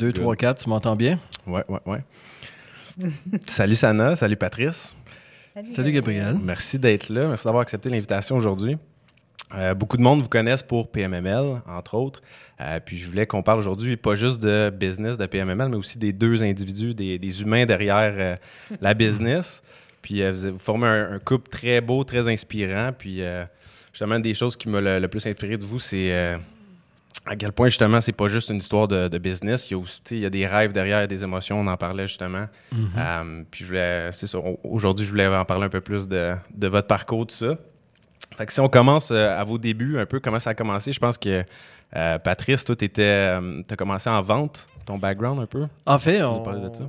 1, 0.00 0.06
2, 0.06 0.12
3, 0.14 0.36
4, 0.36 0.62
tu 0.62 0.68
m'entends 0.70 0.96
bien? 0.96 1.18
Ouais, 1.46 1.62
ouais, 1.68 1.78
ouais. 1.84 2.00
salut 3.46 3.76
Sana, 3.76 4.16
salut 4.16 4.36
Patrice. 4.36 4.94
Salut, 5.74 5.92
Gabriel. 5.92 6.38
Merci 6.42 6.78
d'être 6.78 7.10
là. 7.10 7.28
Merci 7.28 7.44
d'avoir 7.44 7.60
accepté 7.60 7.90
l'invitation 7.90 8.34
aujourd'hui. 8.34 8.78
Euh, 9.54 9.74
beaucoup 9.74 9.98
de 9.98 10.02
monde 10.02 10.22
vous 10.22 10.28
connaissent 10.28 10.62
pour 10.62 10.90
PMML, 10.90 11.60
entre 11.68 11.96
autres. 11.96 12.22
Euh, 12.62 12.80
puis 12.82 12.98
je 12.98 13.10
voulais 13.10 13.26
qu'on 13.26 13.42
parle 13.42 13.58
aujourd'hui 13.58 13.98
pas 13.98 14.14
juste 14.14 14.40
de 14.40 14.72
business 14.74 15.18
de 15.18 15.26
PMML, 15.26 15.68
mais 15.68 15.76
aussi 15.76 15.98
des 15.98 16.14
deux 16.14 16.42
individus, 16.42 16.94
des, 16.94 17.18
des 17.18 17.42
humains 17.42 17.66
derrière 17.66 18.14
euh, 18.16 18.36
la 18.80 18.94
business. 18.94 19.62
Puis 20.00 20.22
vous, 20.30 20.56
formez 20.56 20.86
un, 20.86 21.18
couple 21.18 21.50
très 21.50 21.82
beau, 21.82 22.04
très 22.04 22.26
inspirant. 22.26 22.92
Puis 22.96 23.20
justement, 23.92 24.18
des 24.18 24.32
choses 24.32 24.56
qui 24.56 24.70
m'ont 24.70 24.80
le, 24.80 25.06
plus 25.08 25.26
inspiré 25.26 25.56
de 25.58 25.64
vous, 25.64 25.78
c'est 25.78 26.38
à 27.26 27.36
quel 27.36 27.52
point 27.52 27.68
justement 27.68 28.00
c'est 28.00 28.12
pas 28.12 28.28
juste 28.28 28.48
une 28.48 28.56
histoire 28.56 28.88
de, 28.88 29.18
business, 29.18 29.70
il 29.70 29.74
y 29.74 29.76
a 29.76 29.78
aussi 29.78 30.00
il 30.10 30.18
y 30.18 30.26
a 30.26 30.30
des 30.30 30.46
rêves 30.46 30.72
derrière, 30.72 31.06
des 31.06 31.22
émotions, 31.22 31.60
on 31.60 31.66
en 31.66 31.76
parlait 31.76 32.06
justement. 32.06 32.46
Mm-hmm. 32.74 33.44
puis 33.50 33.64
je 33.64 33.68
voulais, 33.68 34.10
c'est 34.16 34.26
ça, 34.26 34.38
aujourd'hui 34.64 35.04
je 35.04 35.10
voulais 35.10 35.26
en 35.26 35.44
parler 35.44 35.66
un 35.66 35.70
peu 35.70 35.80
plus 35.80 36.08
de, 36.08 36.34
de 36.54 36.68
votre 36.68 36.86
parcours, 36.86 37.26
tout 37.26 37.36
ça. 37.36 37.56
Fait 38.36 38.46
que 38.46 38.52
si 38.52 38.60
on 38.60 38.68
commence 38.68 39.10
euh, 39.10 39.38
à 39.38 39.44
vos 39.44 39.58
débuts, 39.58 39.98
un 39.98 40.06
peu 40.06 40.20
comment 40.20 40.38
ça 40.38 40.50
a 40.50 40.54
commencé, 40.54 40.92
je 40.92 41.00
pense 41.00 41.18
que 41.18 41.44
euh, 41.96 42.18
Patrice, 42.18 42.64
toi, 42.64 42.76
tu 42.76 42.88
euh, 42.98 43.62
as 43.68 43.76
commencé 43.76 44.08
en 44.08 44.22
vente, 44.22 44.68
ton 44.86 44.98
background 44.98 45.40
un 45.40 45.46
peu? 45.46 45.66
En 45.86 45.98
fait, 45.98 46.22
on... 46.22 46.40
de 46.40 46.74
ça. 46.74 46.84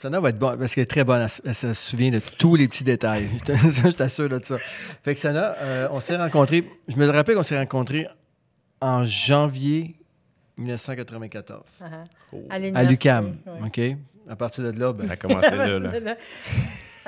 Sana 0.00 0.20
va 0.20 0.28
être 0.28 0.38
bonne 0.38 0.58
parce 0.58 0.74
qu'elle 0.74 0.82
est 0.82 0.90
très 0.90 1.04
bonne. 1.04 1.26
Elle, 1.44 1.54
se 1.54 1.72
souvient 1.72 2.10
de 2.10 2.20
tous 2.38 2.54
les 2.54 2.68
petits 2.68 2.84
détails. 2.84 3.28
je 3.46 3.90
t'assure 3.90 4.28
de 4.28 4.40
ça. 4.44 4.56
Fait 5.02 5.14
que 5.14 5.20
Sana, 5.20 5.54
on 5.90 6.00
s'est 6.00 6.16
rencontrés. 6.16 6.68
Je 6.86 6.96
me 6.96 7.08
rappelle 7.08 7.34
qu'on 7.34 7.42
s'est 7.42 7.58
rencontrés 7.58 8.06
en 8.80 9.04
janvier 9.04 9.96
1994. 10.56 11.64
Uh-huh. 11.80 12.74
À 12.74 12.84
l'UCAM. 12.84 13.36
OK? 13.64 13.80
À 14.28 14.36
partir 14.36 14.64
de 14.64 14.78
là, 14.78 14.92
ben... 14.92 15.06
Ça 15.06 15.12
a 15.12 15.16
commencé 15.16 15.50
là. 15.50 15.78
là. 15.78 16.16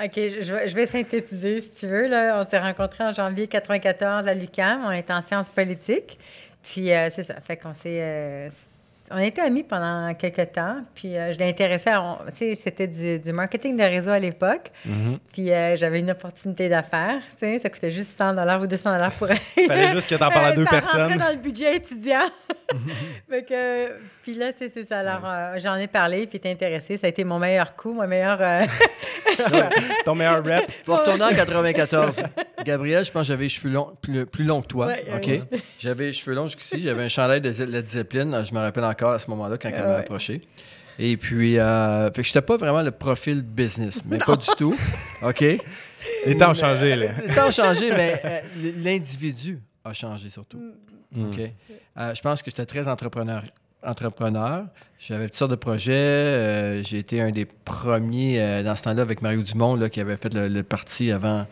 OK, 0.01 0.13
je, 0.15 0.73
vais 0.73 0.85
synthétiser 0.85 1.59
si 1.59 1.73
tu 1.73 1.87
veux. 1.87 2.07
Là. 2.07 2.41
On 2.41 2.49
s'est 2.49 2.59
rencontrés 2.59 3.03
en 3.03 3.11
janvier 3.11 3.47
94 3.47 4.27
à 4.27 4.33
l'UQAM. 4.33 4.85
On 4.85 4.91
est 4.91 5.11
en 5.11 5.21
sciences 5.21 5.49
politiques. 5.49 6.17
Puis 6.63 6.91
euh, 6.91 7.09
c'est 7.11 7.25
ça. 7.25 7.39
Fait 7.41 7.57
qu'on 7.57 7.73
s'est. 7.73 7.99
Euh, 8.01 8.49
on 9.11 9.17
a 9.17 9.25
été 9.25 9.41
amis 9.41 9.63
pendant 9.63 10.13
quelques 10.13 10.51
temps, 10.51 10.77
puis 10.95 11.17
euh, 11.17 11.33
je 11.33 11.39
l'ai 11.39 11.49
intéressé 11.49 11.89
à... 11.89 12.19
Tu 12.29 12.35
sais, 12.35 12.55
c'était 12.55 12.87
du, 12.87 13.31
marketing 13.31 13.77
de 13.77 13.83
réseau 13.83 14.11
à 14.11 14.19
l'époque, 14.19 14.71
mm-hmm. 14.87 15.17
puis 15.33 15.47
j'avais 15.77 15.99
une 15.99 16.11
opportunité 16.11 16.69
d'affaires, 16.69 17.21
tu 17.31 17.45
sais, 17.45 17.59
ça 17.59 17.69
coûtait 17.69 17.91
juste 17.91 18.17
100 18.17 18.61
ou 18.61 18.67
200 18.67 18.97
pour... 19.17 19.27
Il 19.57 19.63
fallait 19.67 19.91
juste 19.91 20.09
que 20.09 20.15
t'en 20.15 20.29
parles 20.29 20.51
à 20.51 20.55
deux 20.55 20.65
personnes. 20.65 21.11
Ça 21.11 21.17
dans 21.17 21.31
le 21.31 21.41
budget 21.41 21.75
étudiant. 21.75 22.29
fait 23.29 23.43
que, 23.43 23.99
puis 24.23 24.35
là, 24.35 24.51
tu 24.53 24.59
sais, 24.59 24.69
c'est 24.73 24.85
ça. 24.85 24.99
Alors, 24.99 25.57
j'en 25.57 25.75
ai 25.75 25.87
parlé, 25.87 26.27
puis 26.27 26.39
t'es 26.39 26.51
intéressé. 26.51 26.97
Ça 26.97 27.07
a 27.07 27.09
été 27.09 27.23
mon 27.23 27.39
meilleur 27.39 27.75
coup, 27.75 27.93
mon 27.93 28.07
meilleur... 28.07 28.39
Ton 30.05 30.15
meilleur 30.15 30.43
rep. 30.43 30.71
Pour 30.85 30.99
retourner 30.99 31.25
en 31.25 31.29
94, 31.29 32.21
Gabriel, 32.63 33.05
je 33.05 33.11
pense 33.11 33.23
que 33.23 33.27
j'avais 33.27 33.43
les 33.43 33.49
cheveux 33.49 33.71
longs, 33.71 33.93
plus, 34.01 34.25
plus 34.25 34.43
longs 34.43 34.61
que 34.61 34.67
toi. 34.67 34.93
OK? 35.15 35.29
J'avais 35.79 36.05
les 36.05 36.13
cheveux 36.13 36.35
longs 36.35 36.47
jusqu'ici. 36.47 36.81
J'avais 36.81 37.03
un 37.03 37.07
chandail 37.07 37.41
de 37.41 37.63
la 37.63 37.81
discipline. 37.81 38.43
Je 38.45 38.53
me 38.53 38.59
rappelle 38.59 38.83
encore 38.83 38.98
à 39.07 39.19
ce 39.19 39.29
moment-là 39.29 39.57
quand 39.57 39.69
elle 39.69 39.83
m'a 39.83 39.95
approché. 39.95 40.41
Et 41.01 41.15
puis, 41.15 41.57
euh, 41.57 42.11
fait 42.11 42.21
que 42.21 42.27
j'étais 42.27 42.41
pas 42.41 42.57
vraiment 42.57 42.81
le 42.81 42.91
profil 42.91 43.41
business, 43.41 44.01
mais 44.05 44.17
pas 44.17 44.35
du 44.35 44.47
tout. 44.57 44.75
OK? 45.23 45.41
Les 46.25 46.37
temps 46.37 46.51
ont 46.51 46.53
changé, 46.53 46.95
là. 46.95 47.11
Les 47.25 47.33
temps 47.33 47.47
ont 47.47 47.51
changé, 47.51 47.89
mais 47.91 48.21
euh, 48.25 48.39
l'individu 48.77 49.59
a 49.85 49.93
changé 49.93 50.29
surtout. 50.29 50.59
Mm. 51.11 51.29
OK? 51.29 51.39
Euh, 51.97 52.13
je 52.13 52.21
pense 52.21 52.41
que 52.41 52.51
j'étais 52.51 52.65
très 52.65 52.87
entrepreneur 52.87 53.41
entrepreneur. 53.81 54.65
J'avais 54.99 55.27
toutes 55.27 55.37
sortes 55.37 55.51
de 55.51 55.55
projets. 55.55 55.93
Euh, 55.93 56.83
j'ai 56.83 56.99
été 56.99 57.21
un 57.21 57.31
des 57.31 57.45
premiers 57.45 58.61
dans 58.61 58.75
ce 58.75 58.83
temps-là 58.83 59.01
avec 59.01 59.21
Mario 59.21 59.41
Dumont 59.41 59.75
là, 59.75 59.89
qui 59.89 60.01
avait 60.01 60.17
fait 60.17 60.33
le, 60.33 60.63
parti 60.63 61.11
avant. 61.11 61.47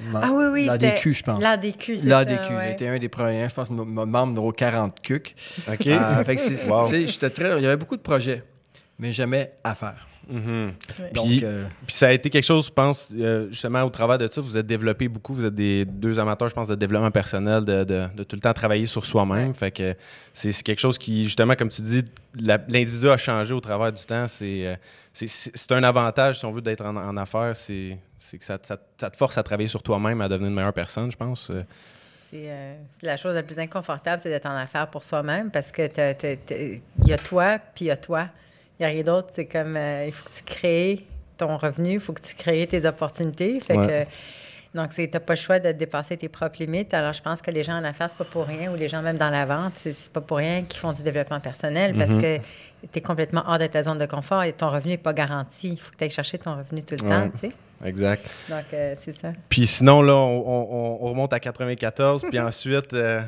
Euh, 0.00 0.20
ah 0.22 0.30
oui, 0.32 0.44
oui, 0.52 0.66
L'ADQ, 0.66 1.14
je 1.14 1.22
pense. 1.22 1.42
L'ADQ, 1.42 1.98
c'est 1.98 2.06
L'ADQ. 2.06 2.52
Il 2.64 2.70
était 2.72 2.88
un 2.88 2.98
des 2.98 3.08
premiers, 3.08 3.48
je 3.48 3.54
pense, 3.54 3.70
membre 3.70 4.26
numéro 4.26 4.52
40 4.52 5.00
CUC. 5.00 5.34
OK. 5.68 5.76
très, 7.34 7.58
il 7.58 7.62
y 7.62 7.66
avait 7.66 7.76
beaucoup 7.76 7.96
de 7.96 8.02
projets, 8.02 8.42
mais 8.98 9.12
jamais 9.12 9.52
à 9.62 9.74
faire. 9.74 10.06
Mhm. 10.30 10.72
Euh, 11.16 11.66
puis, 11.86 11.94
ça 11.94 12.08
a 12.08 12.12
été 12.12 12.30
quelque 12.30 12.44
chose, 12.44 12.66
je 12.66 12.70
pense, 12.70 13.12
euh, 13.18 13.48
justement, 13.48 13.82
au 13.82 13.90
travers 13.90 14.16
de 14.16 14.26
ça, 14.28 14.40
vous 14.40 14.56
êtes 14.56 14.66
développé 14.66 15.08
beaucoup. 15.08 15.34
Vous 15.34 15.44
êtes 15.44 15.54
des 15.54 15.84
deux 15.84 16.18
amateurs, 16.18 16.48
je 16.48 16.54
pense, 16.54 16.68
de 16.68 16.74
développement 16.76 17.10
personnel, 17.10 17.64
de, 17.64 18.06
tout 18.24 18.36
le 18.36 18.40
temps 18.40 18.52
travailler 18.52 18.86
sur 18.86 19.04
soi-même. 19.04 19.54
Fait 19.54 19.72
que 19.72 19.94
c'est 20.32 20.52
quelque 20.62 20.78
chose 20.78 20.98
qui, 20.98 21.24
justement, 21.24 21.54
comme 21.56 21.68
tu 21.68 21.82
dis, 21.82 22.04
l'individu 22.34 23.08
a 23.08 23.16
changé 23.16 23.52
au 23.52 23.60
travers 23.60 23.92
du 23.92 24.04
temps. 24.04 24.28
C'est 24.28 24.66
euh, 24.66 25.26
un 25.70 25.82
avantage, 25.82 26.38
si 26.38 26.44
on 26.44 26.52
veut, 26.52 26.62
d'être 26.62 26.84
en, 26.84 27.16
affaires. 27.16 27.56
C'est 27.56 27.98
que 28.38 28.44
ça, 28.44 28.58
te 28.58 29.16
force 29.16 29.38
à 29.38 29.42
travailler 29.42 29.68
sur 29.68 29.82
toi-même, 29.82 30.20
à 30.20 30.28
devenir 30.28 30.48
une 30.48 30.54
meilleure 30.54 30.72
personne, 30.72 31.10
je 31.10 31.16
pense. 31.16 31.50
C'est 32.30 32.48
la 33.02 33.16
chose 33.16 33.34
la 33.34 33.42
plus 33.42 33.58
inconfortable, 33.58 34.22
c'est 34.22 34.30
d'être 34.30 34.46
en 34.46 34.56
affaires 34.56 34.88
pour 34.88 35.02
soi-même 35.04 35.50
parce 35.50 35.72
que 35.72 35.88
il 36.52 37.08
y 37.08 37.12
a 37.12 37.18
toi, 37.18 37.58
puis 37.74 37.86
il 37.86 37.88
y 37.88 37.90
a 37.90 37.96
toi. 37.96 38.28
Il 38.78 38.84
n'y 38.84 38.86
a 38.86 38.88
rien 38.94 39.02
d'autre. 39.02 39.28
C'est 39.34 39.44
comme, 39.44 39.76
euh, 39.76 40.06
il 40.06 40.12
faut 40.12 40.26
que 40.26 40.34
tu 40.34 40.42
crées 40.42 41.04
ton 41.36 41.58
revenu, 41.58 41.94
il 41.94 42.00
faut 42.00 42.14
que 42.14 42.22
tu 42.22 42.34
crées 42.34 42.66
tes 42.66 42.86
opportunités. 42.86 43.60
Fait 43.60 43.74
que, 43.74 44.04
donc, 44.74 44.94
tu 44.94 45.06
n'as 45.06 45.20
pas 45.20 45.34
le 45.34 45.38
choix 45.38 45.58
de 45.58 45.72
dépasser 45.72 46.16
tes 46.16 46.28
propres 46.28 46.56
limites. 46.60 46.94
Alors, 46.94 47.12
je 47.12 47.20
pense 47.20 47.42
que 47.42 47.50
les 47.50 47.62
gens 47.62 47.74
en 47.74 47.84
affaires, 47.84 48.08
c'est 48.08 48.16
pas 48.16 48.24
pour 48.24 48.46
rien, 48.46 48.72
ou 48.72 48.76
les 48.76 48.88
gens 48.88 49.02
même 49.02 49.18
dans 49.18 49.28
la 49.28 49.44
vente, 49.44 49.72
c'est 49.74 50.12
pas 50.12 50.22
pour 50.22 50.38
rien 50.38 50.62
qu'ils 50.62 50.80
font 50.80 50.92
du 50.92 51.02
développement 51.02 51.40
personnel, 51.40 51.94
parce 51.94 52.12
mm-hmm. 52.12 52.40
que 52.40 52.86
tu 52.90 52.98
es 52.98 53.00
complètement 53.02 53.42
hors 53.46 53.58
de 53.58 53.66
ta 53.66 53.82
zone 53.82 53.98
de 53.98 54.06
confort 54.06 54.44
et 54.44 54.52
ton 54.52 54.70
revenu 54.70 54.92
n'est 54.92 54.98
pas 54.98 55.12
garanti. 55.12 55.72
Il 55.72 55.78
faut 55.78 55.90
que 55.90 55.96
tu 55.96 56.04
ailles 56.04 56.10
chercher 56.10 56.38
ton 56.38 56.56
revenu 56.56 56.82
tout 56.82 56.94
le 56.94 57.08
temps, 57.08 57.30
tu 57.32 57.38
sais. 57.38 57.52
Exact. 57.84 58.26
Donc, 58.48 58.64
euh, 58.72 58.94
c'est 59.02 59.18
ça. 59.18 59.32
Puis 59.48 59.66
sinon, 59.66 60.02
là, 60.02 60.14
on, 60.14 60.96
remonte 61.08 61.32
à 61.32 61.40
94, 61.40 62.24
puis 62.28 62.38
ensuite, 62.40 62.92
euh, 62.92 63.22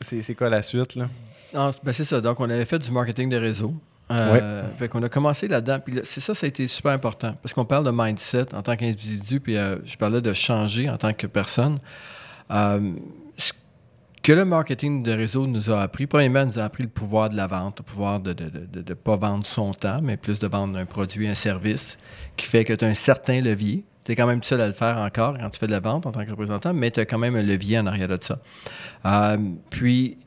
c'est 0.00 0.34
quoi 0.34 0.50
la 0.50 0.62
suite, 0.62 0.94
là? 0.94 1.08
ben 1.52 1.92
c'est 1.92 2.04
ça. 2.04 2.20
Donc, 2.20 2.40
on 2.40 2.50
avait 2.50 2.66
fait 2.66 2.78
du 2.78 2.90
marketing 2.90 3.30
de 3.30 3.36
réseau. 3.36 3.74
Euh, 4.10 4.62
fait 4.76 4.88
qu'on 4.88 5.02
a 5.02 5.08
commencé 5.08 5.48
là-dedans. 5.48 5.80
Puis 5.80 6.00
c'est 6.04 6.20
ça, 6.20 6.34
ça 6.34 6.46
a 6.46 6.48
été 6.48 6.66
super 6.68 6.92
important. 6.92 7.34
Parce 7.42 7.54
qu'on 7.54 7.64
parle 7.64 7.84
de 7.84 7.90
mindset 7.90 8.54
en 8.54 8.62
tant 8.62 8.76
qu'individu, 8.76 9.40
puis 9.40 9.56
euh, 9.56 9.76
je 9.84 9.96
parlais 9.96 10.20
de 10.20 10.32
changer 10.32 10.88
en 10.88 10.96
tant 10.96 11.12
que 11.12 11.26
personne. 11.26 11.78
Euh, 14.26 14.32
que 14.32 14.32
le 14.32 14.44
marketing 14.44 15.02
de 15.02 15.12
réseau 15.12 15.46
nous 15.46 15.70
a 15.70 15.82
appris, 15.82 16.06
premièrement, 16.06 16.46
nous 16.46 16.58
a 16.58 16.64
appris 16.64 16.82
le 16.82 16.88
pouvoir 16.88 17.30
de 17.30 17.36
la 17.36 17.46
vente, 17.46 17.78
le 17.78 17.84
pouvoir 17.84 18.20
de 18.20 18.30
ne 18.30 18.82
de, 18.82 18.94
pas 18.94 19.16
vendre 19.16 19.46
son 19.46 19.72
temps, 19.72 20.00
mais 20.02 20.16
plus 20.16 20.38
de 20.38 20.46
vendre 20.46 20.78
un 20.78 20.84
produit, 20.84 21.28
un 21.28 21.34
service, 21.34 21.96
qui 22.36 22.46
fait 22.46 22.64
que 22.64 22.72
tu 22.72 22.84
as 22.84 22.88
un 22.88 22.94
certain 22.94 23.40
levier. 23.40 23.84
Tu 24.04 24.12
es 24.12 24.16
quand 24.16 24.26
même 24.26 24.42
seul 24.42 24.60
à 24.60 24.66
le 24.66 24.72
faire 24.72 24.98
encore 24.98 25.36
quand 25.38 25.50
tu 25.50 25.58
fais 25.58 25.66
de 25.66 25.72
la 25.72 25.80
vente 25.80 26.06
en 26.06 26.12
tant 26.12 26.24
que 26.24 26.30
représentant, 26.30 26.72
mais 26.74 26.90
tu 26.90 27.00
as 27.00 27.06
quand 27.06 27.18
même 27.18 27.36
un 27.36 27.42
levier 27.42 27.78
en 27.78 27.86
arrière 27.86 28.08
de 28.08 28.18
ça. 28.20 28.38
puis, 29.70 30.18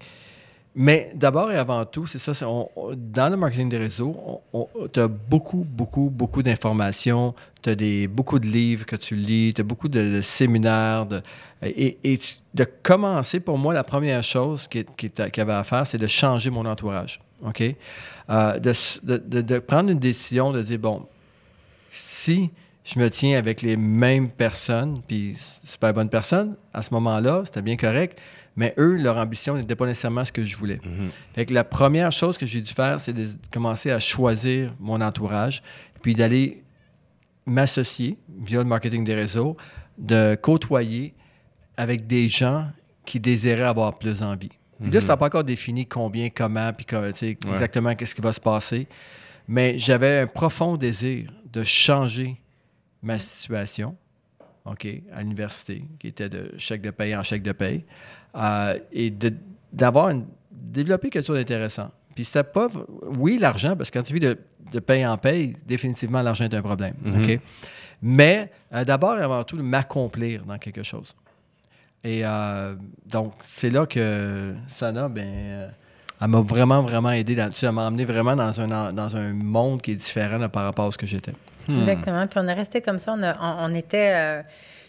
mais 0.76 1.12
d'abord 1.16 1.52
et 1.52 1.58
avant 1.58 1.84
tout, 1.86 2.06
c'est 2.08 2.20
ça, 2.20 2.32
dans 2.96 3.30
le 3.30 3.38
marketing 3.38 3.70
des 3.70 3.78
réseaux, 3.78 4.42
tu 4.94 5.00
as 5.00 5.08
beaucoup, 5.08 5.66
beaucoup, 5.68 6.09
beaucoup 6.09 6.44
d'informations, 6.44 7.34
tu 7.62 7.72
as 7.72 8.08
beaucoup 8.08 8.40
de 8.40 8.46
livres 8.46 8.86
que 8.86 8.96
tu 8.96 9.16
lis, 9.16 9.54
tu 9.54 9.62
as 9.62 9.64
beaucoup 9.64 9.90
de, 9.90 10.22
séminaires. 10.22 11.08
Et, 11.62 12.20
de 12.53 12.64
commencer, 12.84 13.40
pour 13.40 13.58
moi, 13.58 13.74
la 13.74 13.84
première 13.84 14.24
chose 14.24 14.68
qu'il 14.68 14.86
qui, 14.86 15.09
qui 15.09 15.42
avait 15.42 15.53
à 15.53 15.64
faire, 15.64 15.86
c'est 15.86 15.97
de 15.97 16.08
changer 16.08 16.50
mon 16.50 16.66
entourage. 16.66 17.20
OK? 17.46 17.64
Euh, 18.29 18.59
de, 18.59 19.41
de, 19.41 19.59
prendre 19.59 19.90
une 19.90 20.00
décision 20.00 20.52
de 20.52 20.61
dire, 20.61 20.79
bon, 20.79 21.06
si 21.91 22.50
je 22.84 23.00
me 23.00 23.09
tiens 23.09 23.38
avec 23.38 23.61
les 23.61 23.78
mêmes 23.78 24.29
personnes, 24.29 25.02
puis 25.08 25.35
super 25.64 25.94
bonnes 25.94 26.09
personnes, 26.09 26.56
à 26.73 26.82
ce 26.82 26.94
moment-là, 26.94 27.44
c'était 27.46 27.61
bien 27.61 27.78
correct, 27.78 28.17
mais 28.56 28.73
eux, 28.78 28.96
leur 28.96 29.17
ambition 29.17 29.56
n'était 29.56 29.76
pas 29.76 29.85
nécessairement 29.85 30.26
ce 30.26 30.32
que 30.32 30.44
je 30.44 30.58
voulais. 30.58 30.79
Mhm. 30.84 31.09
Fait 31.34 31.46
que 31.46 31.53
la 31.53 31.64
première 31.64 32.11
chose 32.11 32.38
que 32.38 32.46
j'ai 32.46 32.61
dû 32.61 32.73
faire, 32.73 33.00
c'est 33.00 33.14
de 33.14 33.28
commencer 33.52 33.91
à 33.91 34.00
choisir 34.00 34.73
mon 34.79 35.02
entourage, 35.02 35.61
puis 36.02 36.14
d'aller 36.14 36.64
m'associer 37.46 38.17
via 38.44 38.59
le 38.59 38.66
marketing 38.66 39.03
des 39.03 39.16
réseaux, 39.16 39.56
de 39.97 40.35
côtoyer 40.35 41.14
avec 41.79 42.08
des 42.08 42.28
gens 42.28 42.67
qui 43.05 43.22
désiraient 43.22 43.64
avoir 43.64 43.97
plus 43.97 44.22
envie. 44.22 44.52
Puis 44.81 44.91
là, 44.91 44.99
mhm. 44.99 45.08
pas 45.08 45.26
encore 45.26 45.46
défini 45.46 45.85
combien, 45.85 46.29
comment, 46.29 46.73
puis 46.73 46.85
exactement 47.23 47.96
qu'est-ce 47.96 48.14
qui 48.14 48.20
va 48.20 48.34
se 48.34 48.40
passer. 48.41 48.85
Mais 49.47 49.79
j'avais 49.79 50.20
un 50.20 50.28
profond 50.28 50.76
désir 50.76 51.31
de 51.52 51.64
changer 51.64 52.35
ma 53.02 53.17
situation, 53.17 53.96
OK, 54.66 54.87
à 55.14 55.22
l'université, 55.22 55.85
qui 55.99 56.08
était 56.08 56.28
de 56.28 56.52
chèque 56.58 56.81
de 56.81 56.91
paye 56.91 57.16
en 57.16 57.23
chèque 57.23 57.43
de 57.43 57.53
paye, 57.53 57.85
euh, 58.35 58.78
et 58.91 59.14
d'avoir 59.72 60.14
développé 60.52 61.09
quelque 61.09 61.28
chose 61.28 61.37
d'intéressant. 61.37 61.91
Puis 62.14 62.25
c'était 62.25 62.43
pas, 62.43 62.67
oui, 63.17 63.37
l'argent, 63.37 63.78
parce 63.78 63.90
que 63.90 63.99
quand 63.99 64.03
tu 64.03 64.14
vis 64.14 64.20
de, 64.20 64.37
de 64.73 64.79
paye 64.79 65.08
en 65.08 65.17
paye, 65.17 65.55
définitivement, 65.66 66.22
l'argent 66.22 66.43
est 66.43 66.53
un 66.53 66.61
problème. 66.61 66.96
Mm-hmm. 67.05 67.35
OK? 67.35 67.41
Mais 68.02 68.52
euh, 68.73 68.84
d'abord 68.84 69.17
et 69.17 69.22
avant 69.22 69.46
tout, 69.46 69.55
m'accomplir 69.64 70.43
dans 70.43 70.58
quelque 70.58 70.84
chose. 70.84 71.16
Et 72.03 72.22
euh, 72.23 72.75
donc, 73.11 73.34
c'est 73.46 73.69
là 73.69 73.85
que 73.85 74.55
Sana, 74.67 75.09
ben. 75.09 75.69
elle 76.22 76.28
m'a 76.28 76.41
vraiment, 76.41 76.81
vraiment 76.81 77.11
aidé 77.11 77.35
là-dessus. 77.35 77.66
Elle 77.66 77.73
m'a 77.73 77.87
emmené 77.87 78.05
vraiment 78.05 78.35
dans 78.35 78.61
un, 78.61 78.93
dans 78.93 79.16
un 79.16 79.34
monde 79.34 79.81
qui 79.81 79.91
est 79.91 79.96
différent 79.96 80.47
par 80.49 80.63
rapport 80.63 80.87
à 80.87 80.91
ce 80.91 80.97
que 80.97 81.05
j'étais. 81.05 81.34
Hmm. 81.67 81.81
Exactement. 81.81 82.28
Puis 82.28 82.40
on 82.41 82.47
est 82.47 82.53
resté 82.53 82.81
comme 82.81 82.99
ça. 82.99 83.16
On, 83.41 83.75
était. 83.75 84.13
Euh, 84.16 84.41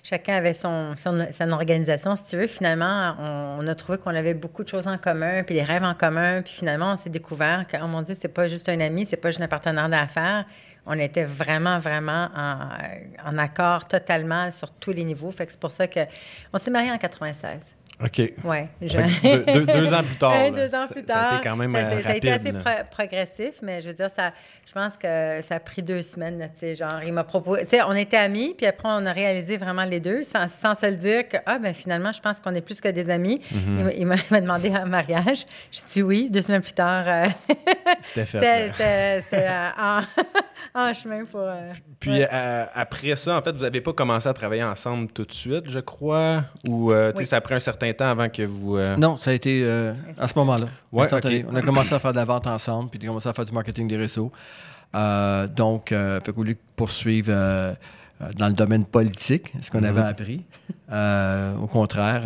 chacun 0.02 0.36
avait 0.36 0.54
son, 0.54 0.94
son, 0.96 1.50
organisation, 1.50 2.14
si 2.14 2.30
tu 2.30 2.36
veux. 2.36 2.46
Finalement, 2.46 3.14
on, 3.58 3.66
a 3.66 3.74
trouvé 3.74 3.98
qu'on 3.98 4.14
avait 4.14 4.34
beaucoup 4.34 4.62
de 4.62 4.68
choses 4.68 4.86
en 4.86 4.96
commun, 4.96 5.42
puis 5.42 5.56
des 5.56 5.62
rêves 5.62 5.84
en 5.84 5.94
commun. 5.94 6.42
Puis 6.42 6.54
finalement, 6.54 6.92
on 6.92 6.96
s'est 6.96 7.10
découvert 7.10 7.66
que, 7.66 7.76
oh 7.82 7.88
mon 7.88 8.02
Dieu, 8.02 8.14
c'est 8.18 8.28
pas 8.28 8.48
juste 8.48 8.68
un 8.68 8.80
ami, 8.80 9.04
c'est 9.04 9.16
pas 9.16 9.30
juste 9.30 9.42
un 9.42 9.48
partenaire 9.48 9.88
d'affaires. 9.88 10.44
On 10.86 10.98
était 10.98 11.24
vraiment, 11.24 11.78
vraiment 11.78 12.28
en, 12.34 13.38
accord 13.38 13.86
totalement 13.86 14.50
sur 14.50 14.70
tous 14.72 14.92
les 14.92 15.04
niveaux. 15.04 15.30
Fait 15.30 15.46
que 15.46 15.52
c'est 15.52 15.60
pour 15.60 15.70
ça 15.70 15.86
que 15.86 16.00
on 16.52 16.58
s'est 16.58 16.70
mariés 16.70 16.90
en 16.90 16.98
96. 16.98 17.60
OK. 18.02 18.32
Oui. 18.44 18.58
deux, 18.80 19.94
ans 19.94 20.02
plus 20.02 20.16
tard. 20.16 20.52
deux 20.52 20.74
ans 20.74 20.86
plus 20.90 21.04
tard. 21.04 21.16
Ça 21.16 21.28
a 21.28 21.34
été 21.36 21.48
quand 21.48 21.56
même 21.56 21.72
ça, 21.72 22.02
ça, 22.02 22.08
a 22.10 22.16
été 22.16 22.30
assez 22.30 22.52
progressif, 22.90 23.54
mais 23.62 23.82
je 23.82 23.88
veux 23.88 23.94
dire, 23.94 24.10
ça, 24.10 24.32
je 24.66 24.72
pense 24.72 24.96
que 24.96 25.40
ça 25.42 25.56
a 25.56 25.60
pris 25.60 25.82
deux 25.82 26.02
semaines. 26.02 26.50
Tu 26.54 26.60
sais, 26.60 26.76
genre, 26.76 27.02
il 27.04 27.12
m'a 27.12 27.24
proposé. 27.24 27.64
Tu 27.64 27.70
sais, 27.70 27.82
on 27.82 27.92
était 27.92 28.16
amis, 28.16 28.54
puis 28.56 28.66
après, 28.66 28.88
on 28.88 29.04
a 29.04 29.12
réalisé 29.12 29.56
vraiment 29.56 29.84
les 29.84 30.00
deux, 30.00 30.22
sans, 30.22 30.48
sans 30.48 30.74
se 30.74 30.86
le 30.86 30.96
dire 30.96 31.28
que, 31.28 31.36
ah, 31.44 31.58
ben 31.58 31.74
finalement, 31.74 32.12
je 32.12 32.20
pense 32.20 32.40
qu'on 32.40 32.54
est 32.54 32.60
plus 32.60 32.80
que 32.80 32.88
des 32.88 33.10
amis. 33.10 33.40
Mm-hmm. 33.52 33.94
Il 33.96 34.06
m'a 34.06 34.40
demandé 34.40 34.70
un 34.70 34.86
mariage. 34.86 35.46
Je 35.70 35.80
dis 35.92 36.02
oui. 36.02 36.28
Deux 36.30 36.42
semaines 36.42 36.62
plus 36.62 36.72
tard. 36.72 37.04
Euh, 37.06 37.26
c'était 38.00 38.24
fait. 38.24 38.68
C'était 39.24 39.46
euh, 39.48 40.00
en, 40.74 40.94
chemin 40.94 41.24
pour. 41.24 41.40
Euh, 41.40 41.72
puis 41.98 42.22
après 42.24 43.16
ça, 43.16 43.38
en 43.38 43.42
fait, 43.42 43.52
vous 43.52 43.62
n'avez 43.62 43.80
pas 43.80 43.92
commencé 43.92 44.28
à 44.28 44.32
travailler 44.32 44.62
ensemble 44.62 45.08
tout 45.08 45.24
de 45.24 45.32
suite, 45.32 45.68
je 45.68 45.80
crois, 45.80 46.44
ou 46.66 46.90
tu 46.90 47.18
sais, 47.18 47.24
ça 47.24 47.36
a 47.36 47.40
pris 47.40 47.54
un 47.54 47.60
certain 47.60 47.89
temps 47.94 48.08
avant 48.08 48.28
que 48.28 48.42
vous. 48.42 48.76
Euh, 48.76 48.96
non, 48.96 49.16
ça 49.16 49.30
a 49.30 49.34
été 49.34 49.62
euh, 49.64 49.92
à 50.18 50.26
ce 50.26 50.38
moment-là. 50.38 50.66
On 50.92 51.02
a 51.56 51.62
commencé 51.62 51.94
à 51.94 51.98
faire 51.98 52.12
de 52.12 52.16
la 52.16 52.24
vente 52.24 52.46
ensemble, 52.46 52.90
puis 52.90 52.98
on 53.02 53.04
a 53.04 53.06
commencé 53.08 53.28
à 53.28 53.32
faire 53.32 53.44
du 53.44 53.52
marketing 53.52 53.88
des 53.88 53.96
réseaux. 53.96 54.32
Euh, 54.94 55.46
donc, 55.46 55.92
euh, 55.92 56.20
fait 56.20 56.32
de 56.32 56.56
poursuivre 56.76 57.32
dans 58.36 58.48
le 58.48 58.52
domaine 58.52 58.84
politique, 58.84 59.52
ce 59.62 59.70
qu'on 59.70 59.82
avait 59.82 60.02
mhm. 60.02 60.06
appris. 60.06 60.42
au 61.62 61.66
contraire, 61.66 62.22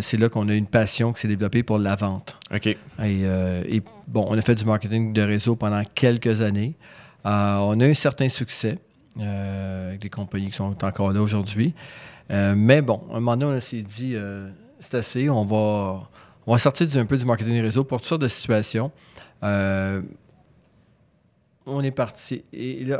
c'est 0.00 0.16
là 0.16 0.28
qu'on 0.28 0.48
a 0.48 0.54
une 0.54 0.66
passion 0.66 1.12
qui 1.12 1.20
s'est 1.20 1.28
développée 1.28 1.62
pour 1.62 1.78
la 1.78 1.96
vente. 1.96 2.36
OK. 2.54 2.66
Et, 2.66 2.76
et, 3.02 3.82
bon, 4.06 4.26
on 4.28 4.38
a 4.38 4.40
fait 4.40 4.54
du 4.54 4.64
marketing 4.64 5.12
de 5.12 5.22
réseau 5.22 5.56
pendant 5.56 5.82
quelques 5.94 6.40
années. 6.40 6.76
on 7.24 7.80
a 7.80 7.84
eu 7.86 7.90
un 7.90 7.94
certain 7.94 8.28
succès 8.28 8.78
avec 9.20 10.00
des 10.00 10.10
compagnies 10.10 10.50
qui 10.50 10.56
sont 10.56 10.84
encore 10.84 11.12
là 11.12 11.20
aujourd'hui. 11.20 11.74
mais 12.30 12.80
bon, 12.80 13.02
à 13.12 13.16
un 13.16 13.20
moment 13.20 13.36
donné, 13.36 13.58
on 13.58 13.60
s'est 13.60 13.82
dit, 13.82 14.16
assez. 14.94 15.28
On 15.28 15.44
va, 15.44 16.58
sortir 16.58 16.88
un 16.96 17.06
peu 17.06 17.16
du 17.16 17.24
marketing 17.24 17.60
réseau 17.60 17.84
pour 17.84 17.98
toutes 17.98 18.08
sortes 18.08 18.22
de 18.22 18.28
situations. 18.28 18.90
Euh, 19.42 20.02
on 21.66 21.82
est 21.82 21.90
parti. 21.90 22.44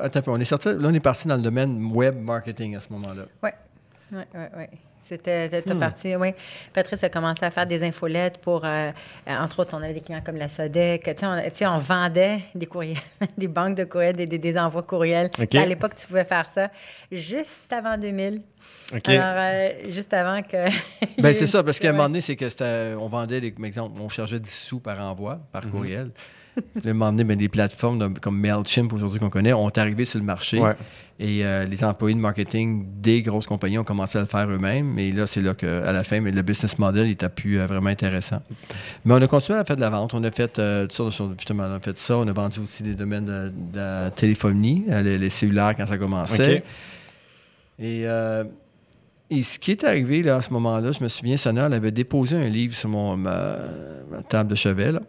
Attends, 0.01 0.23
on 0.27 0.41
est 0.41 0.45
sorti. 0.45 0.69
Là, 0.69 0.89
on 0.89 0.95
est 0.95 1.01
parti 1.01 1.27
dans 1.27 1.37
le 1.37 1.43
domaine 1.43 1.91
web 1.93 2.17
marketing 2.17 2.77
à 2.77 2.81
ce 2.81 2.93
moment-là. 2.93 3.25
Oui, 3.43 3.51
oui, 4.13 4.23
oui, 4.35 4.45
oui. 4.57 4.65
C'était 5.09 5.63
hmm. 5.67 5.79
parti, 5.79 6.17
oui. 6.17 6.35
Patrice 6.73 7.03
a 7.05 7.09
commencé 7.09 7.45
à 7.45 7.51
faire 7.51 7.67
des 7.67 7.83
infolettes 7.83 8.39
pour, 8.39 8.63
euh, 8.65 8.91
entre 9.27 9.61
autres, 9.61 9.77
on 9.77 9.83
avait 9.83 9.95
des 9.95 10.01
clients 10.01 10.21
comme 10.25 10.37
la 10.37 10.49
Sodec. 10.49 11.05
Tu 11.05 11.27
sais, 11.55 11.67
on, 11.67 11.79
vendait 11.79 12.41
des 12.55 12.67
courriels, 12.67 12.99
des 13.39 13.49
banques 13.49 13.77
de 13.77 13.85
courriels, 13.85 14.17
des, 14.17 14.27
des, 14.27 14.59
envois 14.59 14.83
courriels. 14.83 15.31
À 15.39 15.67
l'époque, 15.67 15.95
tu 15.95 16.07
pouvais 16.07 16.25
faire 16.25 16.49
ça 16.55 16.71
juste 17.11 17.73
avant 17.73 17.97
2000. 17.97 18.43
Alors, 19.07 19.35
euh, 19.37 19.71
juste 19.89 20.13
avant 20.13 20.43
que. 20.43 20.69
ben, 21.23 21.33
c'est 21.33 21.47
ça, 21.47 21.63
parce 21.63 21.79
qu'à 21.79 21.91
un 21.91 21.93
moment 21.93 22.09
donné, 22.09 22.21
c'est 22.21 22.37
que 22.37 22.97
on 22.97 23.09
vendait, 23.09 23.51
par 23.51 23.65
exemple, 23.65 24.01
on 24.01 24.09
chargeait 24.09 24.41
10 24.41 24.51
sous 24.51 24.81
par 24.81 25.01
envoi, 25.01 25.41
par 25.53 25.65
mhm. 25.65 25.71
courriel. 25.71 26.11
Le 26.85 26.93
moment 26.93 27.11
donné, 27.11 27.25
ben, 27.25 27.39
des 27.39 27.49
plateformes 27.49 28.15
comme 28.21 28.39
MailChimp 28.39 28.93
aujourd'hui 28.93 29.21
qu'on 29.21 29.31
connaît 29.31 29.53
ont 29.53 29.69
arrivé 29.69 30.05
sur 30.05 30.19
le 30.19 30.25
marché. 30.25 30.61
Et 31.21 31.45
euh, 31.45 31.65
les 31.65 31.83
employés 31.83 32.15
de 32.15 32.21
marketing 32.21 32.87
des 33.01 33.23
grosses 33.23 33.47
compagnies 33.47 33.79
ont 33.79 33.85
commencé 33.85 34.19
à 34.19 34.21
le 34.21 34.29
faire 34.29 34.49
eux-mêmes. 34.49 34.97
Et 34.99 35.11
là, 35.11 35.27
c'est 35.27 35.41
là 35.41 35.55
qu'à 35.55 35.93
la 35.93 36.05
fin, 36.05 36.21
mais 36.21 36.31
le 36.31 36.43
business 36.43 36.79
model 36.79 37.09
n'était 37.09 37.29
plus 37.29 37.59
euh, 37.59 37.67
vraiment 37.67 37.91
intéressant. 37.91 38.39
Mais 39.05 39.15
on 39.15 39.23
a 39.23 39.27
continué 39.27 39.59
à 39.59 39.65
faire 39.65 39.77
de 39.77 39.81
la 39.81 39.91
vente. 39.91 40.15
On 40.15 40.23
a 40.23 40.31
fait 40.31 40.61
justement, 40.89 41.65
on 41.65 41.75
a 41.75 41.81
fait 41.81 41.99
ça. 41.99 42.19
On 42.19 42.29
a 42.29 42.33
vendu 42.33 42.61
aussi 42.61 42.85
des 42.85 42.95
domaines 42.95 43.25
de, 43.25 43.53
la 43.75 44.11
téléphonie, 44.13 44.85
les, 44.89 45.31
cellulaires 45.31 45.75
quand 45.77 45.87
ça 45.87 45.99
commençait. 45.99 46.63
Et 47.81 48.07
et 49.31 49.43
ce 49.43 49.59
qui 49.59 49.73
est 49.73 49.85
arrivé 49.85 50.23
là, 50.23 50.37
à 50.37 50.43
ce 50.43 50.51
moment-là, 50.55 50.93
je 50.93 51.03
me 51.03 51.09
souviens, 51.09 51.37
Sana, 51.37 51.67
elle 51.67 51.75
avait 51.75 51.91
déposé 51.91 52.37
un 52.37 52.49
livre 52.49 52.75
sur 52.75 52.89
mon, 52.89 53.17
ma, 53.17 53.59
table 54.29 54.51
de 54.51 54.55
chevet. 54.55 54.93
Là. 54.93 55.01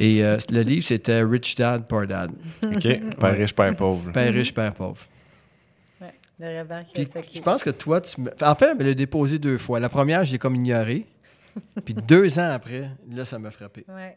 Et 0.00 0.24
euh, 0.24 0.38
le 0.52 0.62
livre, 0.62 0.86
c'était 0.86 1.22
Rich 1.22 1.56
Dad, 1.56 1.88
Poor 1.88 2.06
Dad. 2.06 2.30
OK. 2.64 2.82
Père 3.20 3.36
riche, 3.36 3.54
père 3.54 3.74
pauvre. 3.74 4.12
Père 4.12 4.32
riche, 4.32 4.54
père 4.54 4.72
pauvre. 4.72 5.04
Ouais, 6.00 6.12
je 7.34 7.40
pense 7.40 7.64
que 7.64 7.70
toi, 7.70 8.00
tu 8.00 8.20
me... 8.20 8.30
En 8.40 8.54
fait, 8.54 8.76
elle 8.78 8.86
l'a 8.86 8.94
déposé 8.94 9.40
deux 9.40 9.58
fois. 9.58 9.80
La 9.80 9.88
première, 9.88 10.22
je 10.22 10.30
l'ai 10.30 10.38
comme 10.38 10.54
ignoré. 10.54 11.04
Puis 11.84 11.94
deux 11.94 12.38
ans 12.38 12.50
après, 12.52 12.90
là, 13.10 13.24
ça 13.24 13.40
m'a 13.40 13.50
frappé. 13.50 13.84
Ouais. 13.88 14.16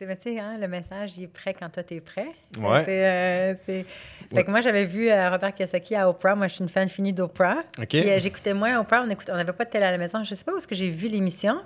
C'est, 0.00 0.38
hein, 0.38 0.56
le 0.58 0.66
message, 0.66 1.18
il 1.18 1.24
est 1.24 1.26
prêt 1.26 1.52
quand 1.52 1.68
toi, 1.68 1.82
t'es 1.82 2.00
prêt. 2.00 2.28
Ouais. 2.58 2.84
Euh, 2.88 3.54
fait 3.54 3.84
que 4.44 4.50
moi, 4.50 4.62
j'avais 4.62 4.86
vu 4.86 5.10
euh, 5.10 5.28
Robert 5.28 5.52
Kiyosaki 5.52 5.94
à 5.94 6.08
Oprah. 6.08 6.34
Moi, 6.34 6.48
je 6.48 6.54
suis 6.54 6.64
une 6.64 6.70
fan 6.70 6.88
finie 6.88 7.12
d'Oprah. 7.12 7.58
Euh, 7.78 8.18
j'écoutais 8.18 8.54
moins 8.54 8.80
Oprah. 8.80 9.02
On 9.02 9.36
n'avait 9.36 9.52
pas 9.52 9.66
de 9.66 9.70
télé 9.70 9.84
à 9.84 9.90
la 9.90 9.98
maison. 9.98 10.24
Je 10.24 10.34
sais 10.34 10.42
pas 10.42 10.54
où 10.54 10.56
est-ce 10.56 10.66
que 10.66 10.74
j'ai 10.74 10.88
vu 10.88 11.08
l'émission. 11.08 11.60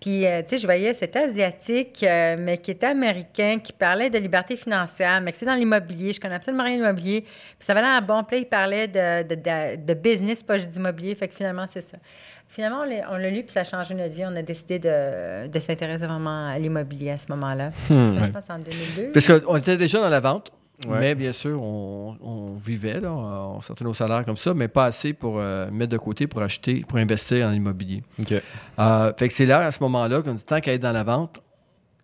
Puis, 0.00 0.24
tu 0.24 0.48
sais, 0.48 0.58
je 0.58 0.66
voyais 0.66 0.94
cet 0.94 1.14
Asiatique, 1.14 2.04
mais 2.38 2.58
qui 2.58 2.72
était 2.72 2.86
américain, 2.86 3.60
qui 3.62 3.72
parlait 3.72 4.10
de 4.10 4.18
liberté 4.18 4.56
financière, 4.56 5.20
mais 5.20 5.30
que 5.30 5.38
c'est 5.38 5.46
dans 5.46 5.54
l'immobilier. 5.54 6.12
Je 6.12 6.20
connais 6.20 6.34
absolument 6.34 6.64
rien 6.64 6.76
d'immobilier. 6.76 7.20
Puis 7.20 7.30
ça 7.60 7.72
valait 7.72 7.86
un 7.86 8.02
bon. 8.02 8.24
Puis 8.24 8.38
il 8.38 8.46
parlait 8.46 8.88
de, 8.88 9.22
de, 9.22 9.76
de 9.76 9.94
business, 9.94 10.42
pas 10.42 10.58
juste 10.58 10.70
d'immobilier. 10.70 11.14
Fait 11.14 11.28
que 11.28 11.34
finalement, 11.34 11.66
c'est 11.72 11.88
ça. 11.88 11.98
Finalement, 12.48 12.84
on 13.10 13.16
l'a 13.16 13.30
lu, 13.30 13.42
puis 13.42 13.52
ça 13.52 13.60
a 13.60 13.64
changé 13.64 13.94
notre 13.94 14.14
vie. 14.14 14.24
On 14.24 14.34
a 14.36 14.42
décidé 14.42 14.78
de, 14.78 15.48
de 15.48 15.58
s'intéresser 15.60 16.06
vraiment 16.06 16.48
à 16.48 16.58
l'immobilier 16.58 17.10
à 17.10 17.18
ce 17.18 17.26
moment-là. 17.30 17.68
Hmm. 17.90 18.18
Je 18.24 18.30
pense 18.30 18.44
en 18.48 18.58
2002. 18.58 19.12
Parce 19.12 19.26
qu'on 19.26 19.56
était 19.56 19.76
déjà 19.76 20.00
dans 20.00 20.08
la 20.08 20.20
vente. 20.20 20.52
Mais 20.86 21.14
bien 21.14 21.32
sûr, 21.32 21.60
on, 21.62 22.56
vivait, 22.62 23.00
là, 23.00 23.10
on 23.10 23.60
sortait 23.62 23.84
nos 23.84 23.94
salaires 23.94 24.24
comme 24.24 24.36
ça, 24.36 24.52
mais 24.52 24.68
pas 24.68 24.84
assez 24.84 25.14
pour 25.14 25.38
euh, 25.38 25.70
mettre 25.70 25.92
de 25.92 25.96
côté 25.96 26.26
pour 26.26 26.42
acheter, 26.42 26.84
pour 26.86 26.98
investir 26.98 27.46
en 27.46 27.52
immobilier. 27.52 28.02
OK. 28.18 28.34
Euh, 28.78 29.12
fait 29.16 29.28
que 29.28 29.34
c'est 29.34 29.46
là, 29.46 29.66
à 29.66 29.70
ce 29.70 29.82
moment-là, 29.82 30.20
qu'on 30.20 30.34
dit 30.34 30.44
tant 30.44 30.60
qu'à 30.60 30.74
être 30.74 30.82
dans 30.82 30.92
la 30.92 31.02
vente, 31.02 31.42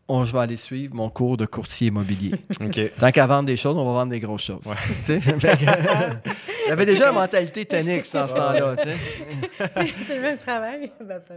on, 0.09 0.25
je 0.25 0.33
vais 0.33 0.41
aller 0.41 0.57
suivre 0.57 0.95
mon 0.95 1.11
cours 1.11 1.37
de 1.37 1.47
courtier 1.47 1.89
immobilier. 1.89 2.33
Tant 3.01 3.13
qu'à 3.13 3.27
vendre 3.27 3.47
des 3.47 3.57
choses, 3.57 3.77
on 3.77 3.85
va 3.85 3.93
vendre 3.93 4.11
des 4.11 4.21
grosses 4.21 4.43
choses. 4.43 4.61
Il 6.67 6.69
y 6.69 6.73
avait 6.73 6.87
déjà 6.87 7.07
la 7.07 7.13
mentalité 7.13 7.65
Tenix 7.65 8.13
dans 8.13 8.27
ce 8.27 8.35
temps-là. 8.35 8.77
c'est 10.07 10.17
le 10.17 10.23
même 10.23 10.39
travail. 10.39 10.93
Ben, 11.01 11.21
pas 11.21 11.35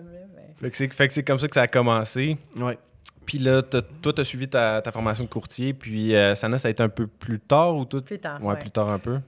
mais... 0.62 0.72
Fait 0.72 1.08
que 1.08 1.14
c'est 1.14 1.24
comme 1.24 1.40
ça 1.40 1.48
que 1.48 1.56
ça 1.56 1.64
a 1.64 1.68
commencé. 1.68 2.38
Oui. 2.56 2.74
Puis 3.26 3.40
là, 3.40 3.62
toi, 3.64 3.82
tu 4.14 4.22
as 4.22 4.24
suivi 4.24 4.48
ta, 4.48 4.82
formation 4.92 5.24
de 5.24 5.30
courtier, 5.30 5.74
puis 5.74 6.16
euh, 6.16 6.36
Sana, 6.36 6.60
ça 6.60 6.68
a 6.68 6.72
été 6.72 6.84
un 6.84 6.90
peu 6.90 7.08
plus 7.08 7.40
tard 7.40 7.76
ou 7.76 7.86
tout? 7.86 8.02
Plus 8.02 8.20
tard. 8.20 8.44
Ouais, 8.44 8.56
plus 8.56 8.70
tard 8.70 8.90
un 8.90 9.00
peu. 9.00 9.20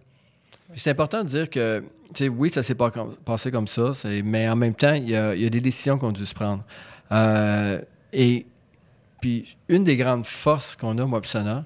C'est 0.75 0.91
important 0.91 1.23
de 1.23 1.29
dire 1.29 1.49
que, 1.49 1.83
tu 2.13 2.25
sais, 2.25 2.29
oui, 2.29 2.49
ça 2.49 2.61
s'est 2.61 2.75
pas 2.75 2.91
passé 3.25 3.51
comme 3.51 3.67
ça, 3.67 3.93
mais 4.23 4.47
en 4.47 4.55
même 4.55 4.75
temps, 4.75 4.93
il 4.93 5.09
y 5.09 5.15
a, 5.15 5.33
y 5.35 5.45
a, 5.45 5.49
des 5.49 5.61
décisions 5.61 5.97
qu'on 5.97 6.09
a 6.09 6.13
dû 6.13 6.25
se 6.25 6.35
prendre. 6.35 6.63
Euh, 7.11 7.79
et 8.13 8.45
puis 9.21 9.57
une 9.69 9.83
des 9.83 9.97
grandes 9.97 10.25
forces 10.25 10.75
qu'on 10.75 10.97
a, 10.97 11.05
moi 11.05 11.21
Sana, 11.23 11.65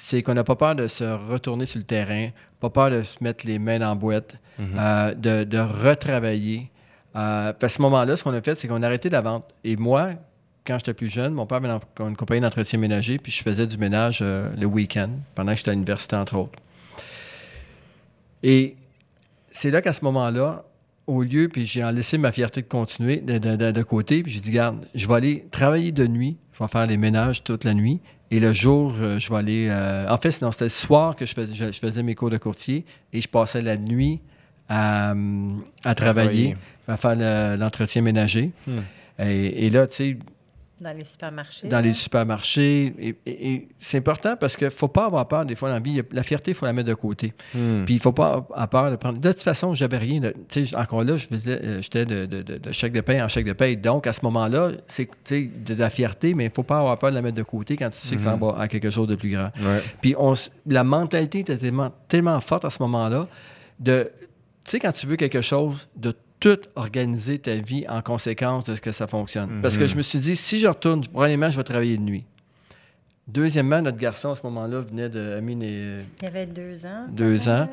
c'est 0.00 0.22
qu'on 0.22 0.32
n'a 0.32 0.44
pas 0.44 0.56
peur 0.56 0.74
de 0.74 0.88
se 0.88 1.04
retourner 1.04 1.66
sur 1.66 1.78
le 1.78 1.84
terrain, 1.84 2.30
pas 2.58 2.70
peur 2.70 2.90
de 2.90 3.02
se 3.02 3.22
mettre 3.22 3.46
les 3.46 3.58
mains 3.58 3.78
dans 3.78 3.90
la 3.90 3.94
boîte, 3.94 4.36
mhm. 4.58 4.68
euh, 4.78 5.44
de, 5.44 5.58
retravailler. 5.58 6.70
Euh, 7.16 7.52
à 7.60 7.68
ce 7.68 7.82
moment-là, 7.82 8.16
ce 8.16 8.24
qu'on 8.24 8.32
a 8.32 8.40
fait, 8.40 8.58
c'est 8.58 8.66
qu'on 8.66 8.82
a 8.82 8.86
arrêté 8.86 9.10
la 9.10 9.20
vente. 9.20 9.44
Et 9.62 9.76
moi, 9.76 10.12
quand 10.66 10.78
j'étais 10.78 10.94
plus 10.94 11.10
jeune, 11.10 11.34
mon 11.34 11.44
père 11.44 11.58
avait 11.58 11.78
une 11.98 12.16
compagnie 12.16 12.40
d'entretien 12.40 12.78
ménager, 12.78 13.18
puis 13.18 13.30
je 13.30 13.42
faisais 13.42 13.66
du 13.66 13.76
ménage 13.76 14.20
euh, 14.22 14.48
le 14.58 14.64
week-end, 14.64 15.10
pendant 15.34 15.52
que 15.52 15.58
j'étais 15.58 15.70
à 15.70 15.74
l'université, 15.74 16.16
entre 16.16 16.38
autres. 16.38 16.58
Et 18.42 18.76
c'est 19.50 19.70
là 19.70 19.82
qu'à 19.82 19.92
ce 19.92 20.02
moment-là, 20.06 20.64
au 21.06 21.22
lieu, 21.22 21.48
puis 21.48 21.66
j'ai 21.66 21.82
laissé 21.92 22.16
ma 22.16 22.32
fierté 22.32 22.62
de 22.62 22.68
continuer 22.68 23.18
de, 23.18 23.36
de 23.38 23.82
côté, 23.82 24.22
puis 24.22 24.32
j'ai 24.32 24.40
dit, 24.40 24.52
garde, 24.52 24.86
je 24.94 25.06
vais 25.06 25.14
aller 25.14 25.44
travailler 25.50 25.92
de 25.92 26.06
nuit, 26.06 26.38
je 26.54 26.64
vais 26.64 26.68
faire 26.68 26.86
les 26.86 26.96
ménages 26.96 27.44
toute 27.44 27.64
la 27.64 27.74
nuit. 27.74 28.00
Et 28.30 28.38
le 28.38 28.52
jour, 28.52 28.94
euh, 29.00 29.18
je 29.18 29.28
vais 29.28 29.36
aller. 29.36 29.66
Euh, 29.68 30.08
en 30.08 30.18
fait, 30.18 30.30
c'était 30.30 30.46
le 30.64 30.68
soir 30.68 31.16
que 31.16 31.26
je 31.26 31.34
faisais, 31.34 31.72
je, 31.72 31.78
faisais, 31.78 32.02
mes 32.02 32.14
cours 32.14 32.30
de 32.30 32.38
courtier 32.38 32.84
et 33.12 33.20
je 33.20 33.28
passais 33.28 33.60
la 33.60 33.76
nuit 33.76 34.20
à, 34.68 35.14
à 35.84 35.94
travailler, 35.96 36.56
à 36.86 36.96
faire 36.96 37.16
l'entretien 37.56 38.02
ménager. 38.02 38.52
Hmm. 38.66 38.80
Et, 39.18 39.68
là, 39.68 39.86
tu 39.86 39.96
sais, 39.96 40.16
Dans 40.80 40.92
les 40.96 41.04
supermarchés. 41.04 41.68
dans 41.68 41.80
les 41.80 41.92
supermarchés. 41.92 42.94
Et, 42.98 43.16
et- 43.26 43.52
et 43.54 43.68
c'est 43.80 43.98
important 43.98 44.36
parce 44.38 44.56
qu'il 44.56 44.64
ne 44.66 44.70
faut 44.70 44.88
pas 44.88 45.06
avoir 45.06 45.28
peur 45.28 45.44
des 45.44 45.54
fois 45.54 45.68
dans 45.68 45.74
la 45.74 45.80
vie. 45.80 46.00
La 46.12 46.22
fierté, 46.22 46.52
il 46.52 46.54
faut 46.54 46.64
la 46.66 46.72
mettre 46.72 46.88
de 46.88 46.94
côté. 46.94 47.34
Hmm. 47.54 47.84
Puis 47.84 47.94
il 47.94 47.98
ne 47.98 48.02
faut 48.02 48.12
pas 48.12 48.46
avoir 48.50 48.68
peur 48.68 48.90
de 48.90 48.96
prendre. 48.96 49.18
De 49.18 49.32
toute 49.32 49.42
façon, 49.42 49.74
j'avais 49.74 49.98
rien. 49.98 50.20
de- 50.20 50.34
Tu 50.48 50.66
sais, 50.66 50.76
encore 50.76 51.04
là, 51.04 51.16
je 51.16 51.26
faisais, 51.26 51.60
euh, 51.62 51.82
j'étais 51.82 52.06
de, 52.06 52.26
de- 52.26 52.42
de- 52.42 52.58
de 52.58 52.72
chèque 52.72 52.92
de 52.92 53.00
paye 53.02 53.20
en 53.20 53.28
chèque 53.28 53.46
de 53.46 53.52
paye. 53.52 53.76
Donc, 53.76 54.06
à 54.06 54.12
ce 54.12 54.20
moment-là, 54.24 54.70
c'est 54.88 55.06
tu 55.06 55.12
sais, 55.24 55.50
de 55.66 55.74
la 55.74 55.90
fierté, 55.90 56.34
mais 56.34 56.44
il 56.44 56.48
ne 56.48 56.54
faut 56.54 56.62
pas 56.62 56.78
avoir 56.78 56.98
peur 56.98 57.10
de 57.10 57.14
la 57.16 57.22
mettre 57.22 57.36
de 57.36 57.42
côté 57.42 57.76
quand 57.76 57.90
tu 57.90 57.98
sais 57.98 58.16
que 58.16 58.22
ça 58.22 58.36
va 58.36 58.56
à 58.58 58.66
quelque 58.68 58.90
chose 58.90 59.06
de 59.08 59.14
plus 59.16 59.30
grand. 59.32 59.48
Ouais. 59.60 59.82
Puis 60.00 60.14
on, 60.18 60.34
la 60.66 60.84
mentalité 60.84 61.40
était 61.40 61.56
tellement, 61.58 61.92
tellement 62.08 62.40
forte 62.40 62.64
à 62.64 62.70
ce 62.70 62.82
moment-là 62.82 63.26
de, 63.78 64.10
tu 64.64 64.70
sais, 64.72 64.78
quand 64.80 64.92
tu 64.92 65.06
veux 65.06 65.16
quelque 65.16 65.40
chose, 65.42 65.88
de 65.96 66.14
tout 66.40 66.58
organiser 66.74 67.38
ta 67.38 67.54
vie 67.56 67.84
en 67.88 68.00
conséquence 68.02 68.64
de 68.64 68.74
ce 68.74 68.80
que 68.80 68.92
ça 68.92 69.06
fonctionne. 69.06 69.60
Parce 69.62 69.76
que 69.76 69.86
je 69.86 69.96
me 69.96 70.02
suis 70.02 70.18
dit, 70.18 70.34
si 70.36 70.58
je 70.58 70.66
retourne, 70.66 71.02
premièrement, 71.12 71.50
je 71.50 71.56
vais 71.58 71.64
travailler 71.64 71.96
de 71.98 72.02
nuit. 72.02 72.24
Deuxièmement, 73.28 73.80
notre 73.80 73.98
garçon, 73.98 74.30
à 74.32 74.36
ce 74.36 74.42
moment-là, 74.44 74.80
venait 74.80 75.08
de... 75.08 75.34
Amine 75.36 75.62
est- 75.62 76.04
Il 76.20 76.24
y 76.24 76.26
avait 76.26 76.46
deux 76.46 76.84
ans. 76.84 77.06
Deux 77.10 77.48
ans. 77.48 77.52
Un 77.52 77.62
an, 77.62 77.68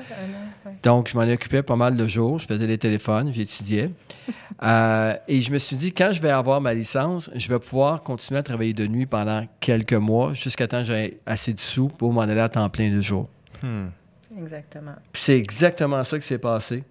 ouais. 0.67 0.71
donc, 0.83 1.07
je 1.07 1.17
m'en 1.17 1.23
occupais 1.23 1.63
pas 1.63 1.75
mal 1.75 1.97
de 1.97 2.05
jours. 2.05 2.37
Je 2.37 2.45
faisais 2.45 2.67
les 2.67 2.77
téléphones, 2.77 3.31
j'étudiais. 3.33 3.89
Euh, 4.63 5.13
et 5.27 5.39
je 5.41 5.51
me 5.51 5.59
suis 5.59 5.75
dit, 5.75 5.91
quand 5.93 6.13
je 6.13 6.19
vais 6.19 6.31
avoir 6.31 6.59
ma 6.61 6.73
licence, 6.73 7.29
je 7.35 7.47
vais 7.47 7.59
pouvoir 7.59 8.01
continuer 8.01 8.39
à 8.39 8.43
travailler 8.43 8.73
de 8.73 8.87
nuit 8.87 9.05
pendant 9.05 9.45
quelques 9.59 9.93
mois, 9.93 10.33
jusqu'à 10.33 10.67
temps 10.67 10.79
que 10.79 10.85
j'ai 10.85 11.19
assez 11.27 11.53
de 11.53 11.59
sous 11.59 11.89
pour 11.89 12.11
m'en 12.11 12.21
aller 12.21 12.39
à 12.39 12.49
temps 12.49 12.67
plein 12.67 12.89
de 12.89 12.99
jour. 12.99 13.29
Hmm. 13.61 13.89
Exactement. 14.35 14.93
Puis 15.11 15.21
c'est 15.23 15.37
exactement 15.37 16.03
ça 16.03 16.17
qui 16.17 16.25
s'est 16.25 16.39
passé. 16.39 16.83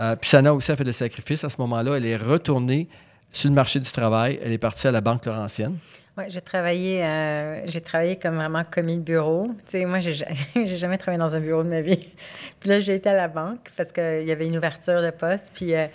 Euh, 0.00 0.16
puis 0.16 0.30
Sana 0.30 0.52
aussi 0.54 0.72
a 0.72 0.76
fait 0.76 0.84
le 0.84 0.92
sacrifice 0.92 1.44
à 1.44 1.48
ce 1.48 1.56
moment-là. 1.60 1.96
Elle 1.96 2.06
est 2.06 2.16
retournée 2.16 2.88
sur 3.32 3.48
le 3.48 3.54
marché 3.54 3.80
du 3.80 3.90
travail. 3.90 4.38
Elle 4.44 4.52
est 4.52 4.58
partie 4.58 4.86
à 4.86 4.90
la 4.90 5.00
Banque 5.00 5.24
Laurentienne. 5.26 5.76
Travaillé, 6.44 7.02
euh, 7.04 7.66
j'ai 7.66 7.80
travaillé 7.80 8.16
comme 8.16 8.36
vraiment 8.36 8.62
commis 8.64 8.96
de 8.98 9.02
bureau. 9.02 9.50
Moi, 9.74 9.98
j'ai 10.00 10.12
ja- 10.12 10.26
j'ai 10.54 10.76
jamais 10.76 10.96
travaillé 10.98 11.18
dans 11.18 11.34
un 11.34 11.40
bureau 11.40 11.64
de 11.64 11.68
ma 11.68 11.80
vie. 11.82 12.06
Puis 12.60 12.68
là, 12.68 12.78
j'ai 12.78 12.94
été 12.94 13.08
à 13.08 13.14
la 13.16 13.26
banque 13.28 13.66
parce 13.76 13.90
qu'il 13.90 14.22
y 14.24 14.30
avait 14.30 14.46
une 14.46 14.56
ouverture 14.56 15.02
de 15.02 15.10
poste. 15.10 15.50
Puis 15.52 15.74
euh, 15.74 15.86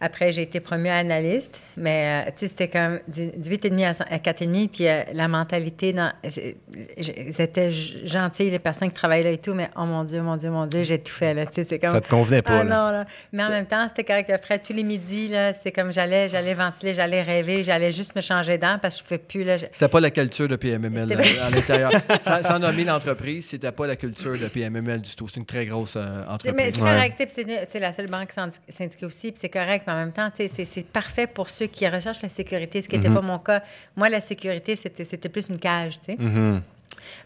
après, 0.00 0.32
j'ai 0.32 0.42
été 0.42 0.60
promue 0.60 0.88
à 0.88 0.96
analyste. 0.96 1.60
Mais 1.78 2.24
euh, 2.26 2.30
tu 2.36 2.40
sais, 2.40 2.48
c'était 2.48 2.68
comme 2.68 2.98
du, 3.08 3.28
du 3.28 3.48
8,5 3.50 3.84
à, 3.86 3.92
cent- 3.92 4.04
à 4.10 4.16
4,5. 4.18 4.68
Puis 4.68 4.86
euh, 4.88 5.02
la 5.12 5.28
mentalité, 5.28 5.92
dans, 5.92 6.12
c'est- 6.26 6.56
j'ai- 6.98 7.28
ils 7.28 7.40
étaient 7.40 7.70
g- 7.70 8.00
gentils, 8.04 8.50
les 8.50 8.58
personnes 8.58 8.88
qui 8.88 8.94
travaillaient 8.94 9.22
là 9.24 9.30
et 9.30 9.38
tout. 9.38 9.54
Mais 9.54 9.70
oh 9.76 9.84
mon 9.84 10.04
Dieu, 10.04 10.20
mon 10.22 10.36
Dieu, 10.36 10.50
mon 10.50 10.66
Dieu, 10.66 10.82
j'ai 10.82 10.98
tout 11.00 11.12
fait. 11.12 11.34
Là, 11.34 11.46
tu 11.46 11.54
sais, 11.54 11.64
c'est 11.64 11.78
comme... 11.78 11.92
Ça 11.92 12.00
te 12.00 12.08
convenait 12.08 12.42
pas, 12.42 12.60
Ah 12.60 12.64
là. 12.64 12.76
non, 12.86 12.90
là. 12.98 13.04
Mais 13.32 13.42
en 13.44 13.48
même 13.50 13.66
temps, 13.66 13.86
c'était 13.88 14.04
correct. 14.04 14.30
Après, 14.30 14.58
tous 14.58 14.72
les 14.72 14.82
midis, 14.82 15.28
là, 15.28 15.52
c'est 15.54 15.72
comme 15.72 15.92
j'allais, 15.92 16.28
j'allais 16.28 16.54
ventiler, 16.54 16.94
j'allais 16.94 17.22
rêver, 17.22 17.62
j'allais 17.62 17.92
juste 17.92 18.14
me 18.16 18.20
changer 18.20 18.58
d'air 18.58 18.78
parce 18.80 18.96
que 18.96 19.08
je 19.08 19.14
ne 19.14 19.18
pouvais 19.18 19.28
plus. 19.28 19.44
Là, 19.44 19.56
je- 19.56 19.66
C'était 19.72 19.88
pas 19.88 20.00
la 20.00 20.10
culture 20.10 20.48
de 20.48 20.56
PMML 20.56 21.08
C'était- 21.08 21.38
à 21.40 21.50
l'intérieur. 21.50 21.90
sans, 22.22 22.42
sans 22.42 22.58
nommer 22.58 22.84
l'entreprise, 22.84 23.46
c'était 23.48 23.72
pas 23.72 23.86
la 23.86 23.96
culture 23.96 24.38
de 24.38 24.48
PMML 24.48 25.00
du 25.02 25.14
tout. 25.14 25.28
C'est 25.28 25.38
une 25.38 25.46
très 25.46 25.66
grosse 25.66 25.94
euh, 25.96 26.02
C'est- 26.42 26.52
Mais 26.52 26.64
entreprise. 26.64 26.74
c'est 26.74 26.80
correct, 26.80 27.14
c'est 27.28 27.66
c'est 27.70 27.80
la 27.80 27.92
seule 27.92 28.06
banque 28.10 28.30
syndiquée 28.68 29.06
aussi, 29.06 29.30
puis 29.30 29.38
c'est 29.40 29.48
correct, 29.48 29.84
mais 29.86 29.92
en 29.92 29.96
même 29.96 30.12
temps, 30.12 30.28
tu 30.30 30.42
sais, 30.42 30.48
c'est- 30.48 30.64
c'est 30.64 30.86
parfait 30.86 31.26
pour 31.26 31.48
ceux 31.48 31.67
qui 31.70 31.88
recherchent 31.88 32.22
la 32.22 32.28
sécurité, 32.28 32.82
ce 32.82 32.88
qui 32.88 32.96
n'était 32.98 33.12
pas 33.12 33.20
mon 33.20 33.38
cas. 33.38 33.62
Moi, 33.96 34.08
la 34.08 34.20
sécurité, 34.20 34.76
c'était 34.76 35.04
c'était 35.04 35.28
plus 35.28 35.48
une 35.48 35.58
cage, 35.58 36.00
tu 36.00 36.06
sais. 36.12 36.16
Mhm. 36.18 36.62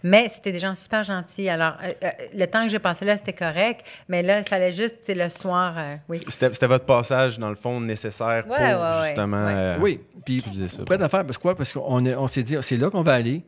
Mais 0.02 0.28
c'était 0.28 0.52
des 0.52 0.58
gens 0.58 0.74
super 0.74 1.02
gentils. 1.02 1.48
Alors, 1.48 1.74
euh, 1.82 1.92
euh, 2.04 2.10
le 2.34 2.46
temps 2.46 2.62
que 2.64 2.68
j'ai 2.68 2.78
passé 2.78 3.04
là, 3.04 3.16
c'était 3.16 3.32
correct, 3.32 3.84
mais 4.08 4.22
là, 4.22 4.40
il 4.40 4.44
fallait 4.46 4.72
juste, 4.72 4.96
le 5.08 5.28
soir, 5.28 5.74
euh, 5.78 5.96
oui. 6.08 6.20
C'était 6.28 6.66
votre 6.66 6.84
passage, 6.84 7.38
dans 7.38 7.48
le 7.48 7.54
fond, 7.54 7.80
nécessaire 7.80 8.46
Ouais, 8.48 8.72
pour 8.74 8.82
ouais, 8.82 9.06
justement. 9.08 9.46
Ouais. 9.46 9.52
euh, 9.54 9.78
Oui, 9.80 10.00
puis 10.24 10.38
utiliser 10.38 10.68
ça. 10.68 10.84
prêt 10.84 11.00
à 11.02 11.08
faire, 11.08 11.24
parce 11.24 11.38
que 11.38 11.42
quoi? 11.42 11.56
Parce 11.56 11.72
qu'on 11.72 12.04
on 12.06 12.26
s'est 12.26 12.42
dit, 12.42 12.56
c'est 12.60 12.76
là 12.76 12.90
qu'on 12.90 13.02
va 13.02 13.14
aller. 13.14 13.42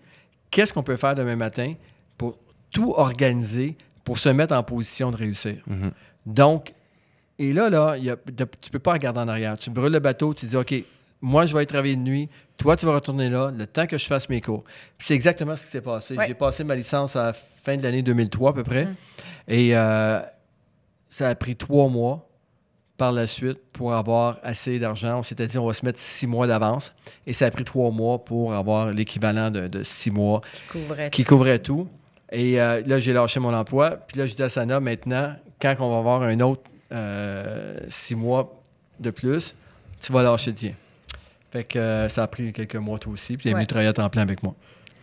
Qu'est-ce 0.50 0.72
qu'on 0.72 0.82
peut 0.82 0.96
faire 0.96 1.14
demain 1.14 1.36
matin 1.36 1.74
pour 2.16 2.38
tout 2.72 2.94
organiser, 2.96 3.76
pour 4.02 4.18
se 4.18 4.28
mettre 4.30 4.54
en 4.54 4.62
position 4.62 5.10
de 5.10 5.16
réussir? 5.16 5.56
Mhm. 5.66 5.90
Donc, 6.26 6.72
et 7.38 7.52
là, 7.52 7.68
là, 7.70 7.96
y 7.96 8.10
a- 8.10 8.16
tu 8.60 8.70
peux 8.70 8.78
pas 8.78 8.92
regarder 8.92 9.20
en 9.20 9.28
arrière. 9.28 9.56
Tu 9.58 9.70
brûles 9.70 9.92
le 9.92 9.98
bateau, 10.00 10.34
tu 10.34 10.46
dis, 10.46 10.56
OK, 10.56 10.74
moi, 11.20 11.46
je 11.46 11.52
vais 11.52 11.58
aller 11.60 11.66
travailler 11.66 11.96
de 11.96 12.02
nuit. 12.02 12.28
Toi, 12.58 12.76
tu 12.76 12.86
vas 12.86 12.94
retourner 12.94 13.28
là, 13.30 13.50
le 13.56 13.66
temps 13.66 13.86
que 13.86 13.96
je 13.98 14.06
fasse 14.06 14.28
mes 14.28 14.40
cours. 14.40 14.62
Puis 14.98 15.08
c'est 15.08 15.14
exactement 15.14 15.56
ce 15.56 15.64
qui 15.64 15.70
s'est 15.70 15.80
passé. 15.80 16.16
Ouais. 16.16 16.26
J'ai 16.28 16.34
passé 16.34 16.64
ma 16.64 16.74
licence 16.76 17.16
à 17.16 17.26
la 17.26 17.32
fin 17.32 17.76
de 17.76 17.82
l'année 17.82 18.02
2003, 18.02 18.50
à 18.50 18.52
peu 18.52 18.62
près. 18.62 18.84
Mhm. 18.84 18.94
Et 19.48 19.76
euh, 19.76 20.20
ça 21.08 21.28
a 21.28 21.34
pris 21.34 21.56
trois 21.56 21.88
mois 21.88 22.28
par 22.96 23.10
la 23.10 23.26
suite 23.26 23.58
pour 23.72 23.92
avoir 23.94 24.38
assez 24.44 24.78
d'argent. 24.78 25.18
On 25.18 25.22
s'était 25.24 25.48
dit, 25.48 25.58
on 25.58 25.66
va 25.66 25.74
se 25.74 25.84
mettre 25.84 25.98
six 25.98 26.26
mois 26.28 26.46
d'avance. 26.46 26.92
Et 27.26 27.32
ça 27.32 27.46
a 27.46 27.50
pris 27.50 27.64
trois 27.64 27.90
mois 27.90 28.24
pour 28.24 28.52
avoir 28.54 28.92
l'équivalent 28.92 29.50
de, 29.50 29.66
de 29.66 29.82
six 29.82 30.10
mois 30.12 30.40
Qui 30.54 30.62
couvrait 30.78 31.10
qui 31.10 31.24
couvrait 31.24 31.58
tout. 31.58 31.88
Et 32.30 32.60
euh, 32.60 32.82
là, 32.86 33.00
j'ai 33.00 33.12
lâché 33.12 33.40
mon 33.40 33.52
emploi. 33.54 33.90
Puis 33.92 34.18
là, 34.18 34.26
je 34.26 34.34
dis 34.34 34.42
à 34.42 34.48
Sana, 34.48 34.78
maintenant, 34.78 35.34
quand 35.60 35.74
on 35.80 35.90
va 35.90 35.98
avoir 35.98 36.22
un 36.22 36.38
autre 36.40 36.62
euh, 36.92 37.78
six 37.88 38.14
mois 38.14 38.60
de 39.00 39.10
plus, 39.10 39.54
tu 40.00 40.12
vas 40.12 40.22
lâcher 40.22 40.50
le 40.50 40.56
tien. 40.56 40.72
Fait 41.52 41.64
que 41.64 41.78
euh, 41.78 42.08
ça 42.08 42.24
a 42.24 42.26
pris 42.26 42.52
quelques 42.52 42.76
mois, 42.76 42.98
toi 42.98 43.12
aussi. 43.12 43.36
Puis 43.36 43.46
il 43.48 43.50
est 43.50 43.54
venu 43.54 43.62
Ouais. 43.62 43.66
travailler 43.66 43.88
à 43.88 43.92
temps 43.92 44.08
plein 44.10 44.22
avec 44.22 44.42
moi. 44.42 44.54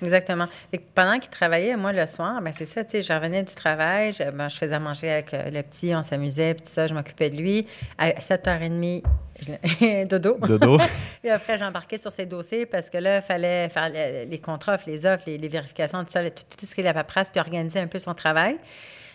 Exactement. 0.04 0.48
Pendant 0.96 1.20
qu'il 1.20 1.30
travaillait, 1.30 1.76
moi, 1.78 1.94
le 1.94 2.08
soir, 2.08 2.42
ben 2.42 2.52
c'est 2.58 2.66
ça, 2.66 2.84
tu 2.84 2.90
sais, 2.90 3.02
je 3.04 3.14
revenais 3.14 3.44
du 3.44 3.54
travail, 3.54 4.12
je, 4.12 4.32
ben, 4.32 4.50
je 4.50 4.58
faisais 4.58 4.74
à 4.74 4.80
manger 4.80 5.12
avec 5.12 5.32
euh, 5.36 5.52
le 5.52 5.62
petit, 5.62 5.94
on 5.96 6.02
s'amusait, 6.02 6.56
puis 6.56 6.64
tout 6.64 6.72
ça, 6.72 6.88
je 6.88 6.94
m'occupais 6.96 7.30
de 7.30 7.36
lui. 7.38 7.68
À 8.00 8.10
7h30, 8.10 9.04
je 9.40 9.52
le- 9.52 10.06
dodo. 10.08 10.38
Dodo. 10.42 10.80
Et 11.24 11.30
après, 11.30 11.60
j'embarquais 11.60 12.00
sur 12.00 12.12
ses 12.12 12.26
dossiers 12.26 12.66
parce 12.66 12.90
que 12.90 12.98
là, 12.98 13.18
il 13.18 13.22
fallait 13.22 13.70
faire 13.70 13.90
le- 13.94 14.28
les 14.28 14.40
contre 14.40 14.70
offres, 14.74 14.86
les 14.88 15.06
offres, 15.06 15.26
les, 15.28 15.38
les 15.38 15.48
vérifications, 15.48 16.04
tout 16.04 16.10
ça, 16.10 16.28
tout, 16.32 16.44
tout 16.58 16.66
ce 16.66 16.74
qui 16.74 16.82
est 16.82 16.84
la 16.84 16.96
paperasse, 16.96 17.30
puis 17.30 17.40
organiser 17.40 17.80
un 17.80 17.88
peu 17.88 18.00
son 18.00 18.16
travail. 18.16 18.58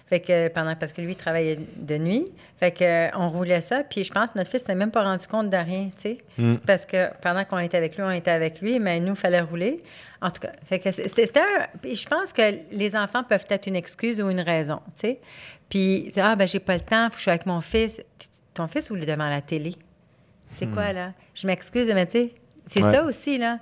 Fait 0.09 0.21
que 0.21 0.49
pendant, 0.49 0.77
parce 0.77 0.93
que 0.93 1.01
lui, 1.01 1.13
il 1.13 1.17
travaillait 1.17 1.59
de 1.77 1.99
nuit. 1.99 2.27
Fait 2.61 2.71
que, 2.71 2.85
euh, 2.85 3.09
on 3.17 3.29
roulait 3.29 3.61
ça. 3.61 3.83
Puis 3.83 4.05
je 4.05 4.13
pense 4.13 4.31
que 4.31 4.39
notre 4.39 4.51
fils 4.51 4.63
s'est 4.63 4.75
même 4.75 4.93
pas 4.93 5.03
rendu 5.03 5.27
compte 5.27 5.51
de 5.51 5.57
rien, 5.57 5.91
tu 5.97 6.03
sais. 6.03 6.19
Mm. 6.39 6.57
Parce 6.67 6.87
que 6.87 7.09
pendant 7.21 7.45
qu'on 7.45 7.59
était 7.59 7.77
avec 7.77 7.97
lui, 7.97 8.05
on 8.05 8.11
était 8.11 8.31
avec 8.31 8.61
lui, 8.61 8.79
mais 8.79 9.01
nous, 9.01 9.15
il 9.15 9.19
fallait 9.19 9.41
rouler. 9.41 9.83
En 10.23 10.31
tout 10.31 10.41
cas, 10.41 10.53
fait 10.67 10.79
que 10.79 10.91
c'était 10.93 11.29
un. 11.39 11.67
Je 11.85 12.07
pense 12.07 12.33
que 12.33 12.59
les 12.73 12.97
enfants 12.97 13.23
peuvent 13.25 13.47
être 13.51 13.67
une 13.67 13.77
excuse 13.77 14.21
ou 14.21 14.31
une 14.31 14.41
raison, 14.41 14.81
tu 14.95 15.01
sais. 15.01 15.21
Puis, 15.69 16.11
ah, 16.17 16.37
ben, 16.37 16.47
j'ai 16.47 16.61
pas 16.61 16.75
le 16.75 16.81
temps, 16.81 17.07
faut 17.07 17.15
que 17.15 17.19
je 17.19 17.25
sois 17.25 17.33
avec 17.33 17.47
mon 17.47 17.61
fils. 17.61 18.01
Ton 18.55 18.69
fils 18.69 18.89
ou 18.91 18.95
le 18.95 19.05
devant 19.05 19.29
la 19.29 19.43
télé? 19.43 19.77
C'est 20.59 20.67
quoi, 20.67 20.93
là? 20.93 21.13
Je 21.35 21.47
m'excuse, 21.47 21.91
mais 21.93 22.07
tu 22.07 22.13
sais, 22.13 22.35
c'est 22.67 22.83
Ouais. 22.83 22.93
ça 22.93 23.05
aussi, 23.05 23.39
là. 23.39 23.59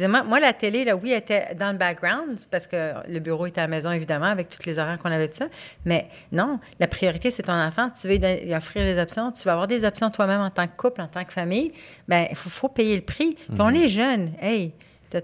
Moi, 0.00 0.22
moi, 0.22 0.38
la 0.38 0.52
télé, 0.52 0.84
là, 0.84 0.94
oui, 0.94 1.10
elle 1.10 1.18
était 1.18 1.56
dans 1.58 1.72
le 1.72 1.76
background, 1.78 2.38
parce 2.52 2.68
que 2.68 2.92
le 3.08 3.18
bureau 3.18 3.46
était 3.46 3.60
à 3.60 3.64
la 3.64 3.68
maison, 3.68 3.90
évidemment, 3.90 4.26
avec 4.26 4.48
toutes 4.48 4.64
les 4.64 4.78
horaires 4.78 4.96
qu'on 4.98 5.10
avait 5.10 5.26
de 5.26 5.34
ça. 5.34 5.46
Mais 5.84 6.06
non, 6.30 6.60
la 6.78 6.86
priorité, 6.86 7.32
c'est 7.32 7.42
ton 7.42 7.52
enfant. 7.60 7.90
Tu 8.00 8.06
veux 8.06 8.14
lui 8.16 8.54
offrir 8.54 8.84
des 8.84 8.96
options. 9.00 9.32
Tu 9.32 9.42
vas 9.42 9.52
avoir 9.52 9.66
des 9.66 9.84
options 9.84 10.08
toi-même 10.10 10.40
en 10.40 10.50
tant 10.50 10.68
que 10.68 10.76
couple, 10.76 11.00
en 11.00 11.08
tant 11.08 11.24
que 11.24 11.32
famille. 11.32 11.72
Ben, 12.06 12.28
il 12.30 12.36
faut, 12.36 12.48
faut 12.48 12.68
payer 12.68 12.94
le 12.94 13.02
prix. 13.02 13.34
Puis 13.34 13.56
on 13.58 13.70
est 13.70 13.88
jeunes. 13.88 14.32
Hey, 14.40 14.72
t'as- 15.10 15.20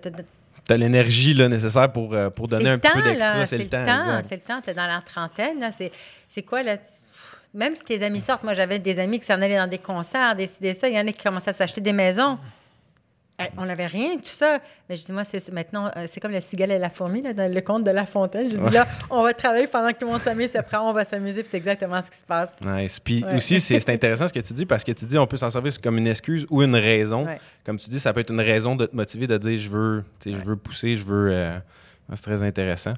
T'as 0.66 0.76
l'énergie 0.78 1.34
là, 1.34 1.46
nécessaire 1.48 1.92
pour, 1.92 2.14
euh, 2.14 2.30
pour 2.30 2.48
donner 2.48 2.70
un 2.70 2.72
le 2.72 2.78
petit 2.78 2.90
peu 2.90 3.02
d'extra. 3.02 3.44
C'est 3.46 3.58
le 3.58 3.68
temps. 3.68 3.84
temps. 3.84 4.22
C'est 4.28 4.36
le 4.36 4.40
temps. 4.40 4.60
T'es 4.60 4.72
dans 4.74 4.86
la 4.86 5.02
trentaine, 5.04 5.60
là. 5.60 5.70
C'est, 6.28 6.42
quoi, 6.42 6.62
là? 6.62 6.78
Tu- 6.78 6.84
Même 7.52 7.74
si 7.76 7.84
tes 7.84 8.02
amis 8.04 8.20
sortent, 8.20 8.42
moi, 8.42 8.54
j'avais 8.54 8.80
des 8.80 8.98
amis 8.98 9.20
qui 9.20 9.26
s'en 9.26 9.34
allaient 9.40 9.58
dans 9.58 9.68
des 9.68 9.78
concerts, 9.78 10.34
décider 10.34 10.74
ça. 10.74 10.88
Il 10.88 10.94
y 10.94 10.98
en 10.98 11.06
a 11.06 11.12
qui 11.12 11.22
commençaient 11.22 11.50
à 11.50 11.52
s'acheter 11.52 11.80
des 11.80 11.92
maisons. 11.92 12.38
On 13.56 13.64
n'avait 13.66 13.86
rien, 13.86 14.16
tout 14.16 14.22
ça. 14.26 14.60
Mais 14.88 14.96
je 14.96 15.04
dis, 15.04 15.10
moi, 15.10 15.24
c'est 15.24 15.50
maintenant, 15.52 15.90
euh, 15.96 16.04
c'est 16.06 16.20
comme 16.20 16.30
le 16.30 16.38
cigale 16.40 16.70
et 16.70 16.78
la 16.78 16.88
fourmi, 16.88 17.20
là, 17.20 17.32
dans 17.32 17.52
le 17.52 17.60
conte 17.62 17.82
de 17.82 17.90
La 17.90 18.06
Fontaine. 18.06 18.48
Je 18.48 18.56
dis, 18.56 18.70
là, 18.70 18.86
on 19.10 19.24
va 19.24 19.32
travailler 19.34 19.66
pendant 19.66 19.88
que 19.88 19.98
tout 19.98 20.06
le 20.06 20.12
monde 20.12 20.20
s'amuse, 20.20 20.50
puis 20.50 20.58
après, 20.58 20.76
on 20.76 20.92
va 20.92 21.04
s'amuser, 21.04 21.42
puis 21.42 21.50
c'est 21.50 21.56
exactement 21.56 22.00
ce 22.00 22.12
qui 22.12 22.18
se 22.18 22.24
passe. 22.24 22.52
Nice. 22.64 23.00
Puis 23.00 23.24
Ouais. 23.24 23.34
aussi, 23.34 23.60
c'est 23.60 23.88
intéressant 23.90 24.28
ce 24.28 24.32
que 24.32 24.38
tu 24.38 24.52
dis 24.52 24.64
parce 24.66 24.84
que 24.84 24.92
tu 24.92 25.04
dis 25.04 25.18
on 25.18 25.26
peut 25.26 25.36
s'en 25.36 25.50
servir 25.50 25.72
comme 25.80 25.98
une 25.98 26.06
excuse 26.06 26.46
ou 26.48 26.62
une 26.62 26.76
raison. 26.76 27.26
Ouais. 27.26 27.38
Comme 27.66 27.76
tu 27.78 27.90
dis, 27.90 27.98
ça 27.98 28.12
peut 28.12 28.20
être 28.20 28.30
une 28.30 28.40
raison 28.40 28.76
de 28.76 28.86
te 28.86 28.94
motiver 28.94 29.26
de 29.26 29.36
dire 29.36 29.56
je 29.58 29.68
veux, 29.68 30.04
tu 30.20 30.30
sais, 30.32 30.38
je 30.38 30.44
veux 30.44 30.56
pousser, 30.56 30.94
je 30.96 31.04
veux. 31.04 31.30
euh, 31.32 31.58
C'est 32.12 32.22
très 32.22 32.42
intéressant. 32.42 32.94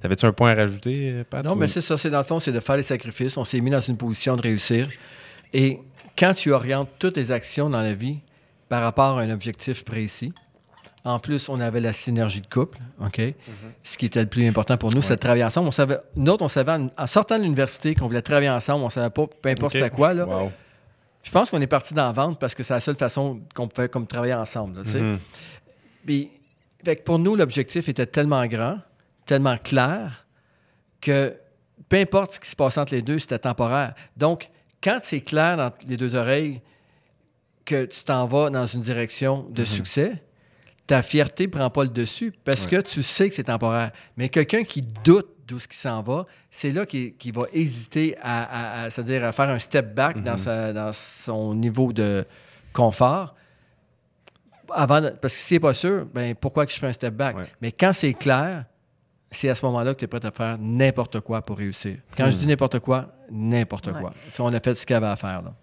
T'avais-tu 0.00 0.24
un 0.26 0.32
point 0.32 0.50
à 0.52 0.54
rajouter, 0.54 1.10
euh, 1.12 1.24
Pat? 1.28 1.42
Non, 1.44 1.52
ou- 1.52 1.56
mais 1.56 1.66
c'est 1.66 1.80
ça. 1.80 1.96
C'est 1.98 2.10
dans 2.10 2.18
le 2.18 2.24
fond, 2.24 2.38
c'est 2.38 2.52
de 2.52 2.60
faire 2.60 2.76
les 2.76 2.82
sacrifices. 2.84 3.36
On 3.38 3.44
s'est 3.44 3.58
mis 3.60 3.70
dans 3.70 3.80
une 3.80 3.96
position 3.96 4.36
de 4.36 4.42
réussir. 4.42 4.88
Et 5.52 5.80
quand 6.16 6.34
tu 6.34 6.52
orientes 6.52 6.90
toutes 6.98 7.14
tes 7.14 7.30
actions 7.32 7.68
dans 7.70 7.80
la 7.80 7.94
vie 7.94 8.18
par 8.70 8.82
rapport 8.82 9.18
à 9.18 9.22
un 9.22 9.30
objectif 9.30 9.84
précis, 9.84 10.32
en 11.04 11.18
plus, 11.18 11.48
on 11.48 11.58
avait 11.60 11.80
la 11.80 11.92
synergie 11.92 12.40
de 12.40 12.46
couple, 12.46 12.78
OK? 13.02 13.20
Ce 13.82 13.98
qui 13.98 14.06
était 14.06 14.20
le 14.20 14.28
plus 14.28 14.46
important 14.46 14.76
pour 14.76 14.94
nous, 14.94 15.02
c'est 15.02 15.16
de 15.16 15.20
travailler 15.20 15.44
ensemble. 15.44 15.66
On 15.68 15.72
savait, 15.72 15.98
nous 16.14 16.30
autres, 16.30 16.44
on 16.44 16.48
savait, 16.48 16.72
en, 16.72 16.88
en 16.96 17.06
sortant 17.06 17.36
de 17.38 17.42
l'université, 17.42 17.94
qu'on 17.94 18.06
voulait 18.06 18.22
travailler 18.22 18.50
ensemble. 18.50 18.84
On 18.84 18.90
savait 18.90 19.10
pas, 19.10 19.26
peu 19.26 19.48
importe 19.48 19.74
Ok. 19.74 19.80
c'était 19.82 19.90
quoi, 19.90 20.14
là. 20.14 20.24
Wow. 20.26 20.52
Je 21.22 21.30
pense 21.32 21.50
qu'on 21.50 21.60
est 21.60 21.66
parti 21.66 21.94
dans 21.94 22.04
la 22.04 22.12
vente 22.12 22.38
parce 22.38 22.54
que 22.54 22.62
c'est 22.62 22.74
la 22.74 22.80
seule 22.80 22.96
façon 22.96 23.40
qu'on 23.54 23.66
pouvait 23.66 23.88
comme 23.88 24.06
travailler 24.06 24.34
ensemble, 24.34 24.76
là, 24.78 24.84
tu 24.84 24.90
sais. 24.90 25.00
Mhm. 25.00 25.18
Puis, 26.06 26.30
fait 26.84 26.96
que 26.96 27.02
pour 27.02 27.18
nous, 27.18 27.34
l'objectif 27.34 27.88
était 27.88 28.06
tellement 28.06 28.46
grand, 28.46 28.78
tellement 29.26 29.56
clair, 29.58 30.26
que 31.00 31.34
peu 31.88 31.96
importe 31.96 32.34
ce 32.34 32.40
qui 32.40 32.48
se 32.48 32.56
passe 32.56 32.78
entre 32.78 32.94
les 32.94 33.02
deux, 33.02 33.18
c'était 33.18 33.38
temporaire. 33.38 33.94
Donc, 34.16 34.48
quand 34.82 35.00
c'est 35.02 35.22
clair 35.22 35.56
dans 35.56 35.72
les 35.88 35.96
deux 35.96 36.14
oreilles 36.14 36.60
que 37.70 37.84
tu 37.84 38.02
t'en 38.02 38.26
vas 38.26 38.50
dans 38.50 38.66
une 38.66 38.80
direction 38.80 39.46
de 39.48 39.64
succès, 39.64 40.22
ta 40.86 41.02
fierté 41.02 41.46
ne 41.46 41.52
prend 41.52 41.70
pas 41.70 41.84
le 41.84 41.90
dessus 41.90 42.32
parce 42.44 42.66
que 42.66 42.80
tu 42.80 43.02
sais 43.02 43.28
que 43.28 43.34
c'est 43.34 43.44
temporaire. 43.44 43.92
Mais 44.16 44.28
quelqu'un 44.28 44.64
qui 44.64 44.80
doute 44.80 45.28
d'où 45.46 45.60
ce 45.60 45.68
qui 45.68 45.76
s'en 45.76 46.02
va, 46.02 46.26
c'est 46.50 46.72
là 46.72 46.84
qu'il 46.84 47.32
va 47.32 47.44
hésiter 47.52 48.16
à, 48.20 48.84
à, 48.84 49.02
dire 49.02 49.24
à 49.24 49.32
faire 49.32 49.48
un 49.48 49.58
step 49.60 49.94
back 49.94 50.20
dans, 50.22 50.34
dans 50.72 50.92
son 50.92 51.54
niveau 51.54 51.92
de 51.92 52.24
confort. 52.72 53.36
Avant, 54.72 55.00
parce 55.20 55.36
que 55.36 55.40
s'il 55.40 55.56
n'est 55.56 55.60
pas 55.60 55.74
sûr, 55.74 56.06
ben 56.12 56.34
pourquoi 56.34 56.66
que 56.66 56.72
je 56.72 56.78
fais 56.78 56.88
un 56.88 56.92
step 56.92 57.14
back? 57.14 57.36
Mais 57.60 57.70
quand 57.70 57.92
c'est 57.92 58.14
clair, 58.14 58.64
c'est 59.30 59.48
à 59.48 59.54
ce 59.54 59.64
moment-là 59.66 59.94
que 59.94 60.00
tu 60.00 60.04
es 60.06 60.08
prêt 60.08 60.24
à 60.24 60.32
faire 60.32 60.58
n'importe 60.58 61.20
quoi 61.20 61.42
pour 61.42 61.58
réussir. 61.58 61.98
Quand 62.16 62.30
je 62.30 62.36
hmm. 62.36 62.38
dis 62.40 62.46
n'importe 62.48 62.80
quoi, 62.80 63.14
n'importe 63.30 63.92
quoi. 63.92 64.12
Si 64.30 64.40
on 64.40 64.48
a 64.48 64.58
fait 64.58 64.74
ce 64.74 64.84
qu'il 64.84 64.94
y 64.94 64.96
avait 64.96 65.06
à 65.06 65.16
faire. 65.16 65.42
Ben, 65.42 65.54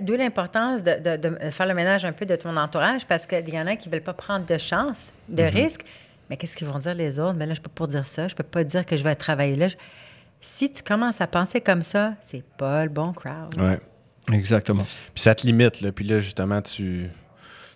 d'où 0.00 0.14
l'importance 0.14 0.82
de, 0.82 1.50
faire 1.50 1.66
le 1.66 1.74
ménage 1.74 2.04
un 2.04 2.12
peu 2.12 2.26
de 2.26 2.36
ton 2.36 2.56
entourage 2.56 3.06
parce 3.06 3.26
qu'il 3.26 3.48
y 3.48 3.58
en 3.58 3.66
a 3.66 3.76
qui 3.76 3.88
ne 3.88 3.94
veulent 3.94 4.02
pas 4.02 4.14
prendre 4.14 4.46
de 4.46 4.58
chance, 4.58 5.12
de 5.28 5.42
mm-hmm. 5.42 5.54
risque. 5.54 5.84
Mais 6.28 6.36
qu'est-ce 6.36 6.56
qu'ils 6.56 6.68
vont 6.68 6.78
dire 6.78 6.94
les 6.94 7.18
autres? 7.18 7.32
Mais 7.32 7.40
ben 7.40 7.48
là, 7.48 7.54
je 7.54 7.60
ne 7.60 7.64
peux 7.64 7.70
pas 7.70 7.86
dire 7.86 8.06
ça. 8.06 8.28
Je 8.28 8.34
ne 8.34 8.36
peux 8.36 8.44
pas 8.44 8.62
dire 8.62 8.86
que 8.86 8.96
je 8.96 9.02
vais 9.02 9.14
travailler 9.14 9.56
là. 9.56 9.66
Si 10.40 10.72
tu 10.72 10.82
commences 10.82 11.20
à 11.20 11.26
penser 11.26 11.60
comme 11.60 11.82
ça, 11.82 12.14
c'est 12.22 12.44
pas 12.56 12.84
le 12.84 12.90
bon 12.90 13.12
crowd. 13.12 13.54
Oui. 13.58 14.34
Exactement. 14.34 14.86
Puis 15.14 15.22
ça 15.22 15.34
te 15.34 15.46
limite. 15.46 15.80
Là. 15.80 15.92
Puis 15.92 16.04
là, 16.04 16.18
justement, 16.18 16.62
tu 16.62 17.10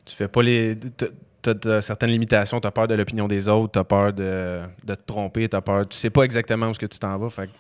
tu 0.05 0.15
fais 0.15 0.29
pas 0.29 0.43
les 0.43 0.77
tu 0.77 1.69
as, 1.69 1.83
certaines 1.83 2.11
limitations, 2.11 2.61
tu 2.61 2.67
as 2.67 2.71
peur 2.71 2.89
de 2.89 2.95
l'opinion 2.95 3.29
des 3.29 3.49
autres, 3.49 3.73
tu 3.73 3.79
as 3.79 3.85
peur 3.85 4.13
de, 4.13 4.63
te 4.87 4.93
tromper, 5.07 5.49
tu 5.49 5.57
as 5.57 5.61
peur. 5.61 5.87
Tu 5.89 5.99
sais 5.99 6.11
pas 6.11 6.23
exactement 6.23 6.69
où 6.69 6.75
ce 6.75 6.79
que 6.79 6.87
tu 6.87 6.99
t'en 6.99 7.17
vas. 7.19 7.31
Fait 7.31 7.51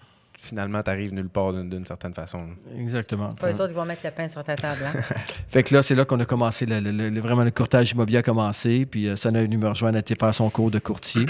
finalement, 0.45 0.83
tu 0.83 0.91
arrives 0.91 1.13
nulle 1.13 1.29
part 1.29 1.53
d'une 1.53 1.85
certaine 1.85 2.15
façon. 2.15 2.47
Exactement. 2.77 3.29
pas 3.33 3.51
les 3.51 3.55
autres 3.55 3.69
qui 3.69 3.75
vont 3.75 3.85
mettre 3.85 4.03
le 4.05 4.11
pain 4.11 4.29
sur 4.29 4.43
ta 4.45 4.55
table. 4.55 4.81
Hein? 4.85 5.01
fait 5.49 5.63
que 5.63 5.75
là, 5.75 5.83
c'est 5.83 5.95
là 5.95 6.05
qu'on 6.05 6.21
a 6.21 6.25
commencé, 6.25 6.67
le, 6.67 7.21
vraiment 7.21 7.45
le 7.45 7.51
courtage 7.51 7.93
immobilier 7.93 8.19
a 8.19 8.23
commencé. 8.23 8.87
Puis 8.87 9.09
euh, 9.09 9.17
Sana 9.17 9.41
est 9.41 9.45
venu 9.45 9.59
me 9.59 9.69
rejoindre, 9.69 9.99
à 9.99 10.03
faire 10.03 10.35
son 10.35 10.51
cours 10.51 10.71
de 10.71 10.79
courtier. 10.79 11.27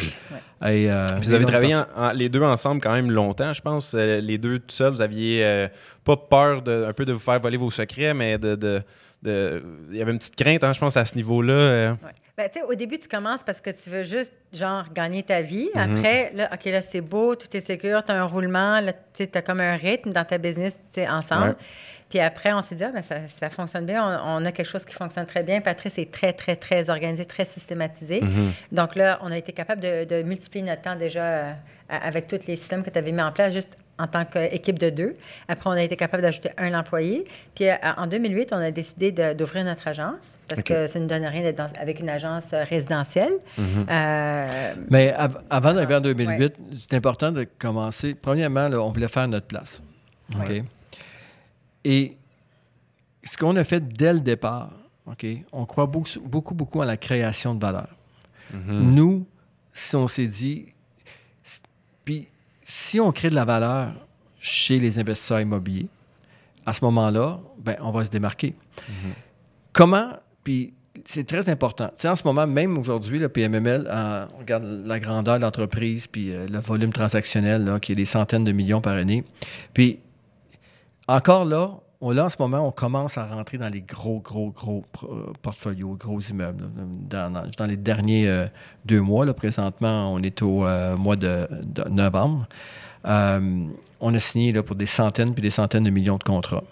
Et, 0.64 0.90
euh, 0.90 1.04
vous 1.20 1.34
avez 1.34 1.44
travaillé 1.44 1.76
les 2.14 2.28
deux 2.28 2.42
ensemble 2.42 2.80
quand 2.80 2.92
même 2.92 3.10
longtemps, 3.10 3.52
je 3.52 3.60
pense. 3.60 3.94
Euh, 3.94 4.20
les 4.20 4.38
deux 4.38 4.58
tout 4.58 4.74
seuls, 4.74 4.92
vous 4.92 5.02
aviez 5.02 5.68
pas 6.04 6.16
peur 6.16 6.62
de, 6.62 6.86
un 6.88 6.92
peu 6.92 7.04
de 7.04 7.12
vous 7.12 7.18
faire 7.18 7.40
voler 7.40 7.56
vos 7.56 7.70
secrets, 7.70 8.14
mais 8.14 8.38
de 8.38 8.82
il 9.26 9.96
y 9.96 10.02
avait 10.02 10.12
une 10.12 10.18
petite 10.18 10.36
crainte, 10.36 10.64
hein, 10.64 10.72
je 10.72 10.80
pense, 10.80 10.96
à 10.96 11.04
ce 11.04 11.16
niveau-là. 11.16 11.52
Euh. 11.52 11.94
Ben, 12.36 12.50
au 12.68 12.74
début, 12.74 12.98
tu 12.98 13.08
commences 13.08 13.44
parce 13.44 13.60
que 13.60 13.70
tu 13.70 13.90
veux 13.90 14.02
juste, 14.02 14.32
genre, 14.52 14.86
gagner 14.92 15.22
ta 15.22 15.40
vie. 15.40 15.70
Mhm. 15.74 15.80
Après, 15.80 16.32
là, 16.34 16.50
OK, 16.52 16.64
là, 16.64 16.82
c'est 16.82 17.00
beau, 17.00 17.36
tout 17.36 17.46
est 17.56 17.60
sécur, 17.60 18.02
tu 18.04 18.10
as 18.10 18.20
un 18.20 18.24
roulement, 18.24 18.80
tu 19.12 19.28
as 19.32 19.42
comme 19.42 19.60
un 19.60 19.76
rythme 19.76 20.10
dans 20.10 20.24
ta 20.24 20.38
business 20.38 20.78
ensemble. 21.08 21.56
Puis 22.10 22.18
après, 22.18 22.52
on 22.52 22.60
s'est 22.60 22.74
dit, 22.74 22.84
ah, 22.84 22.90
ben, 22.92 23.02
ça, 23.02 23.50
fonctionne 23.50 23.86
bien, 23.86 24.20
on, 24.24 24.44
a 24.44 24.52
quelque 24.52 24.68
chose 24.68 24.84
qui 24.84 24.94
fonctionne 24.94 25.26
très 25.26 25.42
bien. 25.42 25.60
Patrice 25.60 25.98
est 25.98 26.12
très, 26.12 26.32
très, 26.32 26.56
très 26.56 26.90
organisé, 26.90 27.24
très 27.24 27.44
systématisé. 27.44 28.20
Mhm. 28.20 28.52
Donc 28.72 28.96
là, 28.96 29.18
on 29.22 29.30
a 29.30 29.38
été 29.38 29.52
capable 29.52 29.80
de, 29.80 30.22
multiplier 30.22 30.64
notre 30.64 30.82
temps 30.82 30.96
déjà 30.96 31.22
euh, 31.22 31.52
avec 31.88 32.26
tous 32.26 32.46
les 32.46 32.56
systèmes 32.56 32.82
que 32.82 32.90
tu 32.90 32.98
avais 32.98 33.12
mis 33.12 33.22
en 33.22 33.32
place, 33.32 33.52
juste 33.52 33.76
en 33.98 34.06
tant 34.06 34.24
qu'équipe 34.24 34.78
de 34.78 34.90
deux. 34.90 35.14
Après, 35.48 35.70
on 35.70 35.74
a 35.74 35.82
été 35.82 35.96
capable 35.96 36.22
d'ajouter 36.22 36.50
un 36.58 36.74
employé. 36.78 37.24
Puis 37.54 37.68
euh, 37.68 37.74
en 37.96 38.06
2008, 38.06 38.52
on 38.52 38.56
a 38.56 38.70
décidé 38.70 39.12
d'ouvrir 39.34 39.64
notre 39.64 39.86
agence 39.86 40.38
parce 40.48 40.62
que 40.62 40.86
ça 40.86 40.98
ne 40.98 41.04
nous 41.04 41.08
donne 41.08 41.24
rien 41.24 41.42
d'être 41.42 41.62
avec 41.80 42.00
une 42.00 42.08
agence 42.08 42.52
euh, 42.52 42.64
résidentielle. 42.64 43.32
Mhm. 43.56 43.86
Euh, 43.88 44.74
Mais 44.90 45.14
avant 45.50 45.72
d'arriver 45.74 45.94
en 45.94 46.00
2008, 46.00 46.54
c'est 46.78 46.94
important 46.94 47.30
de 47.30 47.46
commencer. 47.58 48.14
Premièrement, 48.14 48.66
on 48.66 48.90
voulait 48.90 49.08
faire 49.08 49.28
notre 49.28 49.46
place. 49.46 49.80
OK? 50.34 50.62
Et 51.84 52.16
ce 53.22 53.36
qu'on 53.36 53.56
a 53.56 53.64
fait 53.64 53.80
dès 53.80 54.12
le 54.12 54.20
départ, 54.20 54.72
OK, 55.06 55.26
on 55.52 55.66
croit 55.66 55.86
beaucoup, 55.86 56.08
beaucoup, 56.24 56.54
beaucoup 56.54 56.82
à 56.82 56.86
la 56.86 56.96
création 56.96 57.54
de 57.54 57.60
valeur. 57.60 57.88
Mhm. 58.52 58.94
Nous, 58.94 59.26
si 59.72 59.94
on 59.96 60.08
s'est 60.08 60.26
dit, 60.26 60.66
puis 62.04 62.28
si 62.64 63.00
on 63.00 63.12
crée 63.12 63.30
de 63.30 63.34
la 63.34 63.44
valeur 63.44 63.92
chez 64.40 64.78
les 64.78 64.98
investisseurs 64.98 65.40
immobiliers, 65.40 65.88
à 66.66 66.72
ce 66.72 66.84
moment-là, 66.84 67.40
ben, 67.58 67.76
on 67.80 67.90
va 67.90 68.04
se 68.04 68.10
démarquer. 68.10 68.54
Mhm. 68.88 69.12
Comment, 69.72 70.10
puis 70.42 70.74
c'est 71.04 71.26
très 71.26 71.48
important. 71.48 71.88
Tu 71.88 72.02
sais, 72.02 72.08
en 72.08 72.16
ce 72.16 72.24
moment, 72.24 72.46
même 72.46 72.78
aujourd'hui, 72.78 73.18
le 73.18 73.28
PMML, 73.28 73.86
euh, 73.86 74.26
on 74.34 74.38
regarde 74.38 74.64
la 74.64 75.00
grandeur 75.00 75.38
de 75.38 75.42
l'entreprise, 75.42 76.06
puis 76.06 76.32
euh, 76.32 76.46
le 76.46 76.60
volume 76.60 76.92
transactionnel, 76.92 77.64
là, 77.64 77.80
qui 77.80 77.92
est 77.92 77.96
des 77.96 78.04
centaines 78.04 78.44
de 78.44 78.52
millions 78.52 78.80
par 78.80 78.94
année. 78.94 79.24
Puis, 79.72 79.98
encore 81.06 81.44
là, 81.44 81.80
on, 82.04 82.10
là, 82.10 82.26
en 82.26 82.28
ce 82.28 82.36
moment, 82.38 82.68
on 82.68 82.70
commence 82.70 83.16
à 83.16 83.24
rentrer 83.24 83.56
dans 83.56 83.70
les 83.70 83.80
gros, 83.80 84.20
gros, 84.20 84.50
gros 84.50 84.84
euh, 85.04 85.32
portfolios, 85.40 85.96
gros 85.98 86.20
immeubles. 86.20 86.68
Dans, 87.08 87.66
les 87.66 87.78
derniers 87.78 88.28
euh, 88.28 88.46
deux 88.84 89.00
mois, 89.00 89.24
là, 89.24 89.32
présentement, 89.32 90.12
on 90.12 90.22
est 90.22 90.42
au 90.42 90.66
euh, 90.66 90.98
mois 90.98 91.16
de, 91.16 91.48
novembre. 91.88 92.46
on 93.04 94.14
a 94.14 94.20
signé 94.20 94.52
là, 94.52 94.62
pour 94.62 94.76
des 94.76 94.84
centaines 94.84 95.32
puis 95.32 95.40
des 95.40 95.48
centaines 95.48 95.84
de 95.84 95.90
millions 95.90 96.18
de 96.18 96.22
contrats. 96.22 96.64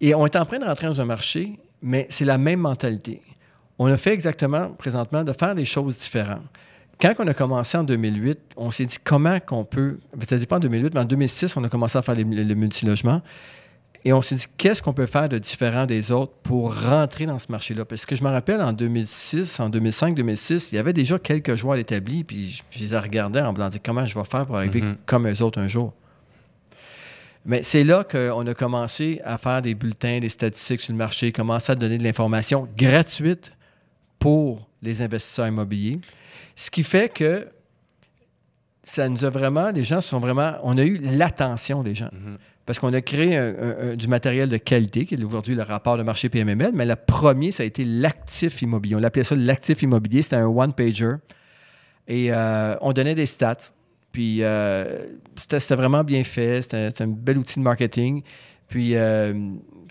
Et 0.00 0.14
on 0.14 0.24
est 0.24 0.36
en 0.36 0.46
train 0.46 0.58
de 0.58 0.64
rentrer 0.64 0.86
dans 0.86 1.00
un 1.02 1.04
marché, 1.04 1.58
mais 1.82 2.06
c'est 2.08 2.24
la 2.24 2.38
même 2.38 2.60
mentalité. 2.60 3.20
On 3.78 3.88
a 3.88 3.98
fait 3.98 4.14
exactement, 4.14 4.70
présentement, 4.70 5.22
de 5.22 5.34
faire 5.34 5.54
des 5.54 5.66
choses 5.66 5.98
différentes. 5.98 6.46
Quand 6.98 7.12
on 7.18 7.26
a 7.26 7.34
commencé 7.34 7.76
en 7.76 7.84
2008, 7.84 8.38
on 8.56 8.70
s'est 8.70 8.86
dit 8.86 8.96
comment 9.04 9.38
qu'on 9.40 9.64
peut. 9.64 9.98
Ça 10.26 10.38
dit 10.38 10.46
pas 10.46 10.56
en 10.56 10.60
2008, 10.60 10.94
mais 10.94 11.00
en 11.00 11.04
2006, 11.04 11.58
on 11.58 11.64
a 11.64 11.68
commencé 11.68 11.98
à 11.98 12.02
faire 12.02 12.14
les 12.14 12.24
multilogements. 12.24 13.20
Et 14.04 14.12
on 14.12 14.20
s'est 14.20 14.34
dit, 14.34 14.46
qu'est-ce 14.56 14.82
qu'on 14.82 14.92
peut 14.92 15.06
faire 15.06 15.28
de 15.28 15.38
différent 15.38 15.86
des 15.86 16.10
autres 16.10 16.32
pour 16.42 16.74
rentrer 16.74 17.26
dans 17.26 17.38
ce 17.38 17.52
marché-là? 17.52 17.84
Parce 17.84 18.04
que 18.04 18.16
je 18.16 18.24
me 18.24 18.30
rappelle, 18.30 18.60
en 18.60 18.72
2006, 18.72 19.60
en 19.60 19.68
2005, 19.68 20.16
2006, 20.16 20.72
il 20.72 20.74
y 20.74 20.78
avait 20.78 20.92
déjà 20.92 21.18
quelques 21.18 21.54
joueurs 21.54 21.76
établis, 21.76 22.24
puis 22.24 22.62
je, 22.70 22.84
les 22.84 22.98
regardais 22.98 23.40
en 23.40 23.52
me 23.52 23.56
disant, 23.56 23.70
comment 23.84 24.04
je 24.04 24.18
vais 24.18 24.24
faire 24.24 24.44
pour 24.46 24.56
arriver 24.56 24.80
mm-hmm. 24.80 24.96
comme 25.06 25.28
eux 25.28 25.42
autres 25.42 25.60
un 25.60 25.68
jour? 25.68 25.92
Mais 27.44 27.62
c'est 27.62 27.84
là 27.84 28.04
qu'on 28.04 28.46
a 28.46 28.54
commencé 28.54 29.20
à 29.24 29.38
faire 29.38 29.62
des 29.62 29.74
bulletins, 29.74 30.18
des 30.18 30.28
statistiques 30.28 30.80
sur 30.80 30.92
le 30.92 30.98
marché, 30.98 31.30
commencer 31.30 31.72
à 31.72 31.74
donner 31.74 31.98
de 31.98 32.04
l'information 32.04 32.68
gratuite 32.76 33.52
pour 34.18 34.68
les 34.80 35.02
investisseurs 35.02 35.48
immobiliers. 35.48 36.00
Ce 36.56 36.70
qui 36.70 36.82
fait 36.82 37.08
que 37.08 37.48
ça 38.84 39.08
nous 39.08 39.24
a 39.24 39.30
vraiment, 39.30 39.70
les 39.70 39.84
gens 39.84 40.00
sont 40.00 40.18
vraiment, 40.18 40.54
on 40.62 40.76
a 40.76 40.84
eu 40.84 40.98
l'attention 40.98 41.84
des 41.84 41.94
gens. 41.94 42.06
Mm-hmm 42.06 42.51
parce 42.66 42.78
qu'on 42.78 42.92
a 42.92 43.00
créé 43.00 43.96
du 43.96 44.06
matériel 44.08 44.48
de 44.48 44.56
qualité, 44.56 45.04
qui 45.04 45.14
est 45.14 45.24
aujourd'hui 45.24 45.54
le 45.54 45.62
rapport 45.62 45.98
de 45.98 46.02
marché 46.02 46.28
PMML, 46.28 46.70
mais 46.72 46.86
le 46.86 46.96
premier, 46.96 47.50
ça 47.50 47.64
a 47.64 47.66
été 47.66 47.84
l'actif 47.84 48.62
immobilier. 48.62 48.94
On 48.94 49.00
l'appelait 49.00 49.24
ça 49.24 49.34
l'actif 49.34 49.82
immobilier, 49.82 50.22
c'était 50.22 50.36
un 50.36 50.46
one-pager. 50.46 51.16
Et 52.08 52.28
euh, 52.32 52.76
on 52.80 52.92
donnait 52.92 53.14
des 53.14 53.26
stats. 53.26 53.56
Puis 54.12 54.42
euh, 54.42 55.06
c'était 55.36 55.74
vraiment 55.74 56.04
bien 56.04 56.24
fait, 56.24 56.62
c'était 56.62 57.02
un 57.02 57.06
bel 57.06 57.38
outil 57.38 57.58
de 57.58 57.64
marketing. 57.64 58.22
Puis, 58.68 58.94
euh, 58.94 59.32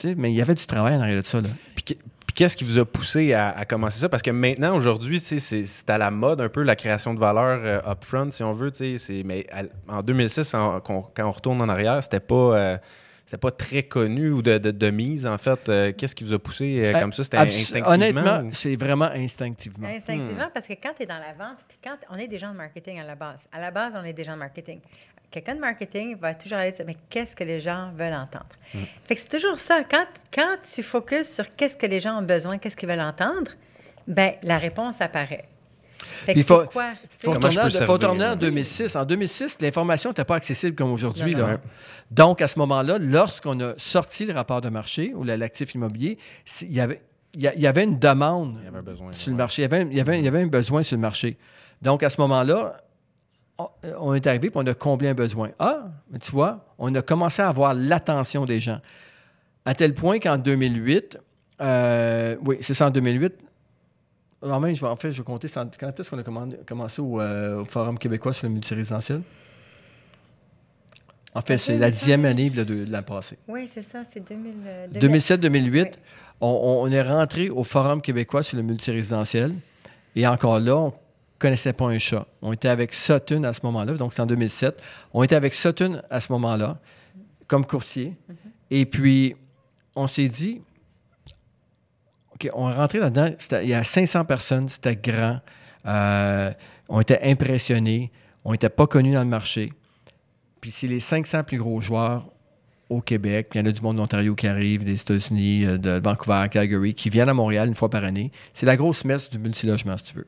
mais 0.03 0.31
il 0.31 0.35
y 0.35 0.41
avait 0.41 0.55
du 0.55 0.65
travail 0.65 0.95
en 0.95 1.01
arrière 1.01 1.21
de 1.21 1.25
ça. 1.25 1.41
Là. 1.41 1.49
Puis, 1.75 1.97
qu'est-ce 2.33 2.57
qui 2.57 2.63
vous 2.63 2.77
a 2.77 2.85
poussé 2.85 3.33
à, 3.33 3.65
commencer 3.65 3.99
ça? 3.99 4.09
Parce 4.09 4.23
que 4.23 4.31
maintenant, 4.31 4.75
aujourd'hui, 4.75 5.19
c'est 5.19 5.89
à 5.89 5.97
la 5.97 6.11
mode 6.11 6.41
un 6.41 6.49
peu 6.49 6.63
la 6.63 6.75
création 6.75 7.13
de 7.13 7.19
valeur 7.19 7.59
euh, 7.63 7.91
upfront, 7.91 8.31
si 8.31 8.43
on 8.43 8.53
veut. 8.53 8.71
Mais 9.25 9.45
en 9.87 10.01
2006, 10.01 10.51
quand 10.51 11.09
on 11.19 11.31
retourne 11.31 11.61
en 11.61 11.69
arrière, 11.69 12.01
c'était 12.01 12.19
pas. 12.19 12.35
Euh, 12.35 12.77
pas 13.39 13.51
très 13.51 13.83
connu 13.83 14.29
ou 14.29 14.41
de, 14.41 14.89
mise, 14.89 15.25
en 15.25 15.37
fait. 15.37 15.69
Euh, 15.69 15.93
qu'est-ce 15.97 16.13
qui 16.13 16.25
vous 16.25 16.33
a 16.33 16.39
poussé 16.39 16.91
comme 16.99 17.13
ça? 17.13 17.23
C'était 17.23 17.37
instinctivement? 17.37 17.89
Honnêtement, 17.89 18.49
c'est 18.51 18.75
vraiment 18.75 19.05
instinctivement. 19.05 19.87
Instinctivement, 19.87 20.49
parce 20.53 20.67
que 20.67 20.73
quand 20.73 20.91
tu 20.97 21.03
es 21.03 21.05
dans 21.05 21.19
la 21.19 21.31
vente, 21.31 21.59
puis 21.65 21.77
quand 21.81 21.95
on 22.09 22.17
est 22.17 22.27
des 22.27 22.37
gens 22.37 22.51
de 22.51 22.57
marketing 22.57 22.99
à 22.99 23.05
la 23.05 23.15
base, 23.15 23.47
à 23.53 23.61
la 23.61 23.71
base, 23.71 23.93
on 23.95 24.03
est 24.03 24.11
des 24.11 24.25
gens 24.25 24.33
de 24.33 24.39
marketing 24.39 24.81
quelqu'un 25.31 25.55
de 25.55 25.59
marketing 25.59 26.17
va 26.17 26.35
toujours 26.35 26.57
aller 26.57 26.73
dire, 26.73 26.85
mais 26.85 26.97
qu'est-ce 27.09 27.35
que 27.35 27.43
les 27.43 27.59
gens 27.59 27.91
veulent 27.95 28.13
entendre? 28.13 28.45
Mm. 28.73 28.79
Fait 29.05 29.15
que 29.15 29.21
c'est 29.21 29.37
toujours 29.39 29.57
ça. 29.57 29.83
Quand, 29.89 30.05
quand 30.33 30.57
tu 30.61 30.83
focuses 30.83 31.29
sur 31.29 31.55
qu'est-ce 31.55 31.77
que 31.77 31.85
les 31.85 31.99
gens 31.99 32.19
ont 32.19 32.25
besoin, 32.25 32.57
qu'est-ce 32.57 32.75
qu'ils 32.75 32.89
veulent 32.89 32.99
entendre, 32.99 33.51
ben 34.07 34.33
la 34.43 34.57
réponse 34.57 35.01
apparaît. 35.01 35.45
Fait 36.25 36.33
que 36.33 36.43
faut, 36.43 36.65
quoi? 36.65 36.93
faut 37.19 37.31
retourner, 37.31 38.25
en 38.25 38.35
2006. 38.35 38.95
En 38.95 39.05
2006, 39.05 39.57
l'information 39.61 40.09
n'était 40.09 40.25
pas 40.25 40.35
accessible 40.35 40.75
comme 40.75 40.91
aujourd'hui. 40.91 41.35
Donc, 42.09 42.41
à 42.41 42.47
ce 42.47 42.59
moment-là, 42.59 42.97
lorsqu'on 42.99 43.59
a 43.59 43.73
sorti 43.77 44.25
le 44.25 44.33
rapport 44.33 44.61
de 44.61 44.69
marché 44.69 45.13
ou 45.15 45.23
l'actif 45.23 45.73
immobilier, 45.75 46.17
il 46.61 46.73
y 46.73 46.79
avait, 46.79 47.01
il 47.35 47.41
y 47.41 47.67
avait 47.67 47.83
une 47.83 47.99
demande 47.99 48.57
sur 49.11 49.31
le 49.31 49.37
marché. 49.37 49.61
Il 49.61 49.65
y, 49.65 49.65
avait, 49.65 49.81
il, 49.83 49.97
y 49.97 50.01
avait, 50.01 50.19
il 50.19 50.25
y 50.25 50.27
avait 50.27 50.41
un 50.41 50.47
besoin 50.47 50.83
sur 50.83 50.97
le 50.97 51.01
marché. 51.01 51.37
Donc, 51.81 52.03
à 52.03 52.09
ce 52.09 52.19
moment-là, 52.21 52.77
on 53.99 54.13
est 54.13 54.25
arrivé 54.27 54.47
et 54.47 54.51
on 54.55 54.65
a 54.65 54.73
comblé 54.73 55.09
un 55.09 55.13
besoin. 55.13 55.49
Ah, 55.59 55.89
mais 56.09 56.19
tu 56.19 56.31
vois, 56.31 56.65
on 56.77 56.93
a 56.95 57.01
commencé 57.01 57.41
à 57.41 57.49
avoir 57.49 57.73
l'attention 57.73 58.45
des 58.45 58.59
gens. 58.59 58.79
À 59.65 59.75
tel 59.75 59.93
point 59.93 60.19
qu'en 60.19 60.37
2008, 60.37 61.19
euh, 61.61 62.35
oui, 62.43 62.57
c'est 62.61 62.73
ça 62.73 62.87
en 62.87 62.89
2008, 62.89 63.33
en, 64.43 64.61
fait, 64.61 64.75
je 64.75 64.81
vais, 64.81 64.87
en 64.87 64.95
fait, 64.95 65.11
je 65.11 65.17
vais 65.17 65.23
compter 65.23 65.47
quand 65.79 65.99
est-ce 65.99 66.09
qu'on 66.09 66.17
a 66.17 66.23
commencé 66.65 67.01
euh, 67.01 67.61
au, 67.61 67.65
Forum 67.65 67.99
québécois 67.99 68.33
sur 68.33 68.47
le 68.47 68.53
multirésidentiel? 68.53 69.21
En 71.33 71.41
fait, 71.41 71.57
c'est 71.57 71.77
la 71.77 71.91
dixième 71.91 72.25
année 72.25 72.49
de, 72.49 72.85
l'an 72.89 73.03
passé. 73.03 73.37
Oui, 73.47 73.69
c'est 73.73 73.83
ça, 73.83 74.01
c'est 74.11 74.21
2007-2008. 74.93 75.93
On, 76.41 76.81
on, 76.83 76.91
est 76.91 77.01
rentré 77.01 77.49
au 77.49 77.63
Forum 77.63 78.01
québécois 78.01 78.43
sur 78.43 78.57
le 78.57 78.63
multirésidentiel. 78.63 79.53
Et 80.15 80.27
encore 80.27 80.59
là, 80.59 80.75
on 80.75 80.93
connaissait 81.41 81.73
pas 81.73 81.85
un 81.85 81.97
chat. 81.97 82.27
On 82.41 82.53
était 82.53 82.69
avec 82.69 82.93
Sutton 82.93 83.43
à 83.43 83.53
ce 83.53 83.61
moment-là, 83.63 83.93
donc 83.95 84.13
c'est 84.13 84.21
en 84.21 84.25
2007. 84.25 84.79
On 85.13 85.23
était 85.23 85.35
avec 85.35 85.53
Sutton 85.53 86.01
à 86.09 86.19
ce 86.19 86.31
moment-là, 86.31 86.77
comme 87.47 87.65
courtier. 87.65 88.15
Et 88.69 88.85
puis, 88.85 89.35
on 89.95 90.07
s'est 90.07 90.29
dit, 90.29 90.61
OK, 92.35 92.49
on 92.53 92.69
est 92.69 92.75
rentré 92.75 92.99
là-dedans, 92.99 93.31
il 93.63 93.69
y 93.69 93.73
a 93.73 93.83
500 93.83 94.25
personnes, 94.25 94.69
c'était 94.69 94.95
grand. 94.95 95.39
Euh, 95.87 96.51
on 96.87 97.01
était 97.01 97.19
impressionnés, 97.23 98.11
on 98.45 98.51
n'était 98.51 98.69
pas 98.69 98.87
connus 98.87 99.13
dans 99.13 99.23
le 99.23 99.25
marché. 99.25 99.73
Puis 100.61 100.69
c'est 100.69 100.87
les 100.87 100.99
500 100.99 101.43
plus 101.43 101.57
gros 101.57 101.81
joueurs 101.81 102.27
au 102.89 103.01
Québec. 103.01 103.49
Il 103.55 103.57
y 103.57 103.61
en 103.61 103.65
a 103.65 103.71
du 103.71 103.81
monde 103.81 103.97
d'Ontario 103.97 104.35
qui 104.35 104.45
arrive, 104.45 104.83
des 104.83 104.99
États-Unis, 105.01 105.65
euh, 105.65 105.77
de 105.77 105.99
Vancouver, 106.03 106.45
Calgary, 106.51 106.93
qui 106.93 107.09
viennent 107.09 107.29
à 107.29 107.33
Montréal 107.33 107.67
une 107.67 107.75
fois 107.75 107.89
par 107.89 108.03
année. 108.03 108.31
C'est 108.53 108.67
la 108.67 108.77
grosse 108.77 109.03
messe 109.05 109.29
du 109.29 109.39
multilogement, 109.39 109.97
si 109.97 110.03
tu 110.03 110.17
veux. 110.17 110.27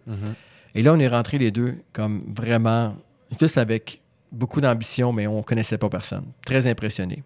Et 0.75 0.81
là, 0.81 0.93
on 0.93 0.99
est 0.99 1.07
rentrés 1.07 1.37
les 1.37 1.51
deux 1.51 1.75
comme 1.93 2.19
vraiment, 2.35 2.95
juste 3.39 3.57
avec 3.57 4.01
beaucoup 4.31 4.61
d'ambition, 4.61 5.11
mais 5.13 5.27
on 5.27 5.37
ne 5.37 5.41
connaissait 5.43 5.77
pas 5.77 5.89
personne. 5.89 6.25
Très 6.45 6.65
impressionnés. 6.67 7.23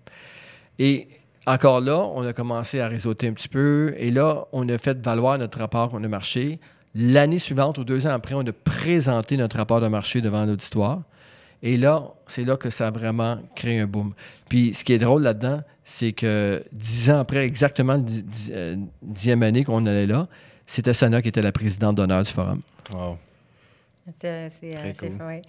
Et 0.79 1.07
encore 1.45 1.79
là, 1.79 1.97
on 1.97 2.25
a 2.25 2.33
commencé 2.33 2.79
à 2.81 2.87
réseauter 2.89 3.27
un 3.27 3.33
petit 3.33 3.47
peu. 3.47 3.95
Et 3.97 4.11
là, 4.11 4.45
on 4.51 4.67
a 4.67 4.77
fait 4.77 4.97
valoir 5.01 5.37
notre 5.37 5.59
rapport 5.59 5.97
de 5.99 6.07
marché. 6.07 6.59
L'année 6.93 7.39
suivante, 7.39 7.77
ou 7.77 7.83
deux 7.83 8.05
ans 8.07 8.11
après, 8.11 8.35
on 8.35 8.45
a 8.45 8.51
présenté 8.51 9.37
notre 9.37 9.57
rapport 9.57 9.79
de 9.79 9.87
marché 9.87 10.19
devant 10.19 10.45
l'auditoire. 10.45 11.01
Et 11.63 11.77
là, 11.77 12.03
c'est 12.27 12.43
là 12.43 12.57
que 12.57 12.69
ça 12.69 12.87
a 12.87 12.91
vraiment 12.91 13.39
créé 13.55 13.79
un 13.79 13.87
boom. 13.87 14.13
Puis 14.49 14.73
ce 14.73 14.83
qui 14.83 14.93
est 14.93 14.99
drôle 14.99 15.23
là-dedans, 15.23 15.61
c'est 15.83 16.11
que 16.11 16.63
dix 16.71 17.09
ans 17.09 17.19
après, 17.19 17.45
exactement 17.45 17.97
dix- 17.97 18.51
euh, 18.51 18.75
dixième 19.01 19.41
année 19.41 19.63
qu'on 19.63 19.85
allait 19.85 20.05
là, 20.05 20.27
c'était 20.65 20.93
Sana 20.93 21.21
qui 21.21 21.29
était 21.29 21.41
la 21.41 21.51
présidente 21.51 21.95
d'honneur 21.95 22.23
du 22.23 22.31
forum. 22.31 22.59
Wow. 22.93 23.17
C'est, 24.21 24.49
euh, 24.63 24.93
cool. 24.97 25.21
ouais. 25.25 25.41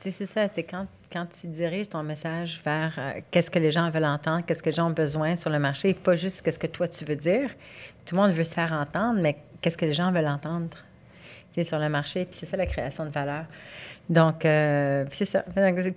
C'est 0.00 0.26
ça, 0.26 0.48
c'est 0.48 0.62
quand, 0.62 0.86
quand 1.12 1.26
tu 1.26 1.48
diriges 1.48 1.88
ton 1.88 2.02
message 2.04 2.60
vers 2.64 2.94
euh, 2.98 3.20
qu'est-ce 3.30 3.50
que 3.50 3.58
les 3.58 3.72
gens 3.72 3.90
veulent 3.90 4.04
entendre, 4.04 4.44
qu'est-ce 4.46 4.62
que 4.62 4.70
les 4.70 4.76
gens 4.76 4.88
ont 4.88 4.94
besoin 4.94 5.34
sur 5.34 5.50
le 5.50 5.58
marché, 5.58 5.92
pas 5.92 6.14
juste 6.14 6.42
qu'est-ce 6.42 6.58
que 6.58 6.68
toi 6.68 6.86
tu 6.86 7.04
veux 7.04 7.16
dire. 7.16 7.50
Tout 8.04 8.14
le 8.14 8.22
monde 8.22 8.30
veut 8.30 8.44
se 8.44 8.54
faire 8.54 8.72
entendre, 8.72 9.20
mais 9.20 9.36
qu'est-ce 9.60 9.76
que 9.76 9.86
les 9.86 9.92
gens 9.92 10.12
veulent 10.12 10.28
entendre? 10.28 10.76
Sur 11.64 11.78
le 11.78 11.88
marché, 11.88 12.24
puis 12.24 12.38
c'est 12.40 12.46
ça 12.46 12.56
la 12.56 12.66
création 12.66 13.04
de 13.04 13.10
valeur. 13.10 13.44
Donc, 14.08 14.44
euh, 14.44 15.04
c'est 15.10 15.24
ça. 15.24 15.44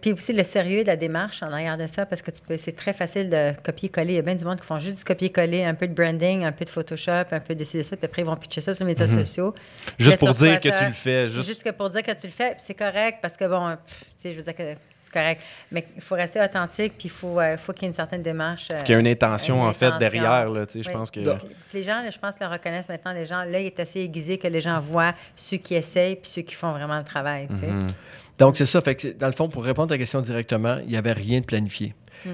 Puis 0.01 0.13
aussi 0.13 0.33
le 0.33 0.43
sérieux 0.43 0.81
de 0.81 0.87
la 0.87 0.95
démarche 0.95 1.43
en 1.43 1.51
arrière 1.51 1.77
de 1.77 1.85
ça, 1.85 2.05
parce 2.05 2.21
que 2.21 2.31
tu 2.31 2.41
peux, 2.41 2.57
c'est 2.57 2.71
très 2.71 2.93
facile 2.93 3.29
de 3.29 3.53
copier-coller. 3.63 4.13
Il 4.13 4.15
y 4.15 4.19
a 4.19 4.23
bien 4.23 4.35
du 4.35 4.45
monde 4.45 4.59
qui 4.59 4.65
font 4.65 4.79
juste 4.79 4.97
du 4.97 5.03
copier-coller, 5.03 5.63
un 5.63 5.75
peu 5.75 5.87
de 5.87 5.93
branding, 5.93 6.43
un 6.43 6.51
peu 6.51 6.65
de 6.65 6.69
Photoshop, 6.69 7.25
un 7.31 7.39
peu 7.39 7.53
de 7.53 7.63
ci, 7.63 7.77
de 7.77 7.83
ça, 7.83 7.95
puis 7.95 8.05
après 8.05 8.23
ils 8.23 8.25
vont 8.25 8.35
pitcher 8.35 8.61
ça 8.61 8.73
sur 8.73 8.83
les 8.83 8.91
médias 8.91 9.07
sociaux. 9.07 9.53
Juste 9.99 10.21
Là, 10.21 10.27
pour 10.27 10.35
dire 10.35 10.59
que 10.59 10.69
ça. 10.69 10.79
tu 10.79 10.85
le 10.87 10.93
fais. 10.93 11.27
Juste... 11.27 11.47
Juste 11.47 11.63
que 11.63 11.69
pour 11.69 11.89
dire 11.89 12.01
que 12.01 12.11
tu 12.19 12.25
le 12.25 12.33
fais, 12.33 12.55
c'est 12.57 12.73
correct 12.73 13.19
parce 13.21 13.37
que, 13.37 13.45
bon, 13.45 13.75
tu 13.75 14.03
sais, 14.17 14.31
je 14.31 14.37
veux 14.37 14.43
dire 14.43 14.55
que 14.55 14.75
c'est 15.11 15.19
correct. 15.19 15.41
Mais 15.71 15.85
il 15.95 16.01
faut 16.01 16.15
rester 16.15 16.39
authentique, 16.41 16.93
puis 16.97 17.07
il 17.07 17.11
faut, 17.11 17.39
euh, 17.39 17.57
faut 17.57 17.73
qu'il 17.73 17.83
y 17.83 17.85
ait 17.85 17.89
une 17.89 17.93
certaine 17.95 18.21
démarche. 18.23 18.67
euh, 18.71 18.81
qu'il 18.83 18.93
y 18.93 18.95
a 18.95 18.99
une 18.99 19.07
intention, 19.07 19.55
une 19.63 19.69
en 19.69 19.73
fait, 19.73 19.87
intention. 19.87 19.99
derrière. 19.99 20.49
Là, 20.49 20.65
tu 20.65 20.73
sais, 20.73 20.83
Je 20.83 20.87
Oui. 20.89 20.93
pense 20.93 21.11
que. 21.11 21.19
Puis 21.19 21.49
les 21.73 21.83
gens, 21.83 22.01
je 22.09 22.17
pense, 22.19 22.35
le 22.39 22.47
reconnaissent 22.47 22.89
maintenant. 22.89 23.13
Les 23.13 23.25
gens, 23.25 23.43
là, 23.43 23.59
il 23.59 23.65
est 23.67 23.79
assez 23.79 23.99
aiguisé 24.01 24.37
que 24.37 24.47
les 24.47 24.61
gens 24.61 24.79
voient 24.79 25.13
ceux 25.35 25.57
qui 25.57 25.75
essayent 25.75 26.15
puis 26.15 26.29
ceux 26.29 26.41
qui 26.43 26.55
font 26.55 26.71
vraiment 26.71 26.97
le 26.97 27.03
travail. 27.03 27.47
tu 27.49 27.57
sais. 27.57 27.67
Mhm. 27.67 27.93
Donc, 28.37 28.55
c'est 28.57 28.65
ça. 28.65 28.79
Fait 28.81 28.95
que, 28.95 29.09
dans 29.09 29.27
le 29.27 29.33
fond, 29.33 29.49
pour 29.49 29.63
répondre 29.65 29.91
à 29.91 29.95
ta 29.95 29.97
question 29.97 30.21
directement, 30.21 30.77
il 30.83 30.89
n'y 30.89 30.97
avait 30.97 31.11
rien 31.11 31.41
de 31.41 31.45
planifié. 31.45 31.93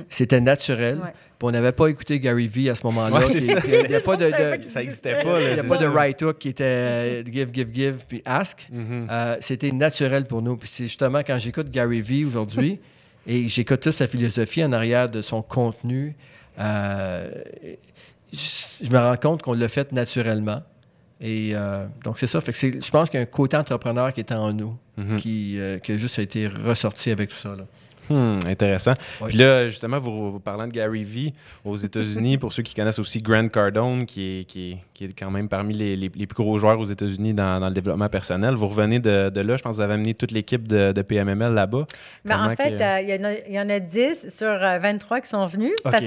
C'était 0.09 0.41
naturel. 0.41 0.95
Mm. 0.95 1.01
Ouais. 1.01 1.13
Puis 1.37 1.47
on 1.47 1.51
n'avait 1.51 1.71
pas 1.73 1.87
écouté 1.87 2.19
Gary 2.19 2.47
Vee 2.47 2.69
à 2.69 2.75
ce 2.75 2.85
moment-là. 2.87 3.17
Ouais, 3.19 3.27
c'est 3.27 3.39
Qui- 3.39 3.45
ça. 3.45 3.59
qui- 3.61 3.71
Il 3.83 3.89
n'y 3.89 3.95
a 3.95 4.01
pas 4.01 4.15
de, 4.15 4.25
de- 4.25 4.69
Ça 4.69 4.79
n'existait 4.79 5.21
pas. 5.21 5.39
là, 5.39 5.51
il 5.51 5.57
y 5.57 5.59
a 5.59 5.63
pas 5.63 5.77
de 5.77 5.85
right 5.85 6.21
hook 6.21 6.37
qui 6.37 6.49
était 6.49 6.63
euh, 6.65 7.23
give, 7.25 7.49
give, 7.53 7.67
give, 7.73 7.95
puis 8.07 8.21
ask. 8.25 8.67
Mhm. 8.71 9.07
Euh, 9.11 9.35
C'était 9.41 9.71
naturel 9.71 10.25
pour 10.25 10.41
nous. 10.41 10.55
Puis 10.55 10.69
c'est 10.71 10.83
justement 10.85 11.19
quand 11.19 11.37
j'écoute 11.37 11.69
Gary 11.71 12.01
Vee 12.01 12.23
aujourd'hui 12.25 12.79
et 13.27 13.47
j'écoute 13.49 13.81
toute 13.81 13.91
sa 13.93 14.07
philosophie 14.07 14.63
en 14.63 14.71
arrière 14.71 15.09
de 15.09 15.21
son 15.21 15.41
contenu, 15.41 16.15
euh, 16.57 17.29
je, 18.31 18.85
je 18.85 18.89
me 18.91 18.97
rends 18.97 19.17
compte 19.17 19.41
qu'on 19.41 19.53
l'a 19.53 19.67
fait 19.67 19.91
naturellement. 19.91 20.61
Et 21.21 21.51
euh, 21.53 21.85
donc 22.03 22.19
c'est 22.19 22.27
ça. 22.27 22.41
Fait 22.41 22.51
que 22.51 22.57
c'est- 22.57 22.85
je 22.85 22.91
pense 22.91 23.09
qu'il 23.09 23.17
y 23.19 23.23
a 23.23 23.23
un 23.23 23.29
côté 23.29 23.55
entrepreneur 23.57 24.13
qui 24.13 24.19
est 24.19 24.31
en 24.31 24.51
nous, 24.53 24.77
Mhm. 24.97 25.17
qui, 25.19 25.59
euh, 25.59 25.79
qui 25.79 25.93
a 25.93 25.97
juste 25.97 26.19
été 26.19 26.47
ressorti 26.47 27.09
avec 27.11 27.29
tout 27.29 27.37
ça. 27.37 27.49
Là. 27.57 27.65
Hmm, 28.09 28.39
intéressant. 28.47 28.93
Puis 29.27 29.37
là, 29.37 29.67
justement, 29.69 29.99
vous, 29.99 30.33
vous 30.33 30.39
parlant 30.39 30.67
de 30.67 30.71
Gary 30.73 31.03
Vee 31.03 31.33
aux 31.63 31.77
États-Unis, 31.77 32.37
pour 32.37 32.53
ceux 32.53 32.63
qui 32.63 32.73
connaissent 32.73 32.99
aussi 32.99 33.21
Grant 33.21 33.47
Cardone, 33.49 34.05
qui 34.05 34.39
est, 34.41 34.43
qui 34.45 34.71
est, 34.73 34.77
qui 34.93 35.05
est 35.05 35.13
quand 35.17 35.31
même 35.31 35.49
parmi 35.49 35.73
les, 35.73 35.95
les- 35.95 36.11
les 36.15 36.27
plus 36.27 36.35
gros 36.35 36.57
joueurs 36.57 36.79
aux 36.79 36.85
États-Unis 36.85 37.33
dans, 37.33 37.59
dans 37.59 37.67
le 37.67 37.73
développement 37.73 38.09
personnel. 38.09 38.53
Vous 38.55 38.67
revenez 38.67 38.99
de, 38.99 39.29
de 39.29 39.41
là, 39.41 39.55
je 39.57 39.63
pense 39.63 39.71
que 39.71 39.75
vous 39.77 39.81
avez 39.81 39.93
amené 39.95 40.13
toute 40.13 40.31
l'équipe 40.31 40.67
de, 40.67 40.91
de 40.91 41.01
PMML 41.01 41.53
là-bas. 41.53 41.85
Ben, 42.25 42.45
en 42.45 42.55
fait, 42.55 42.77
que- 42.77 42.83
euh, 42.83 43.01
il 43.01 43.09
y 43.09 43.13
en 43.19 43.23
a- 43.23 43.33
il 43.47 43.53
y, 43.53 43.59
en 43.59 43.69
a 43.69 43.79
10 43.79 44.29
sur 44.29 44.47
euh, 44.47 44.77
23 44.79 45.21
qui 45.21 45.29
sont 45.29 45.45
venus 45.47 45.73
parce 45.83 46.05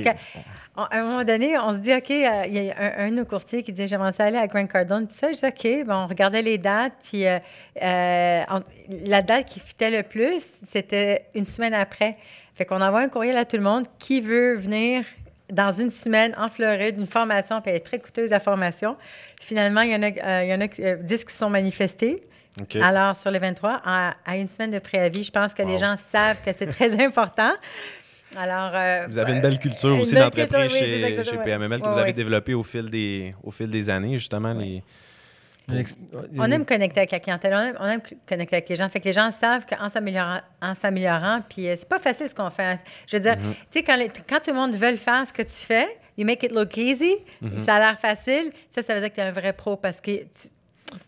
qu'à 0.86 0.98
un 0.98 1.02
moment 1.02 1.24
donné, 1.24 1.58
on 1.58 1.72
se 1.72 1.78
dit, 1.78 1.92
OK, 1.94 2.10
euh, 2.10 2.42
il 2.46 2.62
y 2.64 2.70
a 2.70 2.74
un, 2.78 3.06
un 3.06 3.10
de 3.10 3.16
nos 3.16 3.24
courtiers 3.24 3.62
qui 3.62 3.72
dit, 3.72 3.88
j'aimerais 3.88 4.12
ça 4.12 4.24
aller 4.24 4.38
à 4.38 4.46
Grant 4.46 4.66
Cardone. 4.66 5.06
Puis 5.08 5.16
ça, 5.16 5.32
je 5.32 5.36
dis, 5.38 5.44
OK, 5.46 5.86
bon, 5.86 5.94
on 5.94 6.06
regardait 6.06 6.42
les 6.42 6.58
dates. 6.58 6.92
Puis 7.02 7.26
euh, 7.26 7.38
euh, 7.82 8.42
on- 8.50 8.62
la 9.04 9.22
date 9.22 9.46
qui 9.46 9.60
fitait 9.60 9.90
le 9.90 10.02
plus, 10.02 10.42
c'était 10.68 11.26
une 11.34 11.44
semaine 11.44 11.74
après. 11.74 12.16
Fait 12.54 12.64
qu'on 12.64 12.80
envoie 12.80 13.00
un 13.00 13.08
courriel 13.08 13.36
à 13.36 13.44
tout 13.44 13.56
le 13.56 13.62
monde 13.62 13.86
qui 13.98 14.20
veut 14.20 14.54
venir 14.56 15.04
dans 15.50 15.72
une 15.72 15.90
semaine 15.90 16.34
en 16.36 16.48
Floride, 16.48 16.96
une 16.98 17.06
formation, 17.06 17.60
puis 17.62 17.70
elle 17.70 17.76
est 17.78 17.80
très 17.80 17.98
coûteuse 17.98 18.30
la 18.30 18.40
formation. 18.40 18.96
Finalement, 19.40 19.80
il 19.80 19.90
y 19.90 19.94
en 19.96 20.02
a, 20.02 20.44
il 20.44 20.48
y 20.50 20.54
en 20.54 20.60
a 20.60 20.66
euh, 20.80 20.96
10 21.00 21.24
qui 21.24 21.32
se 21.32 21.38
sont 21.38 21.48
manifestés. 21.50 22.22
OK. 22.60 22.76
Alors, 22.76 23.16
sur 23.16 23.30
les 23.30 23.38
23, 23.38 23.80
à, 23.84 24.14
à 24.26 24.36
une 24.36 24.48
semaine 24.48 24.72
de 24.72 24.78
préavis, 24.80 25.22
je 25.24 25.30
pense 25.30 25.54
que 25.54 25.62
les 25.62 25.78
gens 25.78 25.96
savent 25.96 26.38
que 26.44 26.52
c'est 26.52 26.66
très 26.66 27.00
important. 27.04 27.52
Alors, 28.36 28.70
euh, 28.74 29.06
Vous 29.08 29.18
avez 29.18 29.32
une 29.32 29.40
belle 29.40 29.58
culture 29.58 29.94
une 29.94 30.00
aussi 30.02 30.14
d'entreprise 30.14 30.48
oui, 30.72 31.24
chez. 31.24 31.36
PMML 31.44 31.80
que 31.80 31.86
vous 31.88 31.92
avez 31.98 32.08
ouais. 32.08 32.12
développé 32.12 32.54
au 32.54 32.62
fil 32.62 32.90
des, 32.90 33.34
au 33.42 33.50
fil 33.50 33.70
des 33.70 33.88
années, 33.90 34.18
justement. 34.18 34.52
Les... 34.52 34.82
On 36.38 36.50
aime 36.50 36.64
connecter 36.64 37.00
avec 37.00 37.10
la 37.10 37.20
clientèle, 37.20 37.52
on 37.54 37.58
aime, 37.60 37.76
on 37.78 37.86
aime 37.86 38.00
connecter 38.26 38.56
avec 38.56 38.68
les 38.70 38.76
gens. 38.76 38.88
Fait 38.88 39.00
que 39.00 39.04
les 39.04 39.12
gens 39.12 39.30
savent 39.30 39.66
qu'en 39.66 39.88
s'améliorant, 39.90 40.40
en 40.62 40.74
s'améliorant, 40.74 41.40
puis 41.48 41.68
euh, 41.68 41.74
c'est 41.76 41.88
pas 41.88 41.98
facile 41.98 42.26
ce 42.28 42.34
qu'on 42.34 42.48
fait. 42.50 42.78
Je 43.06 43.16
veux 43.16 43.22
dire, 43.22 43.34
Mm-hmm. 43.34 43.52
tu 43.70 43.78
sais, 43.78 43.82
quand, 43.82 43.96
les- 43.96 44.08
quand 44.08 44.38
tout 44.42 44.50
le 44.50 44.56
monde 44.56 44.74
veut 44.76 44.96
faire 44.96 45.26
ce 45.26 45.32
que 45.32 45.42
tu 45.42 45.52
fais, 45.56 45.86
you 46.16 46.24
make 46.24 46.42
it 46.42 46.52
look 46.54 46.74
easy, 46.78 47.16
Mm-hmm. 47.42 47.58
ça 47.60 47.74
a 47.74 47.78
l'air 47.80 47.98
facile, 48.00 48.50
ça, 48.70 48.82
ça 48.82 48.94
veut 48.94 49.00
dire 49.00 49.10
que 49.10 49.14
tu 49.16 49.20
es 49.20 49.24
un 49.24 49.32
vrai 49.32 49.52
pro 49.52 49.76
parce 49.76 50.00
que 50.00 50.10
tu- 50.22 50.48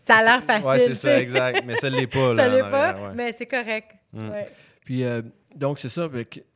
ça 0.05 0.17
a 0.17 0.23
l'air 0.23 0.43
facile. 0.43 0.67
Ouais, 0.67 0.77
c'est 0.79 0.93
ça, 0.95 1.19
exact. 1.19 1.63
Mais 1.65 1.75
ça 1.75 1.89
ne 1.89 1.95
l'est 1.97 2.05
pas. 2.19 2.35
ça 2.35 2.47
là, 2.47 2.55
l'est 2.55 2.61
en 2.61 2.69
pas, 2.69 2.87
arrière, 2.89 3.03
ouais. 3.07 3.11
mais 3.15 3.35
c'est 3.35 3.47
correct. 3.47 3.87
Mm. 4.13 4.29
Ouais. 4.29 4.47
Puis, 4.85 5.03
euh, 5.03 5.23
donc, 5.55 5.79
c'est 5.79 5.89
ça. 5.89 6.07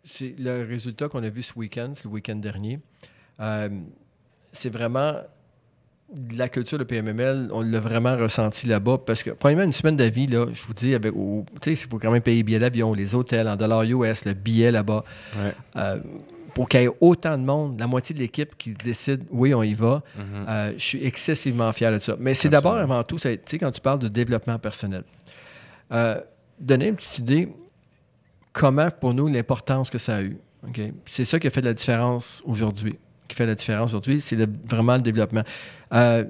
C'est 0.03 0.35
le 0.37 0.65
résultat 0.67 1.07
qu'on 1.09 1.23
a 1.23 1.29
vu 1.29 1.41
ce 1.43 1.53
week-end, 1.57 1.93
le 2.03 2.09
week-end 2.09 2.35
dernier. 2.35 2.79
Euh, 3.39 3.69
c'est 4.51 4.69
vraiment 4.69 5.15
la 6.29 6.47
culture 6.49 6.77
de 6.77 6.83
PMML, 6.83 7.49
on 7.51 7.61
l'a 7.61 7.79
vraiment 7.79 8.15
ressenti 8.15 8.67
là-bas 8.67 8.99
parce 9.05 9.23
que, 9.23 9.31
premièrement, 9.31 9.63
une 9.63 9.71
semaine 9.71 9.95
d'avis, 9.95 10.27
là, 10.27 10.45
je 10.53 10.63
vous 10.65 10.73
dis, 10.73 10.93
avec, 10.93 11.13
au- 11.15 11.45
tu 11.61 11.75
sais, 11.75 11.83
il 11.83 11.89
faut 11.89 11.97
quand 11.97 12.11
même 12.11 12.21
payer 12.21 12.37
le 12.37 12.45
billet 12.45 12.59
d'avion, 12.59 12.93
les 12.93 13.15
hôtels 13.15 13.47
en 13.47 13.55
dollars 13.55 13.83
US, 13.83 14.23
le 14.23 14.33
billet 14.33 14.71
là-bas. 14.71 15.03
Ouais. 15.35 15.53
Euh, 15.77 15.99
pour 16.53 16.69
qu'il 16.69 16.81
y 16.81 16.83
ait 16.85 16.89
autant 17.01 17.37
de 17.37 17.43
monde, 17.43 17.77
la 17.79 17.87
moitié 17.87 18.13
de 18.13 18.19
l'équipe 18.19 18.55
qui 18.55 18.75
décide, 18.75 19.23
oui, 19.31 19.53
on 19.53 19.63
y 19.63 19.73
va, 19.73 20.03
Mhm. 20.15 20.23
euh, 20.47 20.73
je 20.77 20.83
suis 20.85 21.03
excessivement 21.05 21.73
fier 21.73 21.91
de 21.91 21.99
ça. 21.99 22.15
Mais 22.19 22.33
c'est 22.35 22.49
d'abord, 22.49 22.75
avant 22.75 23.03
tout, 23.03 23.17
tu 23.19 23.37
sais, 23.45 23.57
quand 23.59 23.71
tu 23.71 23.81
parles 23.81 23.99
de 23.99 24.07
développement 24.07 24.57
personnel, 24.59 25.03
euh, 25.91 26.21
donner 26.59 26.89
une 26.89 26.95
petite 26.95 27.17
idée 27.19 27.49
comment, 28.55 28.89
pour 28.89 29.13
nous, 29.13 29.27
l'importance 29.27 29.89
que 29.89 29.97
ça 29.97 30.15
a 30.15 30.21
eu. 30.23 30.37
C'est 31.05 31.25
ça 31.25 31.39
qui 31.39 31.45
a 31.47 31.49
fait 31.51 31.61
la 31.61 31.73
différence 31.73 32.41
aujourd'hui. 32.45 32.95
Qui 33.27 33.35
fait 33.35 33.45
la 33.45 33.55
différence 33.55 33.91
aujourd'hui, 33.91 34.21
c'est 34.21 34.35
le- 34.35 34.47
vraiment 34.65 34.95
le 34.95 35.01
développement. 35.01 35.43
Euh, 35.93 36.23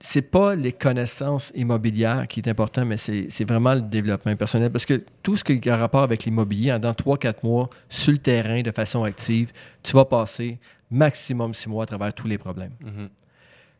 c'est 0.00 0.22
pas 0.22 0.54
les 0.54 0.72
connaissances 0.72 1.50
immobilières 1.54 2.26
qui 2.28 2.40
est 2.40 2.48
important, 2.48 2.84
mais 2.84 2.96
c'est 2.98 3.44
vraiment 3.48 3.74
le 3.74 3.80
développement 3.82 4.34
personnel. 4.36 4.70
Parce 4.70 4.84
que 4.84 5.02
tout 5.22 5.36
ce 5.36 5.44
qui 5.44 5.70
a 5.70 5.76
rapport 5.76 6.02
avec 6.02 6.24
l'immobilier, 6.24 6.76
dans 6.78 6.92
3-4 6.92 7.42
mois, 7.42 7.70
sur 7.88 8.12
le 8.12 8.18
terrain, 8.18 8.60
de 8.60 8.70
façon 8.70 9.04
active, 9.04 9.50
tu 9.82 9.92
vas 9.94 10.04
passer 10.04 10.58
maximum 10.90 11.54
6 11.54 11.68
mois 11.70 11.84
à 11.84 11.86
travers 11.86 12.12
tous 12.12 12.26
les 12.26 12.36
problèmes. 12.38 12.72
Mhm. 12.82 13.08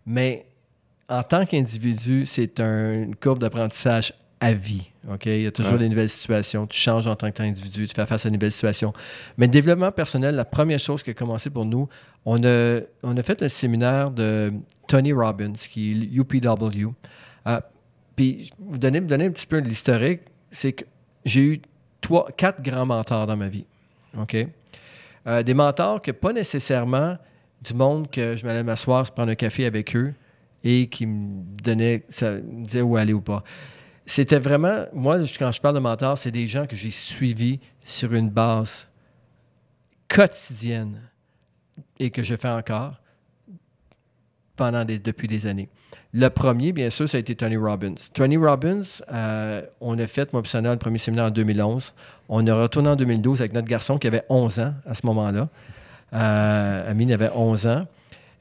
Mais 0.07 0.47
en 1.09 1.23
tant 1.23 1.45
qu'individu, 1.45 2.25
c'est 2.25 2.59
un- 2.61 3.03
une 3.03 3.17
courbe 3.17 3.39
d'apprentissage 3.41 4.15
à 4.45 4.53
vie. 4.53 4.91
OK? 5.11 5.27
Il 5.27 5.43
y 5.43 5.47
a 5.47 5.51
toujours 5.53 5.73
Ouais. 5.75 5.79
des 5.79 5.89
nouvelles 5.89 6.09
situations. 6.09 6.67
Tu 6.67 6.79
changes 6.79 7.07
en 7.07 7.17
tant 7.17 7.31
qu'individu, 7.31 7.87
tu 7.89 7.95
fais 7.95 8.07
face 8.07 8.25
à 8.27 8.29
une 8.29 8.35
nouvelle 8.35 8.53
situation. 8.53 8.93
Mais 9.39 9.47
le 9.47 9.53
développement 9.53 9.91
personnel, 9.93 10.35
la 10.35 10.45
première 10.45 10.79
chose 10.79 11.03
qui 11.03 11.11
a 11.11 11.15
commencé 11.15 11.51
pour 11.51 11.65
nous, 11.65 11.89
on 12.25 12.43
a, 12.45 12.81
on 13.03 13.17
a 13.17 13.23
fait 13.23 13.43
un 13.43 13.49
séminaire 13.49 14.11
de 14.11 14.53
Tony 14.87 15.13
Robbins, 15.13 15.53
qui 15.55 15.93
est 15.93 16.17
UPW. 16.17 16.93
Euh, 17.47 17.61
puis, 18.17 18.51
vous 18.59 18.79
donner, 18.79 19.01
vous 19.01 19.07
donner 19.07 19.27
un 19.27 19.31
petit 19.31 19.47
peu 19.47 19.61
de 19.63 19.69
l'historique, 19.69 20.21
c'est 20.51 20.73
que 20.73 20.85
j'ai 21.25 21.41
eu 21.41 21.63
trois, 22.01 22.29
quatre 22.37 22.63
grands 22.63 22.87
mentors 22.87 23.27
dans 23.27 23.37
ma 23.37 23.49
vie. 23.49 23.65
OK? 24.21 24.37
Euh, 25.27 25.43
des 25.43 25.55
mentors 25.55 26.03
que 26.03 26.11
pas 26.11 26.33
nécessairement 26.35 27.17
du 27.63 27.73
monde 27.75 28.11
que 28.11 28.37
je 28.37 28.45
m'allais 28.45 28.63
m'asseoir, 28.63 29.07
se 29.07 29.13
prendre 29.13 29.31
un 29.33 29.35
café 29.37 29.65
avec 29.65 29.97
eux 29.97 30.13
et 30.63 30.87
qui 30.89 31.07
me 31.07 31.43
donnait, 31.63 32.05
ça 32.11 32.33
me 32.33 32.63
disait 32.65 32.83
où 32.83 32.97
aller 32.97 33.15
ou 33.15 33.21
pas. 33.23 33.43
C'était 34.07 34.39
vraiment, 34.39 34.85
moi, 34.93 35.19
quand 35.39 35.51
je 35.51 35.61
parle 35.61 35.75
de 35.75 35.81
mentor, 35.81 36.19
c'est 36.19 36.31
des 36.31 36.47
gens 36.47 36.67
que 36.67 36.77
j'ai 36.77 36.91
suivis 36.91 37.61
sur 37.85 38.13
une 38.13 38.29
base 38.29 38.87
quotidienne 40.09 41.01
et 41.99 42.11
que 42.11 42.23
je 42.23 42.35
fais 42.37 42.49
encore 42.49 43.01
depuis 44.57 45.29
des 45.29 45.47
années. 45.47 45.69
Le 46.13 46.29
premier, 46.29 46.73
bien 46.73 46.91
sûr, 46.91 47.09
ça 47.09 47.17
a 47.17 47.21
été 47.21 47.35
Tony 47.35 47.57
Robbins. 47.57 47.95
Tony 48.13 48.37
Robbins, 48.37 48.83
euh, 49.13 49.63
on 49.81 49.99
a 49.99 50.07
fait, 50.07 50.33
moi 50.33 50.43
le 50.45 50.77
premier 50.77 50.99
séminaire 50.99 51.27
en 51.27 51.31
2011. 51.31 51.93
On 52.29 52.47
a 52.47 52.55
retourné 52.55 52.89
en 52.91 52.97
2012 52.97 53.41
avec 53.41 53.53
notre 53.53 53.67
garçon 53.67 53.99
qui 53.99 54.07
avait 54.07 54.23
11 54.29 54.61
ans 54.61 54.75
à 54.87 54.95
ce 54.95 55.05
moment-là. 55.07 55.49
Euh, 56.13 56.91
Amine 56.91 57.13
avait 57.13 57.31
11 57.35 57.67
ans. 57.67 57.87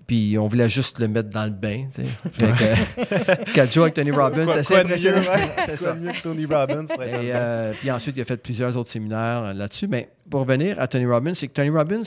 Puis 0.06 0.38
on 0.38 0.48
voulait 0.48 0.70
juste 0.70 1.00
le 1.00 1.08
mettre 1.08 1.30
dans 1.30 1.46
le 1.46 1.52
bain. 1.52 1.88
Tu 1.96 2.04
sais. 2.04 3.46
Quatre 3.54 3.72
jours 3.74 3.84
avec 3.84 3.94
Tony 3.94 4.12
Robbins, 4.12 4.44
quoi 4.46 4.56
de 4.62 4.74
impressionnant. 4.76 5.22
C'est 5.66 5.78
ça. 5.78 5.94
mieux 5.94 6.12
que 6.12 6.22
Tony 6.22 6.46
Robbins 6.46 6.86
pour 6.86 7.02
être 7.04 7.22
Et, 7.24 7.32
euh, 7.34 7.74
puis 7.80 7.90
ensuite, 7.90 8.18
il 8.18 8.22
a 8.22 8.26
fait 8.26 8.38
plusieurs 8.38 8.76
autres 8.76 8.90
séminaires 8.92 9.44
euh, 9.44 9.54
là-dessus. 9.54 9.88
Mais 9.88 10.10
pour 10.30 10.42
revenir 10.42 10.80
à 10.80 10.88
Tony 10.88 11.06
Robbins, 11.06 11.34
c'est 11.34 11.48
que 11.48 11.54
Tony 11.54 11.70
Robbins, 11.70 12.04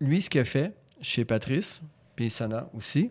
lui, 0.00 0.22
ce 0.22 0.30
qu'il 0.30 0.40
a 0.40 0.44
fait 0.44 0.72
chez 1.00 1.24
Patrice, 1.24 1.80
puis 2.16 2.30
Sana 2.30 2.68
aussi, 2.76 3.10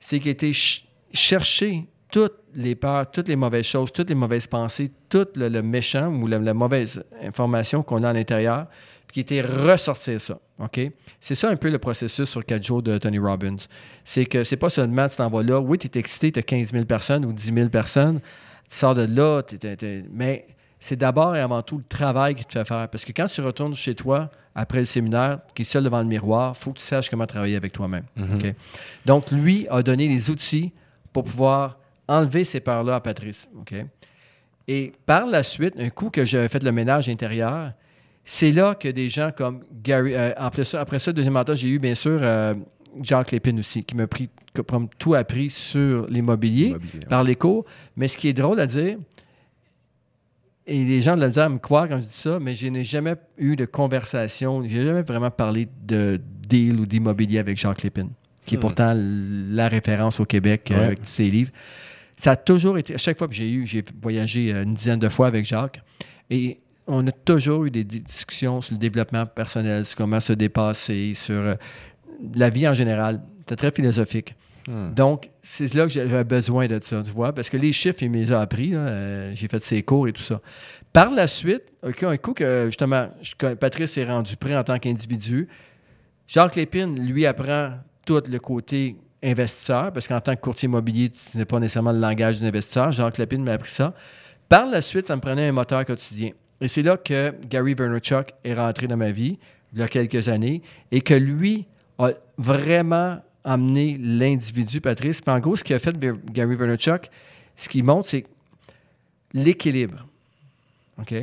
c'est 0.00 0.18
qu'il 0.18 0.28
a 0.28 0.32
été 0.32 0.48
ch- 0.52 0.86
chercher 1.12 1.86
toutes 2.12 2.34
les 2.54 2.74
peurs, 2.74 3.10
toutes 3.10 3.28
les 3.28 3.36
mauvaises 3.36 3.64
choses, 3.66 3.90
toutes 3.92 4.10
les 4.10 4.14
mauvaises 4.14 4.46
pensées, 4.46 4.90
tout 5.08 5.26
le, 5.34 5.48
le 5.48 5.62
méchant 5.62 6.08
ou 6.12 6.26
la, 6.26 6.38
la 6.38 6.54
mauvaise 6.54 7.02
information 7.22 7.82
qu'on 7.82 8.02
a 8.04 8.10
à 8.10 8.12
l'intérieur, 8.12 8.66
qui 9.14 9.20
était 9.20 9.42
ressortir 9.42 10.20
ça. 10.20 10.40
OK? 10.58 10.80
C'est 11.20 11.36
ça 11.36 11.48
un 11.48 11.54
peu 11.54 11.70
le 11.70 11.78
processus 11.78 12.28
sur 12.28 12.44
quatre 12.44 12.64
jours 12.64 12.82
de 12.82 12.98
Tony 12.98 13.20
Robbins. 13.20 13.54
C'est 14.04 14.26
que 14.26 14.42
c'est 14.42 14.56
pas 14.56 14.70
seulement 14.70 15.08
tu 15.08 15.14
t'en 15.14 15.30
vas 15.30 15.44
là, 15.44 15.60
oui, 15.60 15.78
tu 15.78 15.86
es 15.86 16.00
excité, 16.00 16.32
tu 16.32 16.40
as 16.40 16.42
15 16.42 16.72
000 16.72 16.84
personnes 16.84 17.24
ou 17.24 17.32
10 17.32 17.54
000 17.54 17.68
personnes, 17.68 18.18
tu 18.68 18.76
sors 18.76 18.96
de 18.96 19.02
là, 19.02 19.42
mais 20.12 20.48
c'est 20.80 20.96
d'abord 20.96 21.36
et 21.36 21.40
avant 21.40 21.62
tout 21.62 21.78
le 21.78 21.84
travail 21.84 22.34
qui 22.34 22.44
te 22.44 22.54
fait 22.54 22.64
faire. 22.64 22.88
Parce 22.88 23.04
que 23.04 23.12
quand 23.12 23.26
tu 23.26 23.40
retournes 23.40 23.76
chez 23.76 23.94
toi 23.94 24.32
après 24.52 24.80
le 24.80 24.84
séminaire, 24.84 25.38
qui 25.54 25.62
est 25.62 25.64
seul 25.64 25.84
devant 25.84 26.00
le 26.00 26.08
miroir, 26.08 26.54
il 26.58 26.60
faut 26.60 26.72
que 26.72 26.80
tu 26.80 26.84
saches 26.84 27.08
comment 27.08 27.26
travailler 27.26 27.54
avec 27.54 27.72
toi-même. 27.72 28.06
OK? 28.18 28.52
Donc, 29.06 29.30
lui 29.30 29.68
a 29.70 29.84
donné 29.84 30.08
les 30.08 30.28
outils 30.28 30.72
pour 31.12 31.22
pouvoir 31.22 31.78
enlever 32.08 32.42
ces 32.42 32.58
peurs-là 32.58 32.96
à 32.96 33.00
Patrice. 33.00 33.46
OK? 33.60 33.74
Et 34.66 34.92
par 35.06 35.26
la 35.28 35.44
suite, 35.44 35.74
un 35.78 35.90
coup 35.90 36.10
que 36.10 36.24
j'avais 36.24 36.48
fait 36.48 36.64
le 36.64 36.72
ménage 36.72 37.08
intérieur, 37.08 37.74
c'est 38.24 38.52
là 38.52 38.74
que 38.74 38.88
des 38.88 39.08
gens 39.08 39.30
comme 39.36 39.60
Gary. 39.82 40.14
euh, 40.14 40.32
après, 40.36 40.64
ça, 40.64 40.80
après 40.80 40.98
ça, 40.98 41.12
deuxième 41.12 41.34
mentor, 41.34 41.56
j'ai 41.56 41.68
eu 41.68 41.78
bien 41.78 41.94
sûr 41.94 42.18
euh, 42.22 42.54
Jacques 43.02 43.32
Lépine 43.32 43.58
aussi, 43.58 43.84
qui 43.84 43.94
m'a 43.96 44.06
pris, 44.06 44.30
comme 44.66 44.88
tout 44.98 45.14
appris 45.14 45.50
sur 45.50 46.06
l'immobilier 46.06 46.68
Immobilier, 46.68 46.98
ouais. 47.00 47.06
par 47.08 47.24
les 47.24 47.34
cours. 47.36 47.64
Mais 47.96 48.08
ce 48.08 48.16
qui 48.16 48.28
est 48.28 48.32
drôle 48.32 48.60
à 48.60 48.66
dire, 48.66 48.98
et 50.66 50.82
les 50.84 51.00
gens 51.02 51.16
de 51.16 51.20
la 51.20 51.28
misère 51.28 51.50
me 51.50 51.58
croire 51.58 51.88
quand 51.88 52.00
je 52.00 52.06
dis 52.06 52.14
ça, 52.14 52.38
mais 52.40 52.54
je 52.54 52.66
n'ai 52.68 52.84
jamais 52.84 53.14
eu 53.36 53.54
de 53.56 53.66
conversation, 53.66 54.62
je 54.62 54.68
n'ai 54.74 54.84
jamais 54.86 55.02
vraiment 55.02 55.30
parlé 55.30 55.68
de 55.86 56.18
deal 56.48 56.80
ou 56.80 56.86
d'immobilier 56.86 57.38
avec 57.38 57.58
Jacques 57.58 57.82
Lépine, 57.82 58.10
qui 58.46 58.54
est 58.54 58.58
Hmm. 58.58 58.60
pourtant 58.60 58.94
la 58.96 59.68
référence 59.68 60.20
au 60.20 60.24
Québec 60.24 60.70
euh, 60.70 60.74
Ouais. 60.78 60.84
avec 60.84 61.00
tous 61.02 61.06
ses 61.10 61.30
livres. 61.30 61.50
Ça 62.16 62.30
a 62.32 62.36
toujours 62.36 62.78
été, 62.78 62.94
à 62.94 62.98
chaque 62.98 63.18
fois 63.18 63.28
que 63.28 63.34
j'ai 63.34 63.50
eu, 63.50 63.66
j'ai 63.66 63.84
voyagé 64.00 64.52
une 64.52 64.72
dizaine 64.72 65.00
de 65.00 65.08
fois 65.10 65.26
avec 65.26 65.44
Jacques, 65.44 65.82
et 66.30 66.58
on 66.86 67.06
a 67.06 67.12
toujours 67.12 67.64
eu 67.64 67.70
des 67.70 67.84
di- 67.84 68.00
discussions 68.00 68.60
sur 68.60 68.74
le 68.74 68.78
développement 68.78 69.26
personnel, 69.26 69.84
sur 69.84 69.96
comment 69.96 70.20
se 70.20 70.32
dépasser, 70.32 71.12
sur 71.14 71.34
euh, 71.34 71.54
la 72.34 72.50
vie 72.50 72.68
en 72.68 72.74
général. 72.74 73.22
C'était 73.38 73.56
très 73.56 73.70
philosophique. 73.70 74.34
Hmm. 74.68 74.94
Donc, 74.94 75.30
c'est 75.42 75.72
là 75.74 75.82
que 75.84 75.90
j'avais 75.90 76.24
besoin 76.24 76.66
de 76.66 76.80
ça, 76.82 77.02
tu 77.02 77.10
vois, 77.10 77.32
parce 77.34 77.50
que 77.50 77.56
les 77.58 77.72
chiffres, 77.72 78.02
il 78.02 78.10
me 78.10 78.16
les 78.16 78.32
a 78.32 78.40
appris. 78.40 78.70
euh, 78.74 79.34
j'ai 79.34 79.46
fait 79.48 79.62
ses 79.62 79.82
cours 79.82 80.08
et 80.08 80.12
tout 80.12 80.22
ça. 80.22 80.40
Par 80.92 81.10
la 81.10 81.26
suite, 81.26 81.62
un 81.82 82.16
coup 82.16 82.32
que, 82.34 82.66
justement, 82.66 83.08
je- 83.20 83.54
Patrice 83.54 83.98
est 83.98 84.04
rendu 84.04 84.36
prêt 84.36 84.56
en 84.56 84.64
tant 84.64 84.78
qu'individu, 84.78 85.48
Jacques 86.26 86.56
Lépine, 86.56 86.98
lui, 87.06 87.26
apprend 87.26 87.72
tout 88.06 88.22
le 88.30 88.38
côté 88.38 88.96
investisseur, 89.22 89.92
parce 89.92 90.06
qu'en 90.08 90.20
tant 90.20 90.34
que 90.36 90.40
courtier 90.40 90.66
immobilier, 90.66 91.10
ce 91.32 91.36
n'est 91.38 91.44
pas 91.44 91.58
nécessairement 91.58 91.92
le 91.92 91.98
langage 92.00 92.40
des 92.40 92.46
investisseurs. 92.46 92.92
Jacques 92.92 93.18
Lépine 93.18 93.42
m'a 93.42 93.52
appris 93.52 93.70
ça. 93.70 93.92
Par 94.48 94.66
la 94.66 94.80
suite, 94.80 95.06
ça 95.08 95.16
me 95.16 95.20
prenait 95.20 95.48
un 95.48 95.52
moteur 95.52 95.84
quotidien. 95.84 96.30
Et 96.60 96.68
c'est 96.68 96.82
là 96.82 96.96
que 96.96 97.34
Gary 97.46 97.74
Vaynerchuk 97.74 98.32
est 98.44 98.54
rentré 98.54 98.86
dans 98.86 98.96
ma 98.96 99.10
vie, 99.10 99.38
il 99.72 99.80
y 99.80 99.82
a 99.82 99.88
quelques 99.88 100.28
années, 100.28 100.62
et 100.90 101.00
que 101.00 101.14
lui 101.14 101.66
a 101.98 102.10
vraiment 102.38 103.20
amené 103.44 103.96
l'individu, 104.00 104.80
Patrice. 104.80 105.20
Puis 105.20 105.30
en 105.30 105.38
gros, 105.40 105.56
ce 105.56 105.64
qu'il 105.64 105.76
a 105.76 105.78
fait 105.78 105.96
Gary 106.32 106.56
Vaynerchuk, 106.56 107.10
ce 107.56 107.68
qu'il 107.68 107.84
montre, 107.84 108.08
c'est 108.08 108.24
l'équilibre. 109.32 110.06
OK? 110.98 111.14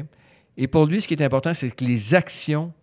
Et 0.58 0.68
pour 0.68 0.86
lui, 0.86 1.02
ce 1.02 1.08
qui 1.08 1.14
est 1.14 1.24
important, 1.24 1.54
c'est 1.54 1.72
que 1.72 1.84
les 1.84 2.14
actions 2.14 2.74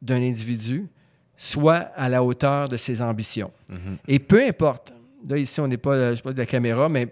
d'un 0.00 0.22
individu 0.22 0.88
soient 1.36 1.90
à 1.96 2.08
la 2.08 2.22
hauteur 2.22 2.68
de 2.68 2.76
ses 2.76 3.00
ambitions. 3.02 3.52
Mhm. 3.68 3.96
Et 4.08 4.18
peu 4.18 4.44
importe, 4.46 4.92
là 5.28 5.38
ici 5.38 5.60
on 5.60 5.68
n'est 5.68 5.76
pas, 5.76 6.10
je 6.10 6.16
sais 6.16 6.22
pas 6.22 6.32
de 6.32 6.38
la 6.38 6.46
caméra, 6.46 6.88
mais 6.88 7.08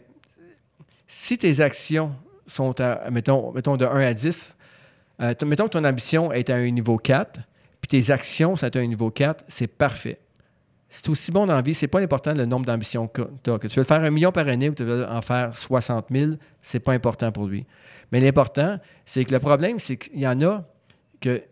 si 1.07 1.38
tes 1.38 1.61
actions 1.61 2.12
sont 2.50 2.80
à, 2.80 3.10
mettons, 3.10 3.52
mettons 3.52 3.76
de 3.76 3.84
1 3.84 4.00
à 4.00 4.14
10, 4.14 4.56
euh, 5.22 5.34
mettons 5.44 5.64
que 5.64 5.70
ton 5.70 5.84
ambition 5.84 6.32
est 6.32 6.50
à 6.50 6.56
un 6.56 6.70
niveau 6.70 6.96
4, 6.96 7.40
puis 7.80 8.02
tes 8.02 8.10
actions 8.10 8.56
sont 8.56 8.76
à 8.76 8.78
un 8.78 8.86
niveau 8.86 9.10
4, 9.10 9.44
c'est 9.48 9.66
parfait. 9.66 10.18
C'est 10.88 11.08
aussi 11.08 11.30
bon 11.30 11.46
dans 11.46 11.54
la 11.54 11.62
vie, 11.62 11.74
c'est 11.74 11.86
pas 11.86 12.00
important 12.00 12.34
le 12.34 12.46
nombre 12.46 12.66
d'ambitions 12.66 13.06
que 13.06 13.22
tu 13.44 13.50
as. 13.50 13.58
Que 13.58 13.68
tu 13.68 13.78
veux 13.78 13.84
faire 13.84 14.02
un 14.02 14.10
million 14.10 14.32
par 14.32 14.48
année 14.48 14.68
ou 14.68 14.74
tu 14.74 14.82
veux 14.82 15.06
en 15.08 15.22
faire 15.22 15.54
60 15.54 16.06
000, 16.10 16.32
c'est 16.62 16.80
pas 16.80 16.92
important 16.92 17.30
pour 17.30 17.46
lui. 17.46 17.64
Mais 18.10 18.18
l'important, 18.18 18.78
c'est 19.06 19.24
que 19.24 19.32
le 19.32 19.38
problème, 19.38 19.78
c'est 19.78 19.96
qu'il 19.96 20.18
y 20.18 20.26
en 20.26 20.42
a 20.42 20.64
que 21.20 21.42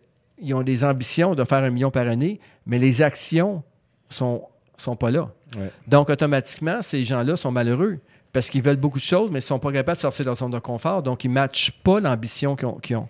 ils 0.40 0.54
ont 0.54 0.62
des 0.62 0.84
ambitions 0.84 1.34
de 1.34 1.44
faire 1.44 1.64
un 1.64 1.70
million 1.70 1.90
par 1.90 2.08
année, 2.08 2.40
mais 2.66 2.78
les 2.78 3.02
actions 3.02 3.62
sont, 4.08 4.44
sont 4.76 4.96
pas 4.96 5.10
là. 5.10 5.30
Ouais. 5.56 5.70
Donc, 5.86 6.10
automatiquement, 6.10 6.80
ces 6.80 7.04
gens-là 7.04 7.36
sont 7.36 7.50
malheureux 7.50 7.98
parce 8.32 8.50
qu'ils 8.50 8.62
veulent 8.62 8.76
beaucoup 8.76 8.98
de 8.98 9.04
choses, 9.04 9.30
mais 9.30 9.38
ils 9.38 9.42
ne 9.42 9.46
sont 9.46 9.58
pas 9.58 9.72
capables 9.72 9.96
de 9.96 10.02
sortir 10.02 10.24
de 10.24 10.28
leur 10.28 10.36
zone 10.36 10.50
de 10.50 10.58
confort. 10.58 11.02
Donc, 11.02 11.24
ils 11.24 11.28
ne 11.28 11.34
matchent 11.34 11.70
pas 11.70 12.00
l'ambition 12.00 12.56
qu'ils 12.56 12.96
ont. 12.96 13.08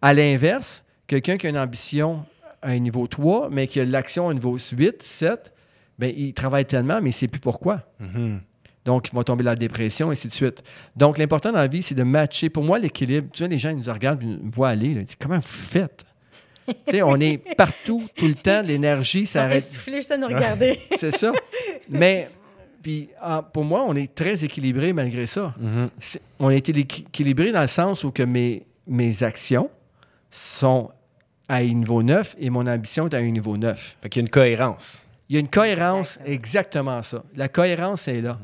À 0.00 0.14
l'inverse, 0.14 0.82
quelqu'un 1.06 1.36
qui 1.36 1.46
a 1.46 1.50
une 1.50 1.58
ambition 1.58 2.24
à 2.62 2.70
un 2.70 2.78
niveau 2.78 3.06
3, 3.06 3.48
mais 3.50 3.66
qui 3.66 3.80
a 3.80 3.84
l'action 3.84 4.28
à 4.28 4.30
un 4.30 4.34
niveau 4.34 4.56
8, 4.56 5.02
7, 5.02 5.52
bien, 5.98 6.12
il 6.16 6.32
travaille 6.32 6.64
tellement, 6.64 6.96
mais 6.96 7.10
il 7.10 7.14
ne 7.14 7.18
sait 7.18 7.28
plus 7.28 7.40
pourquoi. 7.40 7.80
Mhm. 8.00 8.40
Donc, 8.84 9.08
ils 9.08 9.14
vont 9.14 9.22
tomber 9.22 9.44
dans 9.44 9.50
la 9.50 9.56
dépression, 9.56 10.08
et 10.10 10.12
ainsi 10.12 10.26
de 10.28 10.32
suite. 10.32 10.62
Donc, 10.96 11.18
l'important 11.18 11.52
dans 11.52 11.58
la 11.58 11.68
vie, 11.68 11.82
c'est 11.82 11.94
de 11.94 12.02
matcher. 12.02 12.48
Pour 12.50 12.64
moi, 12.64 12.78
l'équilibre, 12.80 13.28
tu 13.32 13.44
sais, 13.44 13.48
les 13.48 13.58
gens, 13.58 13.70
ils 13.70 13.76
nous 13.76 13.92
regardent, 13.92 14.22
ils 14.22 14.38
me 14.44 14.50
voient 14.50 14.70
aller, 14.70 14.94
là, 14.94 15.00
ils 15.00 15.04
disent, 15.04 15.16
comment 15.20 15.36
vous 15.36 15.42
faites? 15.42 16.04
tu 16.66 16.74
sais, 16.88 17.02
on 17.02 17.16
est 17.20 17.38
partout, 17.56 18.08
tout 18.16 18.26
le 18.26 18.34
temps, 18.34 18.60
l'énergie, 18.62 19.26
ça 19.26 19.40
Ça 19.40 19.42
arrête. 19.44 19.56
essoufflé 19.58 19.96
juste 19.96 20.10
à 20.12 20.16
nous 20.16 20.26
regarder. 20.28 20.78
C'est 20.98 21.16
ça. 21.16 21.32
Mais, 21.88 22.28
puis, 22.82 23.08
ah, 23.20 23.42
pour 23.52 23.64
moi, 23.64 23.84
on 23.86 23.94
est 23.94 24.14
très 24.14 24.44
équilibré 24.44 24.92
malgré 24.92 25.26
ça. 25.26 25.54
Mhm. 25.60 25.88
On 26.40 26.48
a 26.48 26.54
été 26.54 26.72
équi- 26.72 27.02
équilibré 27.06 27.52
dans 27.52 27.60
le 27.60 27.66
sens 27.68 28.04
où 28.04 28.10
que 28.10 28.22
mes, 28.22 28.66
mes 28.86 29.22
actions 29.22 29.70
sont 30.30 30.90
à 31.48 31.56
un 31.56 31.64
niveau 31.74 32.02
9 32.02 32.34
et 32.38 32.50
mon 32.50 32.66
ambition 32.66 33.06
est 33.08 33.14
à 33.14 33.18
un 33.18 33.30
niveau 33.30 33.56
9. 33.56 33.96
Fait 34.02 34.08
qu'il 34.08 34.20
y 34.20 34.24
a 34.24 34.26
une 34.26 34.30
cohérence. 34.30 35.06
Il 35.28 35.34
y 35.34 35.36
a 35.36 35.40
une 35.40 35.48
cohérence, 35.48 36.18
Exactement. 36.24 37.02
ça. 37.02 37.22
La 37.36 37.48
cohérence 37.48 38.08
est 38.08 38.20
là. 38.20 38.38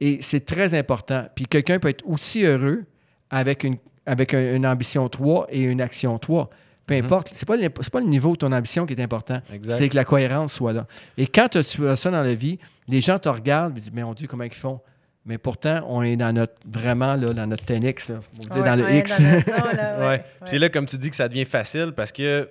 Et 0.00 0.18
c'est 0.22 0.44
très 0.44 0.74
important. 0.78 1.26
Puis 1.34 1.46
quelqu'un 1.46 1.78
peut 1.78 1.88
être 1.88 2.06
aussi 2.06 2.42
heureux 2.44 2.84
avec 3.30 3.64
une, 3.64 3.76
avec 4.04 4.34
un- 4.34 4.54
une 4.56 4.66
ambition 4.66 5.08
3 5.08 5.46
et 5.50 5.62
une 5.62 5.80
action 5.80 6.18
3. 6.18 6.50
Peu 6.86 6.94
importe. 6.94 7.30
C'est 7.32 7.46
pas, 7.46 7.54
c'est 7.80 7.90
pas 7.92 8.00
le 8.00 8.06
niveau 8.06 8.32
de 8.32 8.36
ton 8.38 8.52
ambition 8.52 8.86
qui 8.86 8.94
est 8.94 9.02
important. 9.02 9.40
Exact. 9.52 9.76
C'est 9.76 9.88
que 9.88 9.96
la 9.96 10.04
cohérence 10.04 10.52
soit 10.52 10.72
là. 10.72 10.86
Et 11.18 11.26
quand 11.26 11.48
tu 11.48 11.58
as 11.58 11.96
ça 11.96 12.10
dans 12.10 12.22
la 12.22 12.34
vie, 12.34 12.58
les 12.88 13.00
gens 13.00 13.18
te 13.18 13.28
regardent 13.28 13.76
et 13.76 13.80
disent 13.80 13.90
Mais 13.92 14.02
mon 14.02 14.14
Dieu, 14.14 14.28
comment 14.28 14.44
ils 14.44 14.54
font? 14.54 14.80
Mais 15.24 15.38
pourtant, 15.38 15.80
on 15.88 16.02
est 16.02 16.14
dans 16.16 16.32
notre, 16.32 16.54
vraiment 16.64 17.16
là, 17.16 17.32
dans 17.32 17.46
notre 17.48 17.64
10X, 17.64 18.12
là. 18.12 18.20
On 18.38 18.54
dit 18.54 18.60
Ouais, 18.60 18.64
dans 18.64 18.76
le 18.76 18.84
on 18.84 18.98
X. 18.98 19.18
ouais, 20.00 20.24
C'est 20.44 20.58
là, 20.60 20.68
comme 20.68 20.86
tu 20.86 20.96
dis, 20.96 21.10
que 21.10 21.16
ça 21.16 21.28
devient 21.28 21.44
facile 21.44 21.92
parce 21.96 22.12
que 22.12 22.48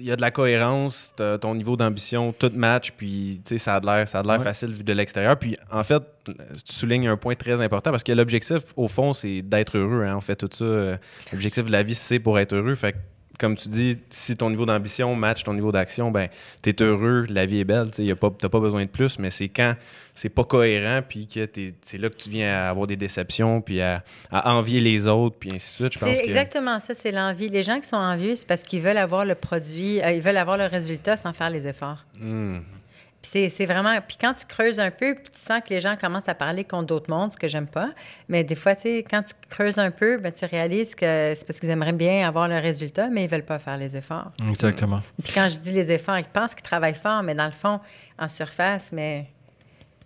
il 0.00 0.04
y 0.04 0.12
a 0.12 0.16
de 0.16 0.20
la 0.20 0.30
cohérence, 0.30 1.12
ton 1.40 1.54
niveau 1.56 1.76
d'ambition, 1.76 2.32
tout 2.32 2.52
match, 2.54 2.92
puis 2.96 3.40
tu 3.44 3.50
sais, 3.50 3.58
ça 3.58 3.76
a 3.76 3.80
de 3.80 3.86
l'air, 3.86 4.06
ça 4.06 4.20
a 4.20 4.22
de 4.22 4.28
l'air 4.28 4.38
Ouais. 4.38 4.44
facile 4.44 4.70
vu 4.70 4.84
de 4.84 4.92
l'extérieur. 4.92 5.36
Puis 5.36 5.56
en 5.72 5.82
fait, 5.82 6.00
tu 6.24 6.72
soulignes 6.72 7.08
un 7.08 7.16
point 7.16 7.34
très 7.34 7.60
important 7.60 7.90
parce 7.90 8.04
que 8.04 8.12
l'objectif, 8.12 8.58
au 8.76 8.86
fond, 8.86 9.12
c'est 9.12 9.42
d'être 9.42 9.76
heureux. 9.76 10.04
hein. 10.04 10.14
On 10.16 10.20
fait 10.20 10.36
tout 10.36 10.48
ça. 10.52 10.64
euh, 10.64 10.96
L'objectif 11.32 11.64
de 11.64 11.72
la 11.72 11.82
vie, 11.82 11.96
c'est 11.96 12.20
pour 12.20 12.38
être 12.38 12.52
heureux. 12.54 12.76
Fait 12.76 12.92
que, 12.92 12.98
comme 13.38 13.56
tu 13.56 13.68
dis, 13.68 13.98
si 14.10 14.36
ton 14.36 14.50
niveau 14.50 14.66
d'ambition 14.66 15.14
match 15.14 15.44
ton 15.44 15.54
niveau 15.54 15.70
d'action, 15.72 16.10
ben 16.10 16.28
t'es 16.60 16.82
heureux, 16.82 17.24
la 17.30 17.46
vie 17.46 17.60
est 17.60 17.64
belle. 17.64 17.90
Tu 17.92 18.02
n'as 18.04 18.14
pas, 18.16 18.30
t'as 18.36 18.48
pas 18.48 18.60
besoin 18.60 18.82
de 18.82 18.88
plus, 18.90 19.18
mais 19.18 19.30
c'est 19.30 19.48
quand 19.48 19.74
c'est 20.14 20.28
pas 20.28 20.42
cohérent, 20.42 21.00
puis 21.08 21.28
que 21.28 21.44
t'es- 21.44 21.74
c'est 21.80 21.96
là 21.98 22.08
que 22.10 22.16
tu 22.16 22.28
viens 22.28 22.52
à 22.52 22.70
avoir 22.70 22.88
des 22.88 22.96
déceptions, 22.96 23.60
puis 23.60 23.80
à, 23.80 24.02
à 24.32 24.52
envier 24.54 24.80
les 24.80 25.06
autres, 25.06 25.36
puis 25.38 25.50
ainsi 25.54 25.70
de 25.70 25.74
suite. 25.76 25.92
Je 25.94 25.98
pense 26.00 26.08
C'est 26.10 26.22
que 26.22 26.26
exactement 26.28 26.80
ça, 26.80 26.92
c'est 26.94 27.12
l'envie. 27.12 27.48
Les 27.48 27.62
gens 27.62 27.78
qui 27.80 27.86
sont 27.86 27.96
envieux, 27.96 28.34
c'est 28.34 28.46
parce 28.48 28.64
qu'ils 28.64 28.82
veulent 28.82 28.96
avoir 28.96 29.24
le 29.24 29.36
produit, 29.36 30.02
euh, 30.02 30.10
ils 30.10 30.20
veulent 30.20 30.36
avoir 30.36 30.56
le 30.58 30.66
résultat 30.66 31.16
sans 31.16 31.32
faire 31.32 31.50
les 31.50 31.68
efforts. 31.68 32.04
Hmm. 32.18 32.58
Puis 33.20 33.50
c'est 33.50 33.66
vraiment. 33.66 33.98
Puis 34.06 34.16
quand 34.20 34.32
tu 34.34 34.46
creuses 34.46 34.78
un 34.78 34.90
peu, 34.92 35.14
puis 35.14 35.24
tu 35.32 35.40
sens 35.40 35.60
que 35.60 35.70
les 35.70 35.80
gens 35.80 35.96
commencent 35.96 36.28
à 36.28 36.34
parler 36.34 36.62
contre 36.64 36.86
d'autres 36.86 37.10
mondes, 37.10 37.32
ce 37.32 37.36
que 37.36 37.48
j'aime 37.48 37.66
pas. 37.66 37.90
Mais 38.28 38.44
des 38.44 38.54
fois, 38.54 38.74
tu 38.76 38.82
sais, 38.82 39.04
quand 39.08 39.22
tu 39.22 39.34
creuses 39.50 39.78
un 39.78 39.90
peu, 39.90 40.18
ben, 40.18 40.32
tu 40.32 40.44
réalises 40.44 40.94
que 40.94 41.32
c'est 41.34 41.44
parce 41.46 41.58
qu'ils 41.58 41.68
aimeraient 41.70 41.92
bien 41.92 42.26
avoir 42.26 42.46
le 42.48 42.56
résultat, 42.58 43.08
mais 43.08 43.24
ils 43.24 43.28
veulent 43.30 43.44
pas 43.44 43.58
faire 43.58 43.76
les 43.76 43.96
efforts. 43.96 44.30
Exactement. 44.48 45.02
Puis 45.22 45.32
quand 45.32 45.48
je 45.48 45.58
dis 45.58 45.72
les 45.72 45.90
efforts, 45.90 46.18
ils 46.18 46.24
pensent 46.24 46.54
qu'ils 46.54 46.62
travaillent 46.62 46.94
fort, 46.94 47.22
mais 47.24 47.34
dans 47.34 47.46
le 47.46 47.52
fond, 47.52 47.80
en 48.20 48.28
surface, 48.28 48.90
mais 48.92 49.26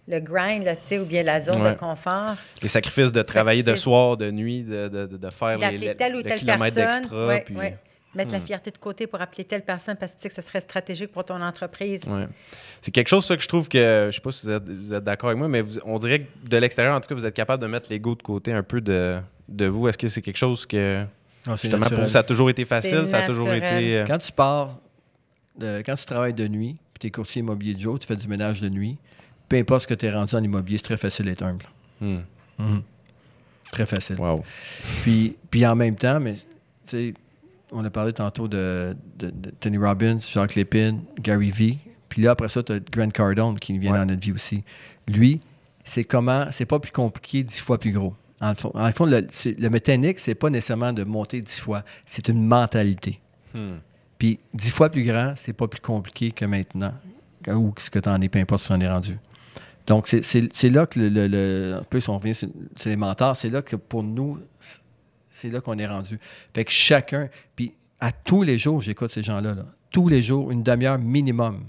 le 0.08 0.18
grind, 0.18 0.64
là, 0.64 0.74
tu 0.74 0.82
sais, 0.86 0.98
ou 0.98 1.04
bien 1.04 1.22
la 1.22 1.40
zone 1.40 1.62
Ouais. 1.62 1.74
de 1.74 1.78
confort. 1.78 2.34
Les 2.62 2.68
sacrifices 2.68 3.12
de 3.12 3.22
travailler 3.22 3.62
de 3.62 3.74
soir, 3.76 4.16
de 4.16 4.30
nuit, 4.30 4.62
de, 4.64 4.88
de, 4.88 5.06
de- 5.06 5.16
de 5.18 5.30
faire 5.30 5.58
les, 5.58 5.94
telle 5.94 6.16
ou 6.16 6.22
le 6.24 6.34
kilomètre 6.36 6.74
d'extra. 6.74 7.26
Ouais, 7.26 7.42
puis- 7.42 7.54
ouais. 7.56 7.76
Mettre 8.14 8.32
la 8.32 8.38
Hmm. 8.40 8.42
fierté 8.42 8.70
de 8.70 8.76
côté 8.78 9.06
pour 9.06 9.20
appeler 9.22 9.44
telle 9.44 9.62
personne 9.62 9.96
parce 9.96 10.12
que 10.12 10.18
tu 10.18 10.22
sais 10.24 10.28
que 10.28 10.34
ce 10.34 10.42
serait 10.42 10.60
stratégique 10.60 11.10
pour 11.12 11.24
ton 11.24 11.40
entreprise. 11.40 12.02
Ouais. 12.06 12.28
C'est 12.82 12.90
quelque 12.90 13.08
chose, 13.08 13.24
ça, 13.24 13.36
que 13.36 13.42
je 13.42 13.48
trouve 13.48 13.68
que, 13.68 14.08
je 14.10 14.14
sais 14.16 14.20
pas 14.20 14.32
si 14.32 14.44
vous 14.46 14.52
êtes, 14.52 14.68
vous 14.68 14.92
êtes 14.92 15.04
d'accord 15.04 15.30
avec 15.30 15.38
moi, 15.38 15.48
mais 15.48 15.62
vous- 15.62 15.78
on 15.86 15.98
dirait 15.98 16.20
que 16.20 16.48
de 16.48 16.56
l'extérieur, 16.58 16.94
en 16.94 17.00
tout 17.00 17.08
cas, 17.08 17.14
vous 17.14 17.26
êtes 17.26 17.34
capable 17.34 17.62
de 17.62 17.66
mettre 17.68 17.88
l'ego 17.90 18.14
de 18.14 18.22
côté 18.22 18.52
un 18.52 18.62
peu 18.62 18.82
de, 18.82 19.18
de 19.48 19.66
vous. 19.66 19.88
Est-ce 19.88 19.96
que 19.96 20.08
c'est 20.08 20.20
quelque 20.20 20.36
chose 20.36 20.66
que, 20.66 21.06
c'est 21.44 21.56
justement, 21.62 21.86
pour 21.86 22.00
vous, 22.00 22.08
ça 22.10 22.18
a 22.18 22.22
toujours 22.22 22.50
été 22.50 22.66
facile, 22.66 23.06
ça 23.06 23.20
a 23.20 23.26
toujours 23.26 23.50
été... 23.52 23.96
euh, 23.96 24.04
Quand 24.06 24.18
tu 24.18 24.30
pars, 24.32 24.78
de- 25.58 25.82
quand 25.84 25.94
tu 25.94 26.04
travailles 26.04 26.34
de 26.34 26.46
nuit, 26.48 26.76
puis 26.92 27.00
tu 27.00 27.06
es 27.06 27.10
courtier 27.10 27.40
immobilier 27.40 27.72
de 27.74 27.80
jour, 27.80 27.98
tu 27.98 28.06
fais 28.06 28.16
du 28.16 28.28
ménage 28.28 28.60
de 28.60 28.68
nuit, 28.68 28.98
peu 29.48 29.56
importe 29.56 29.82
ce 29.82 29.86
que 29.86 29.94
tu 29.94 30.04
es 30.04 30.10
rendu 30.12 30.34
en 30.34 30.42
immobilier, 30.42 30.76
c'est 30.76 30.84
très 30.84 30.96
facile 30.98 31.24
d'être 31.24 31.42
humble. 31.42 31.64
hmm. 32.02 32.18
Mhm. 32.58 32.82
Très 33.70 33.86
facile. 33.86 34.16
Wow. 34.20 34.44
Puis, 35.02 35.34
puis 35.50 35.64
en 35.64 35.74
même 35.74 35.96
temps, 35.96 36.20
mais 36.20 36.34
tu 36.34 36.40
sais, 36.84 37.14
on 37.72 37.84
a 37.84 37.90
parlé 37.90 38.12
tantôt 38.12 38.48
de, 38.48 38.96
de- 39.18 39.30
de 39.30 39.50
Tony 39.60 39.78
Robbins, 39.78 40.18
Jacques 40.20 40.54
Lépine, 40.54 41.02
Gary 41.20 41.50
Vee. 41.50 41.78
Puis 42.08 42.22
là, 42.22 42.32
après 42.32 42.48
ça, 42.48 42.62
tu 42.62 42.72
as 42.72 42.78
Grant 42.80 43.08
Cardone 43.10 43.58
qui 43.58 43.78
vient 43.78 43.92
Ouais. 43.92 43.98
dans 43.98 44.06
notre 44.06 44.20
vie 44.22 44.32
aussi. 44.32 44.64
Lui, 45.08 45.40
c'est 45.84 46.04
comment, 46.04 46.46
c'est 46.50 46.66
pas 46.66 46.78
plus 46.78 46.92
compliqué, 46.92 47.42
dix 47.42 47.58
fois 47.60 47.78
plus 47.78 47.92
gros. 47.92 48.14
En 48.40 48.50
le 48.50 48.54
fond, 48.56 48.72
en 48.74 48.90
fond, 48.92 49.06
le, 49.06 49.26
le 49.58 49.68
mécanique, 49.70 50.18
c'est 50.18 50.34
pas 50.34 50.50
nécessairement 50.50 50.92
de 50.92 51.04
monter 51.04 51.40
dix 51.40 51.58
fois, 51.60 51.84
c'est 52.06 52.28
une 52.28 52.44
mentalité. 52.46 53.20
Hmm. 53.54 53.76
Puis 54.18 54.38
dix 54.54 54.70
fois 54.70 54.90
plus 54.90 55.04
grand, 55.04 55.34
c'est 55.36 55.52
pas 55.52 55.68
plus 55.68 55.80
compliqué 55.80 56.30
que 56.32 56.44
maintenant, 56.44 56.92
ou 57.48 57.72
ce 57.78 57.88
que 57.90 57.98
tu 57.98 58.08
en 58.08 58.20
es, 58.20 58.28
peu 58.28 58.38
importe 58.38 58.62
si 58.62 58.68
tu 58.68 58.74
en 58.74 58.80
es 58.80 58.88
rendu. 58.88 59.18
Donc, 59.86 60.06
c'est- 60.06 60.70
là 60.70 60.86
que 60.86 61.00
le, 61.00 61.08
le- 61.08 61.26
le- 61.26 61.74
un 61.80 61.82
peu 61.84 61.98
si 61.98 62.08
on 62.10 62.18
revient 62.18 62.34
sur, 62.34 62.48
sur 62.76 62.90
les 62.90 62.96
mentors, 62.96 63.36
c'est 63.36 63.50
là 63.50 63.62
que 63.62 63.74
pour 63.76 64.02
nous, 64.04 64.38
c'est 65.42 65.48
là 65.48 65.60
qu'on 65.60 65.76
est 65.78 65.86
rendu. 65.86 66.18
Fait 66.54 66.64
que 66.64 66.70
chacun, 66.70 67.28
puis 67.56 67.74
à 68.00 68.12
tous 68.12 68.44
les 68.44 68.58
jours, 68.58 68.80
j'écoute 68.80 69.10
ces 69.10 69.24
gens-là. 69.24 69.54
là. 69.54 69.64
Tous 69.90 70.08
les 70.08 70.22
jours, 70.22 70.52
une 70.52 70.62
demi-heure 70.62 70.98
minimum 70.98 71.64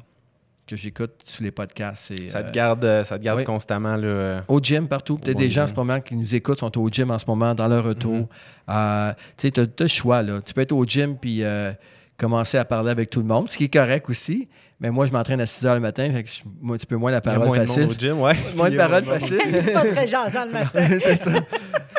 que 0.67 0.75
j'écoute 0.75 1.11
sur 1.25 1.43
les 1.43 1.51
podcasts. 1.51 2.05
c'est, 2.07 2.27
Ça 2.27 2.43
te 2.43 2.49
euh, 2.49 2.51
garde, 2.51 2.85
euh, 2.85 3.03
ça 3.03 3.17
te 3.17 3.23
garde 3.23 3.39
oui. 3.39 3.45
constamment, 3.45 3.95
là. 3.97 4.07
euh, 4.07 4.41
au 4.47 4.59
gym, 4.61 4.87
partout. 4.87 5.17
Peut-être 5.17 5.37
des 5.37 5.49
gens 5.49 5.63
en 5.63 5.67
ce 5.67 5.73
moment 5.73 5.99
qui 5.99 6.15
nous 6.15 6.35
écoutent 6.35 6.59
sont 6.59 6.77
au 6.79 6.87
gym 6.89 7.09
en 7.11 7.17
ce 7.19 7.25
moment, 7.27 7.53
dans 7.55 7.67
leur 7.67 7.83
retour. 7.83 8.13
Mhm. 8.13 8.27
Euh, 8.69 9.13
tu 9.37 9.47
sais, 9.47 9.51
tu 9.51 9.59
as, 9.59 9.67
le 9.79 9.87
choix. 9.87 10.21
Là. 10.21 10.39
Tu 10.41 10.53
peux 10.53 10.61
être 10.61 10.71
au 10.71 10.85
gym 10.85 11.17
puis 11.17 11.43
euh, 11.43 11.73
commencer 12.17 12.57
à 12.57 12.65
parler 12.65 12.91
avec 12.91 13.09
tout 13.09 13.19
le 13.19 13.25
monde, 13.25 13.49
ce 13.49 13.57
qui 13.57 13.65
est 13.65 13.73
correct 13.73 14.07
aussi. 14.09 14.47
Mais 14.83 14.91
moi, 14.91 15.05
je 15.07 15.11
m'entraîne 15.13 15.39
à 15.41 15.45
6 15.45 15.63
h 15.65 15.73
le 15.73 15.79
matin, 15.79 16.11
fait 16.11 16.23
que 16.23 16.29
je- 16.29 16.41
moi, 16.61 16.75
un 16.75 16.77
petit 16.77 16.85
peu 16.85 16.97
moins 16.97 17.09
la 17.09 17.21
parole 17.21 17.47
moins 17.47 17.57
de 17.59 17.65
facile. 17.65 17.83
monde 17.83 17.91
au 17.93 17.97
gym, 17.99 18.19
ouais. 18.21 18.35
Moins 18.55 18.69
de 18.69 18.75
de 18.75 18.81
monde. 19.05 19.19
faciles. 19.19 19.37
pas 19.73 19.85
très 19.85 20.07
jasant 20.07 20.45
le 20.45 20.51
matin. 20.51 20.87
c'est 21.01 21.15
ça. 21.23 21.31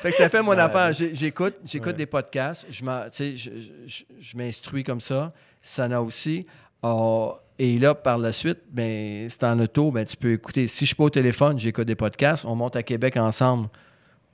Fait 0.03 0.11
que 0.11 0.17
ça 0.17 0.29
fait 0.29 0.43
mon 0.43 0.51
Ouais. 0.53 0.61
affaire. 0.61 0.93
J'écoute, 0.93 1.55
j'écoute 1.65 1.93
Ouais. 1.93 1.93
des 1.95 2.07
podcasts. 2.07 2.67
Je, 2.71 2.85
m'en- 2.85 3.05
tu 3.05 3.09
sais, 3.13 3.37
je, 3.37 3.51
je- 3.87 4.05
je 4.21 4.37
m'instruis 4.37 4.85
comme 4.85 5.01
ça. 5.01 5.33
Sana 5.63 6.03
aussi. 6.03 6.45
Ah, 6.83 7.29
et 7.59 7.79
là, 7.79 7.95
par 7.95 8.19
la 8.19 8.33
suite, 8.33 8.59
ben, 8.71 9.29
c'est 9.31 9.45
en 9.45 9.59
auto, 9.61 9.91
ben, 9.91 10.05
tu 10.05 10.17
peux 10.19 10.33
écouter. 10.35 10.67
Si 10.69 10.81
je 10.85 10.89
suis 10.89 10.95
pas 10.95 11.05
au 11.05 11.11
téléphone, 11.11 11.59
j'écoute 11.59 11.87
des 11.87 11.95
podcasts. 11.95 12.45
On 12.45 12.55
monte 12.55 12.77
à 12.77 12.83
Québec 12.83 13.17
ensemble. 13.17 13.69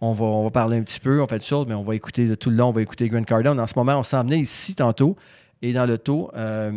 On 0.01 0.13
va, 0.13 0.25
on 0.25 0.43
va 0.45 0.51
parler 0.51 0.79
un 0.79 0.83
petit 0.83 0.99
peu, 0.99 1.23
on 1.23 1.27
fait 1.29 1.39
des 1.39 1.45
choses, 1.45 1.67
mais 1.69 1.75
on 1.75 1.85
va 1.85 1.95
écouter 1.95 2.27
de 2.27 2.35
tout 2.35 2.51
le 2.51 2.57
long, 2.57 2.69
on 2.71 2.73
va 2.73 2.83
écouter 2.83 3.09
Grant 3.09 3.23
Cardone. 3.23 3.61
En 3.61 3.67
ce 3.69 3.75
moment, 3.77 3.97
on 3.99 4.03
s'en 4.03 4.23
venait 4.25 4.41
ici 4.41 4.75
tantôt. 4.75 5.15
Et 5.63 5.73
dans 5.75 5.85
l'auto, 5.87 6.31
euh, 6.35 6.73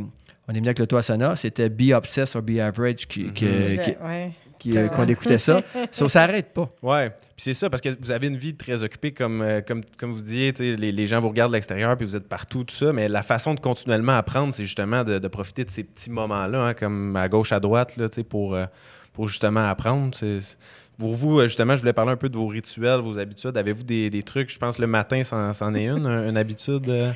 on 0.47 0.51
est 0.53 0.57
venu 0.57 0.67
avec 0.67 0.79
l'auto 0.79 0.97
à 0.97 1.01
Sana. 1.01 1.35
C'était 1.35 1.69
Be 1.69 1.91
Obsessed 1.93 2.35
or 2.35 2.41
Be 2.41 2.59
Average 2.59 3.07
qui, 3.07 3.31
qui- 3.31 3.45
Mhm. 3.45 3.79
qui- 3.81 3.95
Ouais. 4.03 4.31
qui- 4.59 4.77
euh, 4.77 4.87
qu'on 4.87 5.05
écoutait 5.07 5.37
ça. 5.37 5.61
Ça 5.91 6.07
s'arrête 6.07 6.53
pas. 6.53 6.69
Ouais, 6.81 7.09
puis 7.09 7.17
c'est 7.37 7.53
ça, 7.53 7.69
parce 7.69 7.81
que 7.81 7.89
vous 7.99 8.11
avez 8.11 8.27
une 8.27 8.37
vie 8.37 8.55
très 8.55 8.81
occupée, 8.83 9.11
comme, 9.11 9.41
euh, 9.41 9.61
comme, 9.61 9.81
comme 9.97 10.11
vous 10.13 10.21
disiez, 10.21 10.51
les, 10.53 10.91
les 10.91 11.07
gens 11.07 11.19
vous 11.19 11.29
regardent 11.29 11.51
de 11.51 11.57
l'extérieur, 11.57 11.95
puis 11.97 12.05
vous 12.05 12.15
êtes 12.15 12.27
partout, 12.29 12.63
tout 12.63 12.73
ça, 12.75 12.93
mais 12.93 13.09
la 13.09 13.23
façon 13.23 13.53
de 13.55 13.59
continuellement 13.59 14.13
apprendre, 14.17 14.53
c'est 14.53 14.63
justement 14.63 15.03
de, 15.03 15.19
de 15.19 15.27
profiter 15.27 15.65
de 15.65 15.69
ces 15.69 15.83
petits 15.83 16.09
moments-là, 16.09 16.59
hein, 16.67 16.73
comme 16.73 17.15
à 17.17 17.27
gauche, 17.27 17.51
à 17.51 17.59
droite, 17.59 17.97
là, 17.97 18.07
pour, 18.29 18.55
euh, 18.55 18.65
pour 19.11 19.27
justement 19.27 19.67
apprendre. 19.69 20.15
C'est- 20.15 20.41
c'est- 20.41 20.57
Pour 20.97 21.15
vous, 21.15 21.41
justement, 21.41 21.73
je 21.75 21.79
voulais 21.81 21.91
parler 21.91 22.11
un 22.11 22.15
peu 22.17 22.29
de 22.29 22.37
vos 22.37 22.45
rituels, 22.47 22.99
vos 22.99 23.17
habitudes. 23.17 23.57
Avez-vous 23.57 23.81
des, 23.83 24.11
des 24.11 24.21
trucs, 24.21 24.53
je 24.53 24.59
pense 24.59 24.77
le 24.77 24.85
matin, 24.85 25.23
c'en 25.23 25.51
c'en 25.51 25.73
est 25.73 25.85
une, 25.87 26.05
un- 26.05 26.29
une 26.29 26.37
habitude? 26.37 26.87
euh? 26.87 27.11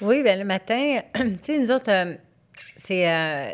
Oui, 0.00 0.22
bien, 0.24 0.36
le 0.36 0.44
matin, 0.44 0.98
tu 1.14 1.22
sais, 1.42 1.58
nous 1.60 1.70
autres, 1.70 1.88
euh, 1.90 2.16
c'est. 2.76 3.08
euh, 3.08 3.52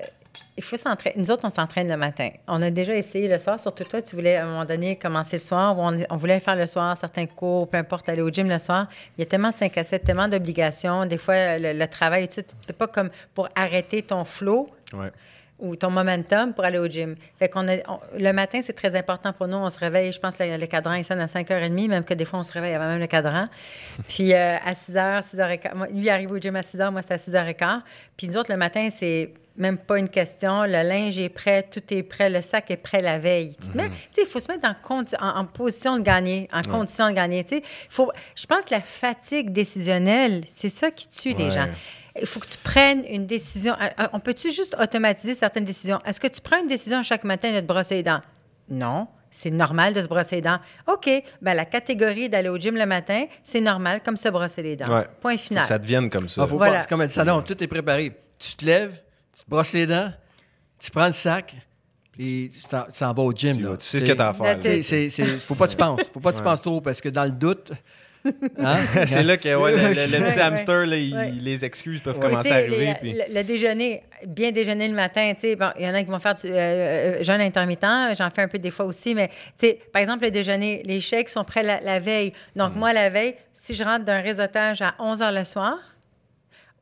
il 0.59 0.65
faut 0.65 0.77
s'entraîner. 0.77 1.17
Nous 1.19 1.31
autres, 1.31 1.45
on 1.45 1.51
s'entraîne 1.51 1.89
le 1.89 1.97
matin. 1.99 2.31
On 2.49 2.63
a 2.63 2.71
déjà 2.71 2.95
essayé 2.97 3.29
le 3.29 3.39
soir, 3.39 3.61
surtout 3.61 3.85
toi, 3.85 4.01
tu 4.01 4.17
voulais 4.17 4.37
à 4.37 4.45
un 4.45 4.47
moment 4.47 4.65
donné 4.65 4.97
commencer 4.97 5.37
le 5.37 5.43
soir, 5.43 5.79
ou 5.79 5.83
on, 5.83 6.17
voulait 6.17 6.41
faire 6.41 6.57
le 6.57 6.65
soir 6.67 6.97
certains 6.97 7.27
cours, 7.27 7.69
peu 7.69 7.77
importe, 7.77 8.09
aller 8.09 8.23
au 8.23 8.31
gym 8.31 8.49
le 8.49 8.59
soir. 8.59 8.87
Il 9.17 9.21
y 9.21 9.23
a 9.23 9.27
tellement 9.27 9.51
de 9.51 9.55
5 9.55 9.77
à 9.77 9.85
7, 9.85 10.05
tellement 10.05 10.29
d'obligations. 10.29 11.05
Des 11.05 11.19
fois, 11.19 11.59
le, 11.59 11.75
le 11.75 11.87
travail, 11.89 12.27
tu 12.29 12.37
sais, 12.37 12.73
pas 12.73 12.87
comme 12.87 13.11
pour 13.35 13.49
arrêter 13.55 14.03
ton 14.03 14.25
flow 14.25 14.71
Ouais. 14.93 15.11
Ou 15.59 15.75
ton 15.77 15.91
momentum 15.91 16.53
pour 16.53 16.65
aller 16.65 16.79
au 16.79 16.87
gym. 16.87 17.17
Fait 17.39 17.49
qu'on 17.49 17.67
a, 17.69 17.77
on- 17.89 18.01
le 18.19 18.33
matin, 18.33 18.61
c'est 18.63 18.75
très 18.75 18.95
important 18.95 19.33
pour 19.33 19.49
nous. 19.49 19.57
On 19.57 19.71
se 19.71 19.79
réveille, 19.79 20.13
je 20.13 20.21
pense 20.21 20.39
le, 20.39 20.57
le 20.57 20.67
cadran, 20.67 20.93
il 20.95 21.05
sonne 21.05 21.21
à 21.21 21.27
5h30, 21.27 21.89
même 21.89 22.05
que 22.05 22.15
des 22.15 22.25
fois, 22.27 22.41
on 22.41 22.43
se 22.43 22.53
réveille 22.53 22.75
avant 22.75 22.87
même 22.89 23.01
le 23.01 23.07
cadran. 23.07 23.47
Puis 24.09 24.35
euh, 24.35 24.57
à 24.57 24.73
6h, 24.73 25.23
6h15, 25.23 25.75
moi, 25.75 25.87
lui 25.89 26.01
il 26.03 26.11
arrive 26.11 26.31
au 26.33 26.39
gym 26.39 26.57
à 26.57 26.61
6h, 26.61 26.91
moi, 26.91 27.01
c'est 27.03 27.15
à 27.15 27.17
6h15. 27.17 27.81
Puis 28.17 28.29
nous 28.29 28.37
autres, 28.37 28.51
le 28.53 28.59
matin, 28.59 28.89
c'est 28.91 29.33
même 29.59 29.79
pas 29.79 29.99
une 29.99 30.09
question. 30.09 30.63
Le 30.65 30.83
linge 30.83 31.19
est 31.19 31.29
prêt, 31.29 31.63
tout 31.63 31.83
est 31.91 32.03
prêt, 32.03 32.29
le 32.31 32.41
sac 32.43 32.71
est 32.71 32.77
prêt 32.77 33.01
la 33.03 33.19
veille. 33.19 33.57
Tu 33.63 33.71
te 33.71 33.77
mets- 33.77 33.89
tu 33.89 33.95
sais, 34.13 34.23
il 34.23 34.27
faut 34.27 34.41
se 34.41 34.49
mettre 34.51 34.69
en, 34.69 35.01
en, 35.21 35.39
en 35.41 35.45
position 35.45 35.97
de 35.99 36.03
gagner, 36.03 36.49
en 36.53 36.63
condition 36.63 37.09
de 37.09 37.13
gagner. 37.13 37.45
Tu 37.45 37.57
sais, 37.57 37.63
faut, 37.91 38.11
je 38.35 38.47
pense 38.47 38.65
que 38.65 38.75
la 38.75 38.81
fatigue 38.81 39.51
décisionnelle, 39.53 40.45
c'est 40.53 40.69
ça 40.69 40.91
qui 40.91 41.09
tue 41.09 41.33
les 41.35 41.51
gens. 41.51 41.69
Il 42.21 42.27
faut 42.27 42.41
que 42.41 42.47
tu 42.47 42.57
prennes 42.59 43.05
une 43.11 43.27
décision. 43.27 43.75
Euh, 43.81 43.89
euh, 44.01 44.07
On 44.15 44.21
peut-tu 44.21 44.51
juste 44.51 44.75
automatiser 44.81 45.35
certaines 45.35 45.67
décisions? 45.67 45.99
Est-ce 46.07 46.19
que 46.19 46.29
tu 46.29 46.41
prends 46.41 46.59
une 46.61 46.69
décision 46.69 47.03
chaque 47.03 47.25
matin 47.25 47.53
de 47.53 47.61
te 47.61 47.67
brosser 47.67 47.97
les 47.97 48.03
dents? 48.03 48.23
Non. 48.71 49.07
C'est 49.31 49.51
normal 49.51 49.93
de 49.93 50.01
se 50.01 50.07
brosser 50.07 50.37
les 50.37 50.41
dents. 50.43 50.59
OK. 50.87 51.11
Ben, 51.43 51.53
la 51.53 51.67
catégorie 51.67 52.31
d'aller 52.31 52.49
au 52.49 52.57
gym 52.57 52.75
le 52.77 52.87
matin, 52.87 53.27
c'est 53.45 53.61
normal 53.61 54.01
comme 54.03 54.17
se 54.17 54.31
brosser 54.31 54.63
les 54.63 54.77
dents. 54.77 54.87
Ouais. 54.89 55.05
Point 55.21 55.33
Faut 55.33 55.37
que 55.37 55.43
final. 55.43 55.67
ça 55.67 55.79
devienne 55.79 56.09
comme 56.09 56.27
ça. 56.31 56.43
Ah, 56.45 56.47
faut 56.47 56.57
Voilà. 56.57 56.77
pas, 56.77 56.81
c'est 56.83 56.89
comme 56.89 57.03
un 57.03 57.11
salon, 57.11 57.43
tout 57.43 57.63
est 57.63 57.67
préparé. 57.67 58.17
Tu 58.39 58.55
te 58.55 58.65
lèves, 58.65 59.03
tu 59.37 59.45
te 59.45 59.51
brosses 59.51 59.73
les 59.73 59.87
dents, 59.87 60.13
tu 60.79 60.91
prends 60.91 61.07
le 61.07 61.13
sac, 61.13 61.55
et 62.19 62.51
tu 62.53 62.63
t'en, 62.69 62.85
tu 62.85 62.99
t'en 62.99 63.13
vas 63.13 63.23
au 63.23 63.33
gym. 63.33 63.57
Tu 63.57 63.63
là. 63.63 63.71
vas- 63.71 63.77
tu 63.77 63.85
sais 63.87 64.01
ce 64.01 64.05
que 64.05 64.13
t'as 64.13 64.29
à 64.31 64.33
faire. 64.33 64.59
C'est- 64.83 65.11
faut 65.41 65.55
pas 65.55 65.67
que 65.67 65.73
tu 65.73 65.77
penses. 65.77 66.03
Faut 66.13 66.21
pas 66.21 66.33
que 66.33 66.39
tu 66.39 66.43
penses 66.43 66.63
trop 66.63 66.81
parce 66.81 67.01
que 67.01 67.11
dans 67.11 67.25
le 67.25 67.31
doute. 67.31 67.73
hein, 68.59 68.79
c'est 69.07 69.23
là 69.23 69.37
que 69.37 69.55
ouais, 69.55 69.71
le, 69.73 69.77
le- 69.77 69.89
le 69.89 69.95
petit 70.25 70.37
ouais. 70.39 70.41
hamster, 70.41 70.87
là, 70.87 70.97
il- 70.97 71.15
Ouais. 71.15 71.31
les 71.31 71.65
excuses 71.65 72.01
peuvent 72.01 72.19
commencer 72.19 72.51
à 72.51 72.55
arriver. 72.57 72.87
les- 72.87 72.95
puis- 72.95 73.13
le, 73.13 73.35
le 73.35 73.45
déjeuner, 73.45 74.03
bien 74.27 74.51
déjeuner 74.51 74.89
le 74.89 74.95
matin, 74.95 75.31
tu 75.35 75.43
sais, 75.43 75.57
bon, 75.57 75.69
il 75.79 75.85
y 75.85 75.89
en 75.89 75.95
a 75.95 76.03
qui 76.03 76.11
vont 76.11 76.19
faire 76.19 76.35
du 76.35 76.47
euh, 76.49 76.51
euh, 76.57 77.23
jeûne 77.23 77.41
intermittent, 77.43 77.85
j'en 78.19 78.31
fais 78.31 78.43
un 78.43 78.49
peu 78.49 78.59
des 78.59 78.71
fois 78.73 78.87
aussi, 78.87 79.15
mais 79.15 79.29
tu 79.29 79.35
sais, 79.69 79.79
par 79.93 80.01
exemple, 80.01 80.25
le 80.25 80.31
déjeuner, 80.33 80.83
les 80.87 81.01
shakes 81.01 81.29
sont 81.29 81.45
prêts 81.45 81.63
la, 81.63 81.81
la 81.83 82.01
veille. 82.01 82.33
Donc, 82.57 82.75
Mm. 82.75 82.79
moi, 82.79 82.93
la 82.95 83.11
veille, 83.11 83.37
si 83.53 83.75
je 83.75 83.85
rentre 83.85 84.05
d'un 84.07 84.23
réseautage 84.23 84.81
à 84.83 84.95
11 84.99 85.21
h 85.21 85.33
le 85.33 85.45
soir 85.45 85.77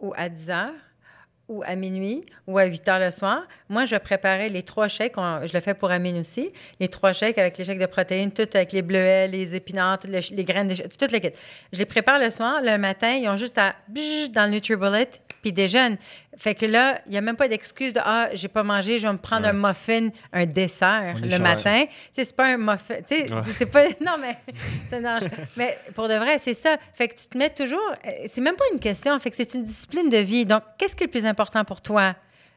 ou 0.00 0.14
à 0.16 0.28
10 0.30 0.48
h, 0.48 0.68
ou 1.48 1.62
à 1.66 1.74
minuit 1.74 2.24
ou 2.46 2.59
à 2.59 2.64
8 2.64 2.88
heures 2.88 2.98
le 2.98 3.11
soir. 3.11 3.42
Moi, 3.68 3.85
je 3.85 3.96
préparer 3.96 4.48
les 4.48 4.62
trois. 4.62 4.87
On- 5.16 5.46
je 5.46 5.52
le 5.52 5.61
fais 5.61 5.74
pour 5.74 5.90
Amine 5.90 6.18
aussi. 6.18 6.51
Les 6.80 6.88
trois 6.88 7.12
shakes 7.12 7.38
avec 7.38 7.59
les 7.59 7.64
shakes 7.64 7.78
de 7.78 7.86
protéines, 7.86 8.32
tout 8.32 8.49
avec 8.55 8.72
les 8.72 8.82
bleuets, 8.82 9.28
les 9.28 9.55
épinards, 9.55 10.01
les, 10.09 10.45
graines, 10.45 10.68
de, 10.68 10.74
toutes 10.74 11.12
les. 11.12 11.34
Je 11.72 11.78
les 11.78 11.84
prépare 11.84 12.18
le 12.18 12.30
soir. 12.30 12.61
Le 12.62 12.76
matin, 12.78 13.11
ils 13.12 13.28
ont 13.28 13.36
juste 13.36 13.59
à 13.59 13.74
dans 14.30 14.45
le 14.47 14.53
NutriBullet 14.53 15.09
puis 15.45 15.53
déjeunent. 15.53 15.99
Fait 16.38 16.55
que 16.55 16.64
là, 16.66 17.01
il 17.07 17.12
n'y 17.12 17.18
a 17.18 17.20
même 17.20 17.36
pas 17.36 17.49
d'excuse 17.49 17.92
de 17.92 18.01
Ah, 18.03 18.28
j'ai 18.32 18.49
pas 18.49 18.62
mangé, 18.62 18.99
je 18.99 19.07
vais 19.07 19.12
me 19.12 19.18
prendre 19.18 19.47
un 19.47 19.53
muffin, 19.53 20.09
un 20.32 20.47
dessert 20.47 21.14
le 21.22 21.36
matin. 21.38 21.84
Tu 21.84 21.90
sais, 22.12 22.24
c'est 22.24 22.34
pas 22.36 22.47
un 22.55 22.57
muffin. 22.57 22.97
Tu 23.07 23.14
sais, 23.16 23.26
c'est 23.53 23.66
pas. 23.66 23.84
Non, 24.01 24.16
mais. 24.20 24.36
c'est- 24.88 25.01
non, 25.01 25.18
je- 25.20 25.28
mais 25.57 25.78
pour 25.95 26.09
de 26.09 26.14
vrai, 26.14 26.38
c'est 26.38 26.55
ça. 26.55 26.76
Fait 26.95 27.09
que 27.09 27.14
tu 27.14 27.28
te 27.28 27.36
mets 27.36 27.51
toujours. 27.51 27.78
euh, 28.07 28.11
C'est 28.26 28.40
même 28.40 28.57
pas 28.57 28.64
une 28.72 28.80
question. 28.80 29.16
Fait 29.18 29.30
que 29.30 29.36
c'est 29.36 29.53
une 29.55 29.64
discipline 29.64 30.09
de 30.09 30.16
vie. 30.18 30.47
Donc, 30.47 30.62
qu'est-ce 30.78 30.97
qui 30.97 31.05
est 31.05 31.07
le 31.07 31.11
plus 31.12 31.26
important 31.26 31.62
pour 31.64 31.82
toi? 31.82 32.14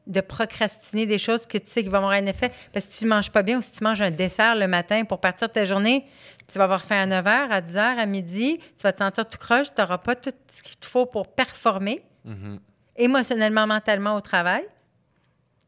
De 0.08 0.22
procrastiner 0.22 1.06
des 1.06 1.18
choses 1.18 1.46
que 1.46 1.58
tu 1.58 1.68
sais 1.70 1.84
qui 1.84 1.90
vont 1.90 1.98
avoir 1.98 2.14
un 2.14 2.26
effet? 2.28 2.50
Parce 2.72 2.86
que 2.86 2.94
si 2.94 3.00
tu 3.02 3.08
manges 3.08 3.30
pas 3.30 3.44
bien 3.44 3.58
ou 3.58 3.62
si 3.62 3.74
tu 3.74 3.84
manges 3.84 4.02
un 4.02 4.10
dessert 4.10 4.56
le 4.56 4.66
matin 4.68 5.04
pour 5.04 5.20
partir 5.20 5.50
de 5.50 5.54
ta 5.54 5.66
journée, 5.66 6.06
tu 6.48 6.58
vas 6.58 6.64
avoir 6.64 6.86
faim 6.86 7.02
à 7.02 7.06
9 7.06 7.26
h, 7.26 7.48
à 7.52 7.60
10 7.60 7.76
h, 7.76 7.98
à 8.00 8.06
midi, 8.06 8.58
tu 8.78 8.84
vas 8.84 8.94
te 8.94 9.00
sentir 9.00 9.28
tout 9.28 9.38
croche, 9.38 9.68
tu 9.76 9.82
n'auras 9.82 9.98
pas 9.98 10.16
tout 10.16 10.32
ce 10.48 10.64
qu'il 10.64 10.78
te 10.78 10.86
faut 10.88 11.06
pour 11.06 11.28
performer 11.28 12.02
Mhm. 12.24 12.60
Émotionnellement, 12.98 13.68
mentalement 13.68 14.16
au 14.16 14.22
travail. 14.22 14.64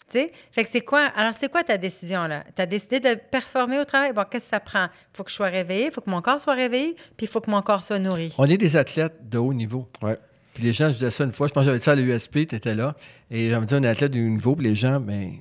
Tu 0.09 0.19
sais? 0.19 0.31
Fait 0.51 0.63
que 0.63 0.69
c'est 0.69 0.81
quoi? 0.81 1.01
Alors, 1.15 1.35
c'est 1.35 1.49
quoi 1.49 1.63
ta 1.63 1.77
décision, 1.77 2.25
là? 2.25 2.43
Tu 2.55 2.61
as 2.61 2.65
décidé 2.65 2.99
de 2.99 3.13
performer 3.13 3.79
au 3.79 3.85
travail? 3.85 4.11
Bon, 4.11 4.23
qu'est-ce 4.29 4.45
que 4.45 4.49
ça 4.49 4.59
prend? 4.59 4.85
Il 4.85 5.17
faut 5.17 5.23
que 5.23 5.29
je 5.29 5.35
sois 5.35 5.47
réveillé, 5.47 5.85
il 5.85 5.91
faut 5.91 6.01
que 6.01 6.09
mon 6.09 6.21
corps 6.21 6.41
soit 6.41 6.55
réveillé, 6.55 6.95
puis 7.15 7.27
il 7.27 7.29
faut 7.29 7.41
que 7.41 7.51
mon 7.51 7.61
corps 7.61 7.83
soit 7.83 7.99
nourri. 7.99 8.33
On 8.37 8.45
est 8.45 8.57
des 8.57 8.75
athlètes 8.75 9.29
de 9.29 9.37
haut 9.37 9.53
niveau. 9.53 9.87
Ouais. 10.01 10.17
Puis 10.55 10.63
les 10.63 10.73
gens, 10.73 10.89
je 10.89 10.93
disais 10.93 11.11
ça 11.11 11.23
une 11.23 11.31
fois, 11.31 11.47
je 11.47 11.53
pense 11.53 11.61
que 11.61 11.65
j'avais 11.67 11.77
dit 11.77 11.85
ça 11.85 11.91
à 11.91 11.95
l'USP, 11.95 12.47
tu 12.47 12.55
étais 12.55 12.73
là, 12.73 12.95
et 13.29 13.51
j'avais 13.51 13.65
dit 13.67 13.75
un 13.75 13.83
athlète 13.83 14.11
de 14.11 14.19
haut 14.19 14.29
niveau, 14.29 14.55
puis 14.55 14.65
les 14.65 14.75
gens, 14.75 14.99
ben, 14.99 15.33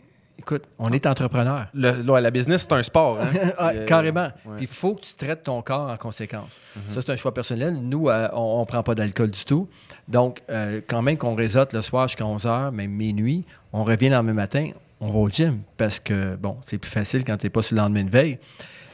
écoute, 0.54 0.64
on 0.78 0.90
est 0.92 1.06
entrepreneur. 1.06 1.66
Le, 1.74 2.02
ouais, 2.10 2.20
la 2.20 2.30
business, 2.30 2.62
c'est 2.62 2.72
un 2.72 2.82
sport. 2.82 3.20
Hein? 3.20 3.30
Ah, 3.58 3.72
Euh, 3.74 3.84
carrément. 3.86 4.30
ouais. 4.46 4.58
Il 4.60 4.66
faut 4.66 4.94
que 4.94 5.02
tu 5.02 5.14
traites 5.14 5.42
ton 5.44 5.60
corps 5.62 5.90
en 5.90 5.96
conséquence. 5.96 6.58
Ça, 6.90 7.00
c'est 7.02 7.10
un 7.10 7.16
choix 7.16 7.34
personnel. 7.34 7.74
Nous, 7.82 8.08
euh, 8.08 8.28
on 8.32 8.60
ne 8.60 8.64
prend 8.66 8.82
pas 8.82 8.94
d'alcool 8.94 9.30
du 9.30 9.44
tout. 9.44 9.68
Donc, 10.06 10.42
euh, 10.50 10.80
quand 10.86 11.02
même 11.02 11.16
qu'on 11.18 11.34
réseaute 11.34 11.72
le 11.72 11.82
soir 11.82 12.08
jusqu'à 12.08 12.24
11 12.26 12.44
h, 12.44 12.70
même 12.70 12.90
minuit, 12.90 13.44
on 13.72 13.84
revient 13.84 14.08
le 14.08 14.14
lendemain 14.16 14.32
matin, 14.34 14.70
on 15.00 15.10
va 15.10 15.18
au 15.18 15.28
gym 15.28 15.60
parce 15.76 16.00
que, 16.00 16.36
bon, 16.36 16.56
c'est 16.66 16.78
plus 16.78 16.90
facile 16.90 17.24
quand 17.24 17.36
tu 17.36 17.46
n'es 17.46 17.50
pas 17.50 17.62
sur 17.62 17.76
le 17.76 17.82
lendemain 17.82 18.04
de 18.04 18.10
veille. 18.10 18.38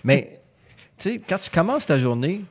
Mais, 0.03 0.41
tu 0.99 1.05
sais, 1.11 1.21
quand 1.29 1.39
tu 1.39 1.51
commences 1.51 1.87
ta 1.87 1.99
journée, 1.99 2.43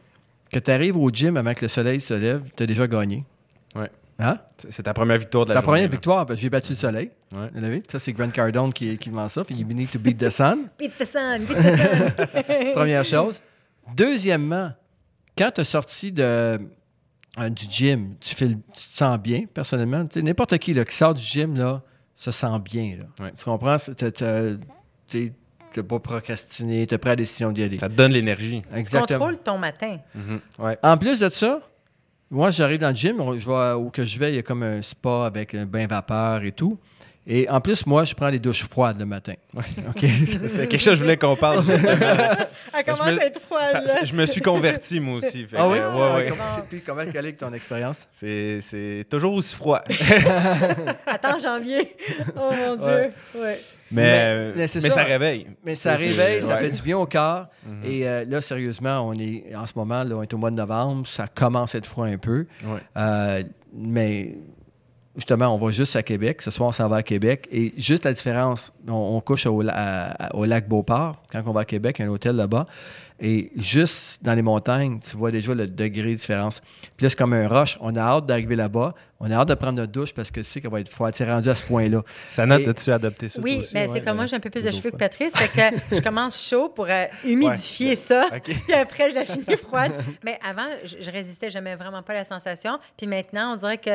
que 0.52 0.60
tu 0.60 0.72
arrives 0.72 0.98
au 0.98 1.10
gym 1.10 1.36
avant 1.38 1.54
que 1.54 1.62
le 1.64 1.68
soleil 1.68 2.00
se 2.00 2.14
lève, 2.14 2.44
tu 2.56 2.64
as 2.64 2.68
déjà 2.68 2.88
gagné. 2.88 3.24
Ouais. 3.76 3.90
Hein? 4.20 4.38
C'est 4.58 4.84
ta 4.84 4.94
première 4.94 5.18
victoire 5.18 5.46
de 5.46 5.50
la 5.50 5.56
Ta 5.56 5.60
journée. 5.62 5.72
première 5.80 5.90
là. 5.90 5.92
victoire, 5.92 6.26
parce 6.26 6.38
que 6.38 6.42
j'ai 6.44 6.50
battu 6.50 6.74
le 6.74 6.76
soleil. 6.78 7.12
Ouais. 7.36 7.50
Vous 7.54 7.60
l'avez? 7.62 7.84
Ça, 7.92 8.00
c'est 8.00 8.14
Grant 8.14 8.30
Cardone 8.30 8.72
qui, 8.72 8.98
qui 8.98 9.10
vend 9.10 9.28
ça. 9.28 9.44
Puis, 9.44 9.56
you 9.56 9.66
need 9.68 9.90
to 9.92 10.00
beat 10.04 10.18
the 10.18 10.30
sun. 10.30 10.68
Beat 10.78 10.96
the 10.98 11.06
sun, 11.06 11.40
beat 11.40 11.58
the 11.58 12.44
sun. 12.44 12.72
Première 12.74 13.04
chose. 13.04 13.42
Deuxièmement, 13.96 14.72
quand 15.38 15.52
tu 15.56 15.62
es 15.62 15.64
sorti 15.64 16.12
de, 16.12 16.22
euh, 16.24 17.50
du 17.50 17.66
gym, 17.70 18.16
tu, 18.20 18.36
fais 18.36 18.46
le- 18.46 18.54
tu 18.56 18.72
te 18.74 18.78
sens 18.80 19.18
bien, 19.20 19.46
personnellement. 19.52 20.06
Tu 20.06 20.20
sais, 20.20 20.22
N'importe 20.22 20.58
qui 20.60 20.74
là, 20.74 20.86
qui 20.86 20.96
sort 20.96 21.14
du 21.16 21.22
gym 21.22 21.56
là, 21.58 21.82
se 22.16 22.32
sent 22.32 22.60
bien. 22.64 22.98
Là. 23.00 23.26
Ouais. 23.26 23.32
Tu 23.38 23.44
comprends? 23.44 23.78
Tu 25.08 25.34
n'as 25.76 25.84
pas 25.84 26.00
procrastiné, 26.00 26.86
tu 26.88 26.94
as 26.94 26.98
pris 27.00 27.10
la 27.10 27.16
décision 27.16 27.52
d'y 27.52 27.64
aller. 27.64 27.80
Ça 27.80 27.90
te 27.90 27.94
donne 27.96 28.12
l'énergie. 28.12 28.62
Exactement. 28.76 29.20
Contrôle 29.20 29.38
ton 29.44 29.58
matin. 29.58 29.98
Mhm. 30.14 30.40
Ouais. 30.60 30.78
En 30.84 30.98
plus 30.98 31.20
de 31.20 31.30
ça, 31.30 31.62
moi, 32.34 32.50
j'arrive 32.50 32.80
dans 32.80 32.90
le 32.90 32.96
gym, 32.96 33.18
je 33.38 33.46
vois 33.46 33.78
où 33.78 33.90
que 33.90 34.04
je 34.04 34.20
vais, 34.20 34.32
il 34.32 34.36
y 34.36 34.40
a 34.40 34.42
comme 34.42 34.64
un 34.64 34.82
spa 34.82 35.26
avec 35.26 35.54
un 35.54 35.66
bain 35.66 35.88
vapeur 35.88 36.44
et 36.44 36.52
tout. 36.52 36.78
Et 37.26 37.48
en 37.48 37.62
plus, 37.62 37.86
moi, 37.86 38.04
je 38.04 38.14
prends 38.14 38.28
les 38.28 38.40
douches 38.40 38.66
froides 38.66 39.00
le 39.00 39.06
matin. 39.06 39.36
OK? 39.56 39.64
C'était 40.02 40.68
quelque 40.68 40.80
chose 40.80 40.90
que 40.90 40.96
je 40.96 41.02
voulais 41.04 41.16
qu'on 41.16 41.38
parle. 41.38 41.64
justement. 41.64 41.96
Elle 42.78 42.84
commence 42.84 43.20
à 43.20 43.26
être 43.26 43.42
froide, 43.42 43.88
Ça- 43.88 44.04
je 44.04 44.14
me 44.14 44.26
suis 44.26 44.42
converti, 44.42 45.00
moi 45.00 45.20
aussi. 45.20 45.46
Fait 45.46 45.56
ah 45.58 45.62
que, 45.62 45.68
oui? 45.68 45.78
euh, 45.80 45.94
ouais, 45.94 46.16
ouais. 46.16 46.30
Comment, 46.32 46.44
c'est- 46.58 46.68
puis 46.68 46.82
comment 46.86 47.02
est 47.02 47.16
avec 47.16 47.38
ton 47.38 47.54
expérience? 47.54 47.98
C'est 48.12 48.60
c'est 48.60 49.06
toujours 49.10 49.36
aussi 49.36 49.56
froid. 49.56 49.82
Attends, 51.06 51.40
janvier. 51.40 51.96
Oh 52.36 52.50
mon 52.52 52.76
Dieu. 52.76 52.86
Ouais. 52.88 53.12
Ouais. 53.36 53.62
Mais, 53.94 54.02
Mais- 54.02 54.22
euh, 54.24 54.52
mais 54.56 54.62
mais, 54.62 54.68
c'est 54.68 54.82
ça. 54.82 54.90
ça. 54.90 55.04
réveille. 55.04 55.48
Mais 55.64 55.76
ça 55.76 55.96
réveille, 55.96 56.42
ça 56.42 56.56
ouais. 56.56 56.62
fait 56.70 56.72
du 56.76 56.82
bien 56.82 56.98
au 56.98 57.06
corps. 57.06 57.48
Et 57.84 58.08
euh, 58.08 58.26
là, 58.28 58.42
sérieusement, 58.42 59.02
on 59.08 59.14
est 59.14 59.56
en 59.56 59.66
ce 59.68 59.74
moment, 59.76 60.04
là, 60.04 60.16
on 60.16 60.22
est 60.24 60.34
au 60.34 60.38
mois 60.38 60.52
de 60.52 60.56
novembre, 60.56 61.06
ça 61.08 61.28
commence 61.28 61.76
à 61.76 61.78
être 61.78 61.88
froid 61.88 62.08
un 62.08 62.18
peu. 62.18 62.46
Ouais. 62.66 62.80
Euh, 62.98 63.44
mais 63.74 64.36
justement, 65.16 65.54
on 65.54 65.58
va 65.64 65.72
juste 65.72 65.96
à 65.96 66.04
Québec. 66.04 66.42
Ce 66.42 66.50
soir, 66.52 66.70
on 66.70 66.72
s'en 66.72 66.88
va 66.88 66.98
à 66.98 67.04
Québec. 67.04 67.48
Et 67.52 67.74
juste 67.78 68.06
la 68.06 68.14
différence, 68.14 68.74
on, 68.88 68.94
on 68.94 69.22
couche 69.22 69.46
au, 69.46 69.62
à- 69.70 70.36
au 70.36 70.46
lac 70.46 70.68
Beauport. 70.68 71.22
Quand 71.32 71.44
on 71.46 71.52
va 71.54 71.62
à 71.62 71.66
Québec, 71.66 71.98
il 72.00 72.02
y 72.02 72.06
a 72.06 72.08
un 72.10 72.12
hôtel 72.12 72.36
là-bas. 72.36 72.66
Et 73.20 73.52
juste 73.56 74.20
dans 74.24 74.34
les 74.34 74.42
montagnes, 74.42 75.00
tu 75.00 75.16
vois 75.16 75.32
déjà 75.32 75.54
le 75.54 75.68
degré 75.68 76.10
de 76.12 76.16
différence. 76.16 76.62
Puis 76.98 77.06
là, 77.06 77.10
c'est 77.10 77.16
comme 77.18 77.34
un 77.34 77.48
rush. 77.48 77.78
On 77.80 77.96
a 77.96 78.02
hâte 78.02 78.26
d'arriver 78.26 78.56
là-bas. 78.56 78.94
On 79.20 79.32
a 79.32 79.36
hâte 79.36 79.48
de 79.48 79.54
prendre 79.54 79.78
notre 79.78 79.92
douche 79.92 80.14
parce 80.14 80.32
que 80.32 80.42
tu 80.42 80.46
sais 80.46 80.60
qu'elle 80.60 80.72
va 80.72 80.82
être 80.82 80.90
froide. 80.90 81.14
C'est 81.16 81.24
rendu 81.30 81.48
à 81.50 81.56
ce 81.56 81.64
point-là. 81.64 82.02
Sana, 82.32 82.60
Et- 82.60 82.68
as-tu 82.68 82.92
adopté 82.92 83.30
ça? 83.30 83.40
Oui, 83.42 83.64
mais 83.74 83.88
Ouais, 83.88 83.94
c'est 83.94 84.02
comme 84.04 84.18
moi, 84.18 84.26
j'ai 84.26 84.36
un 84.36 84.40
peu 84.42 84.50
plus 84.50 84.64
de 84.66 84.72
cheveux 84.72 84.92
que. 84.92 84.98
Patrice. 84.98 85.34
Fait 85.38 85.48
que 85.48 85.96
je 85.96 86.02
commence 86.02 86.46
chaud 86.46 86.68
pour 86.70 86.88
euh, 86.90 87.06
humidifier 87.26 87.96
ça. 87.96 88.26
OK. 88.36 88.44
Puis 88.44 88.74
après, 88.74 89.10
je 89.12 89.16
la 89.16 89.26
finis 89.26 89.56
froide. 89.58 89.94
Mais 90.26 90.38
avant, 90.46 90.68
je, 90.84 90.98
je 91.00 91.12
résistais, 91.12 91.50
j'aimais 91.50 91.76
vraiment 91.76 92.02
pas 92.04 92.14
la 92.14 92.24
sensation. 92.26 92.78
Puis 92.98 93.08
maintenant, 93.08 93.54
on 93.54 93.56
dirait 93.56 93.78
que 93.78 93.92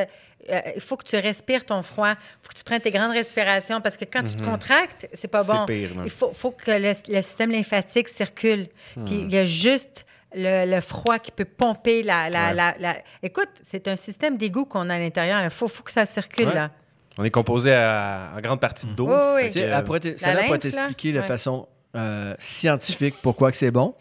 euh, 0.51 0.61
il 0.77 0.81
faut 0.81 0.97
que 0.97 1.05
tu 1.05 1.17
respires 1.17 1.65
ton 1.67 1.83
froid. 1.83 2.13
Il 2.13 2.17
faut 2.43 2.49
que 2.53 2.57
tu 2.59 2.65
prennes 2.65 2.81
tes 2.81 2.91
grandes 2.93 3.11
respirations 3.13 3.81
parce 3.83 3.97
que 3.97 4.05
quand 4.07 4.23
tu 4.23 4.35
te 4.37 4.43
contractes, 4.43 5.09
c'est 5.13 5.29
pas. 5.29 5.43
C'est 5.43 5.53
bon. 5.53 5.67
pire, 5.67 5.91
il 6.05 6.11
faut, 6.11 6.33
faut 6.33 6.53
que 6.53 6.71
le, 6.71 6.93
le 7.15 7.23
système 7.23 7.51
lymphatique 7.51 8.09
circule. 8.09 8.69
Hmm. 8.97 9.05
Puis 9.09 9.21
il 9.23 9.33
y 9.33 9.39
a 9.39 9.45
juste 9.47 10.05
le, 10.35 10.71
le 10.71 10.81
froid 10.81 11.19
qui 11.19 11.31
peut 11.31 11.45
pomper 11.45 12.03
la. 12.03 12.29
la, 12.31 12.49
Ouais. 12.49 12.55
la, 12.55 12.75
la- 12.79 12.97
Écoute, 13.23 13.49
c'est 13.63 13.89
un 13.89 13.97
système 13.97 14.37
d'égout 14.37 14.65
qu'on 14.67 14.89
a 14.91 14.95
à 14.95 14.99
l'intérieur. 14.99 15.43
Il 15.43 15.51
faut, 15.51 15.69
faut 15.69 15.83
que 15.83 15.91
ça 15.93 16.07
circule, 16.07 16.49
Ouais. 16.49 16.55
là. 16.55 16.71
On 17.19 17.25
est 17.25 17.31
composé 17.31 17.73
à- 17.73 18.33
en 18.37 18.41
grande 18.41 18.61
partie 18.61 18.87
d'eau. 18.87 19.09
Oui, 19.09 19.15
oui. 19.37 19.49
Pourrait 19.51 19.67
la 19.67 19.77
ça 19.79 19.83
pourrait 19.83 20.41
lymphe, 20.41 20.51
là? 20.51 20.59
t'expliquer 20.59 21.13
de 21.13 21.21
Ouais. 21.21 21.27
façon 21.27 21.67
euh, 21.97 22.35
scientifique 22.39 23.15
pourquoi 23.23 23.51
que 23.51 23.57
c'est 23.57 23.71
bon. 23.71 23.95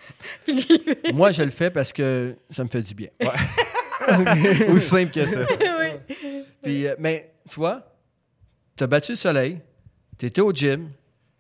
Moi, 1.13 1.31
je 1.31 1.41
le 1.41 1.49
fais 1.51 1.71
parce 1.71 1.93
que 1.93 2.35
ça 2.51 2.63
me 2.63 2.69
fait 2.69 2.81
du 2.81 2.93
bien. 2.93 3.07
Aussi 4.69 4.87
simple 4.87 5.11
que 5.11 5.25
ça. 5.25 5.39
Puis, 6.61 6.87
euh, 6.87 6.95
mais 6.99 7.31
tu 7.49 7.55
vois, 7.55 7.81
tu 8.77 8.83
as 8.83 8.87
battu 8.87 9.13
le 9.13 9.15
soleil, 9.15 9.59
tu 10.17 10.25
étais 10.25 10.41
au 10.41 10.51
gym, 10.51 10.89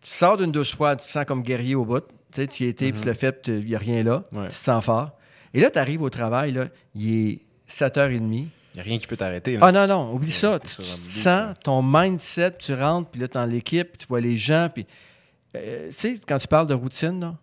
tu 0.01 0.09
sors 0.09 0.37
d'une 0.37 0.51
douche 0.51 0.71
froide, 0.73 0.99
tu 0.99 1.05
te 1.07 1.11
sens 1.11 1.25
comme 1.25 1.43
guerrier 1.43 1.75
au 1.75 1.85
bout. 1.85 2.03
Tu 2.31 2.41
sais, 2.41 2.47
tu 2.47 2.63
y 2.63 2.67
étais, 2.67 2.91
puis 2.91 3.01
tu 3.01 3.07
l'as 3.07 3.13
fait, 3.13 3.43
il 3.47 3.65
n'y 3.65 3.75
a 3.75 3.79
rien 3.79 4.03
là. 4.03 4.23
Ouais. 4.31 4.47
Tu 4.47 4.55
te 4.55 4.63
sens 4.63 4.83
fort. 4.83 5.11
Et 5.53 5.61
là, 5.61 5.69
tu 5.69 5.79
arrives 5.79 6.01
au 6.01 6.09
travail, 6.09 6.51
là, 6.51 6.65
il 6.93 7.29
est 7.29 7.41
7h30. 7.69 8.19
Il 8.21 8.49
n'y 8.75 8.79
a 8.79 8.83
rien 8.83 8.99
qui 8.99 9.07
peut 9.07 9.17
t'arrêter. 9.17 9.57
Ah 9.61 9.71
non, 9.71 9.87
non, 9.87 10.13
oublie 10.13 10.31
ça. 10.31 10.59
Tu, 10.59 10.67
te 10.67 10.83
sens 10.83 11.55
ton 11.63 11.81
mindset, 11.81 12.57
tu 12.59 12.73
rentres, 12.73 13.09
puis 13.09 13.21
là, 13.21 13.27
tu 13.27 13.37
es 13.37 13.41
dans 13.41 13.45
l'équipe, 13.45 13.87
puis 13.89 13.97
tu 13.97 14.07
vois 14.07 14.21
les 14.21 14.37
gens, 14.37 14.69
puis... 14.73 14.85
euh, 15.55 15.87
tu 15.87 15.93
sais, 15.93 16.19
quand 16.27 16.37
tu 16.37 16.47
parles 16.47 16.67
de 16.67 16.73
routine, 16.73 17.19
là, 17.19 17.35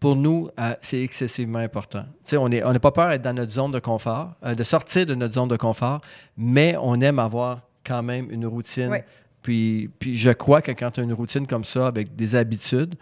pour 0.00 0.14
nous, 0.14 0.48
euh, 0.58 0.74
c'est 0.80 1.02
excessivement 1.02 1.58
important. 1.58 2.04
Tu 2.24 2.30
sais, 2.30 2.36
on 2.36 2.48
n'est 2.48 2.64
on 2.64 2.72
pas 2.74 2.92
peur 2.92 3.08
d'être 3.10 3.22
dans 3.22 3.32
notre 3.32 3.52
zone 3.52 3.72
de 3.72 3.80
confort, 3.80 4.34
euh, 4.44 4.54
de 4.54 4.62
sortir 4.62 5.04
de 5.06 5.14
notre 5.14 5.34
zone 5.34 5.48
de 5.48 5.56
confort, 5.56 6.00
mais 6.36 6.76
on 6.80 7.00
aime 7.00 7.18
avoir 7.18 7.62
quand 7.84 8.02
même 8.02 8.30
une 8.30 8.46
routine. 8.46 8.90
Oui. 8.90 8.98
Puis, 9.42 9.90
puis 9.98 10.16
je 10.16 10.30
crois 10.30 10.62
que 10.62 10.72
quand 10.72 10.92
tu 10.92 11.00
as 11.00 11.02
une 11.02 11.12
routine 11.12 11.46
comme 11.46 11.64
ça, 11.64 11.86
avec 11.86 12.14
des 12.14 12.34
habitudes, 12.34 12.94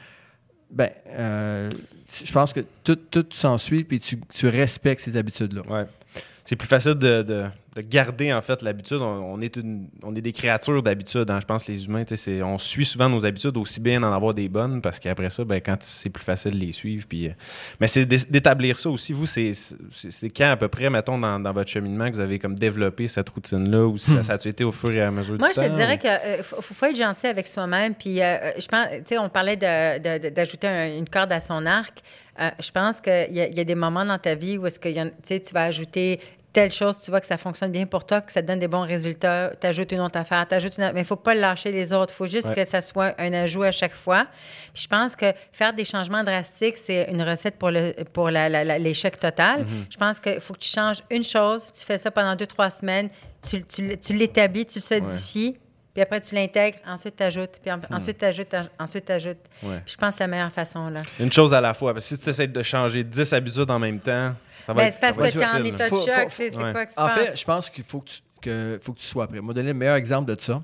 ben, 0.77 0.91
euh, 1.09 1.71
je 2.25 2.31
pense 2.33 2.53
que 2.53 2.61
tout, 2.85 2.97
tout 3.11 3.27
s'ensuit, 3.33 3.83
puis 3.83 3.99
tu, 3.99 4.21
tu 4.33 4.47
respectes 4.49 5.01
ces 5.03 5.17
habitudes-là. 5.17 5.63
Ouais. 5.69 5.87
C'est 6.45 6.55
plus 6.57 6.69
facile 6.69 6.95
de, 6.95 7.23
de- 7.23 7.47
de 7.77 7.83
garder 7.83 8.33
en 8.33 8.41
fait 8.41 8.63
l'habitude. 8.63 8.99
On, 9.03 9.35
on 9.35 9.41
est 9.43 9.57
une- 9.57 9.89
on 10.03 10.15
est 10.15 10.21
des 10.23 10.33
créatures 10.33 10.83
d'habitude. 10.83 11.31
hein. 11.31 11.39
Je 11.41 11.45
pense 11.47 11.63
que 11.63 11.71
les 11.71 11.85
humains, 11.85 12.05
on 12.43 12.57
suit 12.59 12.87
souvent 12.87 13.09
nos 13.11 13.25
habitudes 13.27 13.57
aussi 13.59 13.81
bien 13.81 14.01
d'en 14.01 14.13
avoir 14.13 14.33
des 14.33 14.49
bonnes 14.49 14.81
parce 14.81 14.99
qu'après 14.99 15.29
ça, 15.31 15.45
ben, 15.45 15.61
quand 15.61 15.77
c'est 15.83 16.09
plus 16.09 16.25
facile 16.25 16.53
de 16.53 16.57
les 16.65 16.73
suivre. 16.73 17.07
Puis, 17.07 17.29
euh, 17.29 17.33
mais 17.79 17.87
c'est 17.87 18.07
d'é- 18.07 18.17
d'établir 18.31 18.79
ça 18.79 18.89
aussi. 18.89 19.13
Vous, 19.13 19.27
c'est 19.27 19.53
c'est- 19.55 20.11
c'est 20.11 20.31
quand 20.31 20.51
à 20.51 20.57
peu 20.57 20.69
près, 20.69 20.89
mettons, 20.89 21.19
dans, 21.19 21.39
dans 21.39 21.53
votre 21.53 21.71
cheminement 21.71 22.09
que 22.11 22.15
vous 22.15 22.21
avez 22.21 22.39
comme 22.39 22.59
développé 22.59 23.09
cette 23.09 23.29
routine-là 23.29 23.87
ou 23.87 23.99
si 23.99 24.11
ça, 24.13 24.23
ça 24.23 24.33
a 24.35 24.49
été 24.49 24.65
au 24.65 24.73
fur 24.73 24.95
et 24.95 25.03
à 25.03 25.11
mesure 25.11 25.37
Moi, 25.39 25.49
du 25.49 25.55
je 25.55 25.61
te 25.61 25.67
temps, 25.67 25.75
dirais 25.75 25.99
qu'il 25.99 26.43
faut, 26.45 26.63
faut 26.63 26.87
être 26.87 26.97
gentil 26.97 27.27
avec 27.27 27.47
soi-même. 27.47 27.95
Puis, 27.95 28.23
euh, 28.23 28.53
je 28.59 28.67
pense, 28.67 28.87
tu 28.91 29.03
sais, 29.09 29.19
on 29.19 29.29
parlait 29.29 29.57
de- 29.57 29.99
de- 29.99 30.29
de- 30.29 30.35
d'ajouter 30.35 30.67
un- 30.67 30.97
une 30.99 31.09
corde 31.09 31.33
à 31.33 31.41
son 31.41 31.67
arc. 31.67 31.99
Euh, 32.41 32.51
je 32.61 32.71
pense 32.71 33.01
qu'il 33.01 33.29
y, 33.31 33.37
y 33.57 33.61
a 33.61 33.65
des 33.65 33.75
moments 33.75 34.05
dans 34.05 34.19
ta 34.19 34.35
vie 34.35 34.59
où 34.59 34.67
est-ce 34.67 34.79
que 34.79 34.89
y 34.89 35.41
tu 35.41 35.55
vas 35.55 35.65
ajouter 35.65 36.21
telle 36.57 36.73
chose, 36.73 36.99
tu 37.01 37.11
vois 37.11 37.21
que 37.21 37.27
ça 37.27 37.37
fonctionne 37.37 37.71
bien 37.71 37.85
pour 37.85 38.07
toi, 38.07 38.23
que 38.23 38.33
ça 38.33 38.41
te 38.41 38.47
donne 38.47 38.59
des 38.61 38.67
bons 38.67 38.81
résultats, 38.87 39.53
tu 39.61 39.67
ajoutes 39.67 39.93
une 39.93 40.01
autre 40.01 40.19
affaire, 40.19 40.49
t'ajoutes 40.49 40.79
une 40.79 40.85
autre, 40.85 40.95
mais 40.95 41.03
il 41.03 41.07
faut 41.07 41.15
pas 41.15 41.35
lâcher 41.35 41.71
les 41.71 41.93
autres. 41.93 42.15
Il 42.15 42.17
faut 42.17 42.27
juste 42.27 42.49
Ouais. 42.49 42.55
que 42.55 42.65
ça 42.65 42.81
soit 42.81 43.15
un 43.19 43.31
ajout 43.35 43.63
à 43.63 43.73
chaque 43.73 43.93
fois. 43.95 44.27
Puis 44.73 44.85
je 44.85 44.89
pense 44.89 45.15
que 45.15 45.27
faire 45.53 45.75
des 45.75 45.85
changements 45.85 46.25
drastiques, 46.25 46.79
c'est 46.79 47.09
une 47.11 47.21
recette 47.21 47.57
pour 47.59 47.71
le 47.71 47.93
pour 48.15 48.31
l'échec 48.31 49.21
total. 49.21 49.65
Mm-hmm. 49.65 49.87
Je 49.91 49.97
pense 49.99 50.19
qu'il 50.19 50.41
faut 50.41 50.55
que 50.55 50.61
tu 50.61 50.71
changes 50.71 51.03
une 51.11 51.25
chose, 51.25 51.67
tu 51.79 51.85
fais 51.85 51.99
ça 51.99 52.11
pendant 52.11 52.35
deux, 52.35 52.47
trois 52.47 52.71
semaines, 52.71 53.11
tu, 53.47 53.63
tu, 53.65 53.99
tu 53.99 54.15
l'établis, 54.17 54.65
tu 54.65 54.79
le 54.79 54.83
solidifies, 54.83 55.59
puis 55.93 56.03
après 56.03 56.23
tu 56.23 56.35
l'intègres, 56.35 56.79
ensuite 56.87 57.17
tu 57.17 57.23
ajoutes, 57.23 57.61
puis 57.63 57.71
en- 57.71 57.81
ensuite 57.95 58.17
tu 58.17 58.25
ajoutes, 58.25 58.55
ensuite 58.79 59.05
tu 59.05 59.13
ajoutes. 59.13 59.37
Hmm. 59.63 59.69
Ouais. 59.69 59.83
Je 59.85 59.95
pense 59.97 60.09
que 60.11 60.15
c'est 60.17 60.25
la 60.25 60.29
meilleure 60.29 60.53
façon, 60.53 60.89
là. 60.89 61.03
Une 61.21 61.31
chose 61.31 61.53
à 61.53 61.61
la 61.61 61.75
fois. 61.75 61.93
Parce 61.93 62.09
que 62.09 62.15
si 62.17 62.19
tu 62.19 62.31
essaies 62.31 62.47
de 62.49 62.63
changer 62.63 63.05
10 63.05 63.31
habitudes 63.35 63.71
en 63.71 63.79
même 63.79 64.01
temps, 64.01 64.33
ça 64.67 64.73
va 64.75 64.81
Ben, 64.83 64.89
être 64.89 64.95
c'est 64.95 65.01
parce 65.01 65.17
que 65.17 65.31
tu 65.31 65.39
es 65.39 65.47
en 65.47 65.65
état 65.65 65.85
de 65.89 65.95
Faut- 65.95 66.05
choc, 66.05 66.27
c'est 66.31 66.57
ouais. 66.57 66.73
quoi 66.73 66.85
En 66.97 67.09
fait, 67.11 67.37
je 67.39 67.45
pense 67.45 67.71
qu'il 67.71 67.85
faut 67.85 68.01
que 68.01 68.11
tu, 68.11 68.21
que, 68.43 68.81
faut 68.83 68.93
que 68.95 68.99
tu 68.99 69.07
sois 69.07 69.29
prêt. 69.29 69.39
Je 69.41 69.47
vais 69.47 69.55
donner 69.55 69.69
le 69.69 69.75
meilleur 69.75 69.95
exemple 69.95 70.35
de 70.35 70.41
ça. 70.41 70.61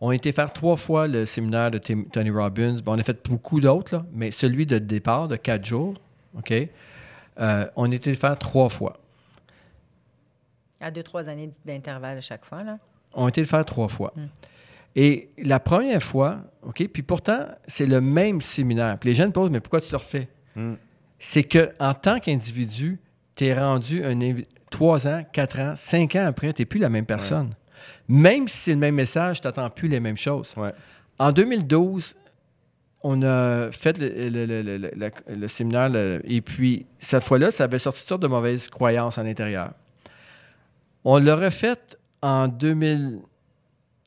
On 0.00 0.10
a 0.10 0.14
été 0.14 0.30
faire 0.30 0.52
trois 0.52 0.76
fois 0.76 1.08
le 1.08 1.26
séminaire 1.26 1.68
de 1.72 1.78
Tony 1.78 2.30
Robbins. 2.30 2.76
Bon, 2.84 2.94
on 2.94 2.98
a 2.98 3.02
fait 3.02 3.28
beaucoup 3.28 3.60
d'autres, 3.60 4.04
mais 4.12 4.30
celui 4.30 4.66
de 4.66 4.78
départ 4.78 5.26
de 5.26 5.34
quatre 5.34 5.64
jours, 5.64 5.94
OK? 6.38 6.52
Euh, 7.40 7.66
on 7.74 7.90
a 7.90 7.94
été 7.96 8.10
le 8.10 8.16
faire 8.16 8.38
trois 8.38 8.68
fois. 8.68 8.98
À 10.80 10.92
deux, 10.92 11.02
trois 11.02 11.28
années 11.28 11.50
d'intervalle 11.64 12.18
à 12.18 12.20
chaque 12.22 12.44
fois, 12.44 12.62
là. 12.62 12.78
On 13.14 13.26
a 13.26 13.28
été 13.30 13.40
le 13.40 13.48
faire 13.48 13.64
trois 13.64 13.88
fois. 13.88 14.14
Et 14.94 15.28
la 15.38 15.58
première 15.58 16.02
fois, 16.04 16.38
OK, 16.62 16.86
puis 16.86 17.02
pourtant, 17.02 17.46
c'est 17.66 17.86
le 17.86 18.00
même 18.00 18.40
séminaire. 18.40 18.96
Puis 18.98 19.10
les 19.10 19.16
gens 19.16 19.26
me 19.26 19.32
posent, 19.32 19.50
mais 19.50 19.60
pourquoi 19.60 19.80
tu 19.80 19.90
le 19.90 19.96
refais? 19.98 20.28
Mm. 20.54 20.74
C'est 21.18 21.42
que 21.44 21.72
en 21.80 21.94
tant 21.94 22.20
qu'individu, 22.20 23.00
tu 23.40 23.46
es 23.46 23.54
rendu 23.58 24.04
un 24.04 24.18
trois 24.70 25.06
ans, 25.08 25.24
quatre 25.32 25.58
ans, 25.60 25.72
cinq 25.74 26.14
ans 26.14 26.26
après, 26.26 26.52
tu 26.52 26.60
n'es 26.60 26.66
plus 26.66 26.78
la 26.78 26.90
même 26.90 27.06
personne. 27.06 27.54
Même 28.06 28.46
si 28.48 28.56
c'est 28.58 28.70
le 28.72 28.76
même 28.76 28.94
message, 28.96 29.40
tu 29.40 29.46
n'attends 29.46 29.70
plus 29.70 29.88
les 29.88 29.98
mêmes 29.98 30.18
choses. 30.18 30.52
Ouais. 30.58 30.72
En 31.18 31.32
2012, 31.32 32.16
on 33.02 33.22
a 33.22 33.72
fait 33.72 33.96
le, 33.98 34.28
le- 34.28 34.44
le- 34.44 34.62
le- 34.62 34.90
le- 34.94 35.36
le 35.36 35.48
séminaire, 35.48 35.88
le- 35.88 36.20
et 36.24 36.42
puis 36.42 36.84
cette 36.98 37.22
fois-là, 37.22 37.50
ça 37.50 37.64
avait 37.64 37.78
sorti 37.78 38.00
toutes 38.00 38.08
sortes 38.10 38.22
de 38.22 38.26
mauvaises 38.28 38.68
croyances 38.68 39.16
à 39.16 39.22
l'intérieur. 39.22 39.72
On 41.04 41.16
l'a 41.18 41.34
refait 41.34 41.78
en 42.20 42.46
2000. 42.46 43.20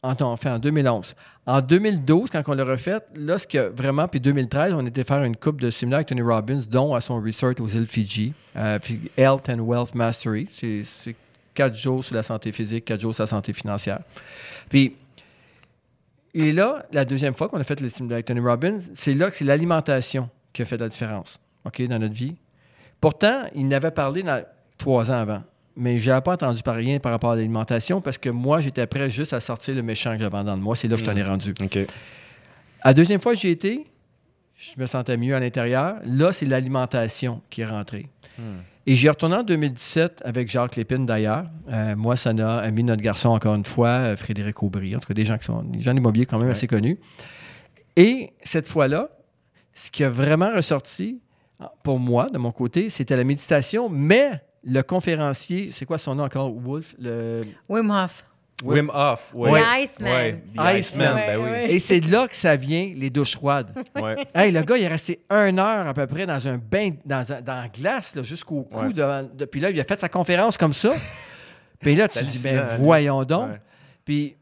En, 0.04 0.16
enfin, 0.22 0.56
en 0.56 0.60
2011. 0.60 1.16
En 1.46 1.62
2012, 1.62 2.30
quand 2.30 2.44
on 2.48 2.54
l'a 2.54 2.66
refait, 2.66 3.00
là, 3.16 3.38
vraiment, 3.76 4.08
puis 4.08 4.20
2013, 4.20 4.74
on 4.74 4.86
était 4.86 5.04
faire 5.06 5.24
une 5.24 5.36
coupe 5.36 5.62
de 5.62 5.72
séminaire 5.72 5.98
avec 5.98 6.08
Tony 6.10 6.22
Robbins, 6.22 6.60
dont 6.70 6.94
à 6.94 7.02
son 7.02 7.22
resort 7.22 7.54
aux 7.60 7.68
îles 7.70 7.88
Fidji, 7.88 8.34
euh, 8.58 8.80
puis 8.80 9.10
Health 9.18 9.50
and 9.50 9.60
Wealth 9.60 9.96
Mastery. 9.96 10.48
C'est 10.54 10.84
c'est 10.84 11.16
quatre 11.54 11.76
jours 11.76 12.04
sur 12.04 12.16
la 12.16 12.24
santé 12.24 12.52
physique, 12.52 12.86
quatre 12.86 13.00
jours 13.02 13.14
sur 13.16 13.24
la 13.24 13.28
santé 13.28 13.54
financière. 13.54 14.00
Puis, 14.70 14.96
et 16.34 16.52
là, 16.52 16.86
la 16.92 17.06
deuxième 17.06 17.36
fois 17.36 17.48
qu'on 17.48 17.60
a 17.60 17.64
fait 17.64 17.80
le 17.80 17.90
séminaire 17.90 18.16
avec 18.16 18.26
Tony 18.26 18.40
Robbins, 18.40 18.80
c'est 18.96 19.14
là 19.14 19.30
que 19.30 19.36
c'est 19.36 19.46
l'alimentation 19.46 20.30
qui 20.52 20.64
a 20.64 20.66
fait 20.66 20.78
la 20.78 20.90
différence, 20.90 21.40
OK, 21.66 21.82
dans 21.88 22.00
notre 22.00 22.14
vie. 22.16 22.36
Pourtant, 23.00 23.44
il 23.56 23.68
n'avait 23.68 23.92
parlé 23.92 24.24
dans- 24.24 24.44
trois 24.78 25.12
ans 25.12 25.20
avant. 25.20 25.44
Mais 25.76 26.00
je 26.00 26.10
n'avais 26.10 26.22
pas 26.22 26.34
entendu 26.34 26.62
par 26.62 26.76
rien 26.76 27.00
par 27.00 27.12
rapport 27.12 27.32
à 27.32 27.36
l'alimentation 27.36 28.00
parce 28.00 28.18
que 28.18 28.30
moi, 28.30 28.62
j'étais 28.62 28.86
prêt 28.86 29.10
juste 29.10 29.34
à 29.34 29.40
sortir 29.40 29.74
le 29.76 29.82
méchant 29.82 30.14
que 30.14 30.20
j'avais 30.22 30.44
dans 30.44 30.58
moi. 30.58 30.76
C'est 30.76 30.88
là 30.88 30.96
que 30.96 31.02
je 31.02 31.06
t'en 31.06 31.16
ai 31.16 31.24
rendu. 31.24 31.54
OK. 31.62 31.80
La 32.86 32.94
deuxième 32.94 33.22
fois 33.22 33.34
que 33.34 33.40
j'y 33.40 33.50
étais, 33.50 33.86
je 34.56 34.80
me 34.80 34.86
sentais 34.86 35.18
mieux 35.18 35.36
à 35.36 35.40
l'intérieur. 35.40 35.96
Là, 36.06 36.32
c'est 36.32 36.46
l'alimentation 36.46 37.42
qui 37.50 37.62
est 37.62 37.66
rentrée. 37.66 38.08
Et 38.86 38.96
j'y 38.96 39.08
retourné 39.08 39.38
en 39.38 39.44
2017 39.44 40.22
avec 40.26 40.50
Jacques 40.50 40.76
Lépine 40.76 41.06
d'ailleurs. 41.06 41.46
Euh, 41.72 41.96
moi, 41.96 42.18
Sana, 42.18 42.58
ami 42.58 42.84
de 42.84 42.90
notre 42.90 43.02
garçon 43.02 43.30
encore 43.30 43.56
une 43.56 43.64
fois, 43.64 43.88
euh, 43.88 44.18
Frédéric 44.18 44.62
Aubry, 44.62 44.96
en 44.96 45.00
tout 45.00 45.08
cas 45.08 45.14
des 45.14 45.26
gens 45.26 45.38
qui 45.38 45.46
sont 45.46 45.64
des 45.64 45.80
gens 45.80 45.96
immobiliers 45.96 46.26
quand 46.26 46.38
même 46.38 46.50
assez 46.50 46.68
connus. 46.68 47.00
Et 47.96 48.34
cette 48.44 48.68
fois-là, 48.68 49.10
ce 49.74 49.90
qui 49.90 50.04
a 50.04 50.10
vraiment 50.10 50.52
ressorti 50.54 51.22
pour 51.84 52.00
moi, 52.00 52.30
de 52.30 52.38
mon 52.38 52.52
côté, 52.52 52.90
c'était 52.90 53.16
la 53.16 53.24
méditation, 53.24 53.88
mais 53.88 54.42
le 54.64 54.82
conférencier, 54.82 55.70
c'est 55.72 55.86
quoi 55.86 55.98
son 55.98 56.16
nom 56.16 56.24
encore, 56.24 56.54
Wolf? 56.54 56.96
Le... 57.00 57.42
Wim 57.70 57.90
Hof. 57.92 58.26
Ouais. 58.64 58.76
Wim 58.80 58.90
Hof. 58.94 59.32
Ouais. 59.34 59.52
Ouais. 59.52 59.62
The 59.62 59.84
Iceman. 59.84 60.12
Ouais, 60.14 60.44
The 60.56 60.60
Iceman. 60.80 61.16
Ben 61.16 61.38
oui. 61.38 61.50
Ouais, 61.50 61.72
Et 61.74 61.80
c'est 61.80 62.00
là 62.00 62.28
que 62.30 62.36
ça 62.36 62.56
vient, 62.56 62.94
les 62.96 63.10
douches 63.10 63.36
froides. 63.36 63.72
Ouais. 64.02 64.16
Hey, 64.34 64.52
le 64.52 64.62
gars, 64.64 64.78
il 64.78 64.84
est 64.84 64.88
resté 64.88 65.20
une 65.30 65.60
heure 65.60 65.86
à 65.88 65.94
peu 65.94 66.08
près 66.08 66.26
dans 66.26 66.48
un 66.48 66.58
bain, 66.58 66.92
dans, 67.06 67.30
un- 67.34 67.42
dans 67.42 67.56
la 67.62 67.68
glace, 67.68 68.16
là, 68.16 68.24
jusqu'au 68.24 68.64
cou. 68.64 68.86
Ouais. 68.86 68.94
devant- 68.94 69.24
de- 69.24 69.46
puis 69.46 69.60
là, 69.60 69.70
il 69.70 69.80
a 69.80 69.84
fait 69.84 70.00
sa 70.00 70.08
conférence 70.10 70.58
comme 70.58 70.74
ça. 70.74 70.94
Puis 71.80 71.96
là, 71.96 72.08
tu 72.08 72.24
dis, 72.24 72.40
ben 72.42 72.60
hein, 72.60 72.68
voyons 72.78 73.26
donc. 73.26 73.50
Ouais. 73.50 73.62
Puis, 74.06 74.38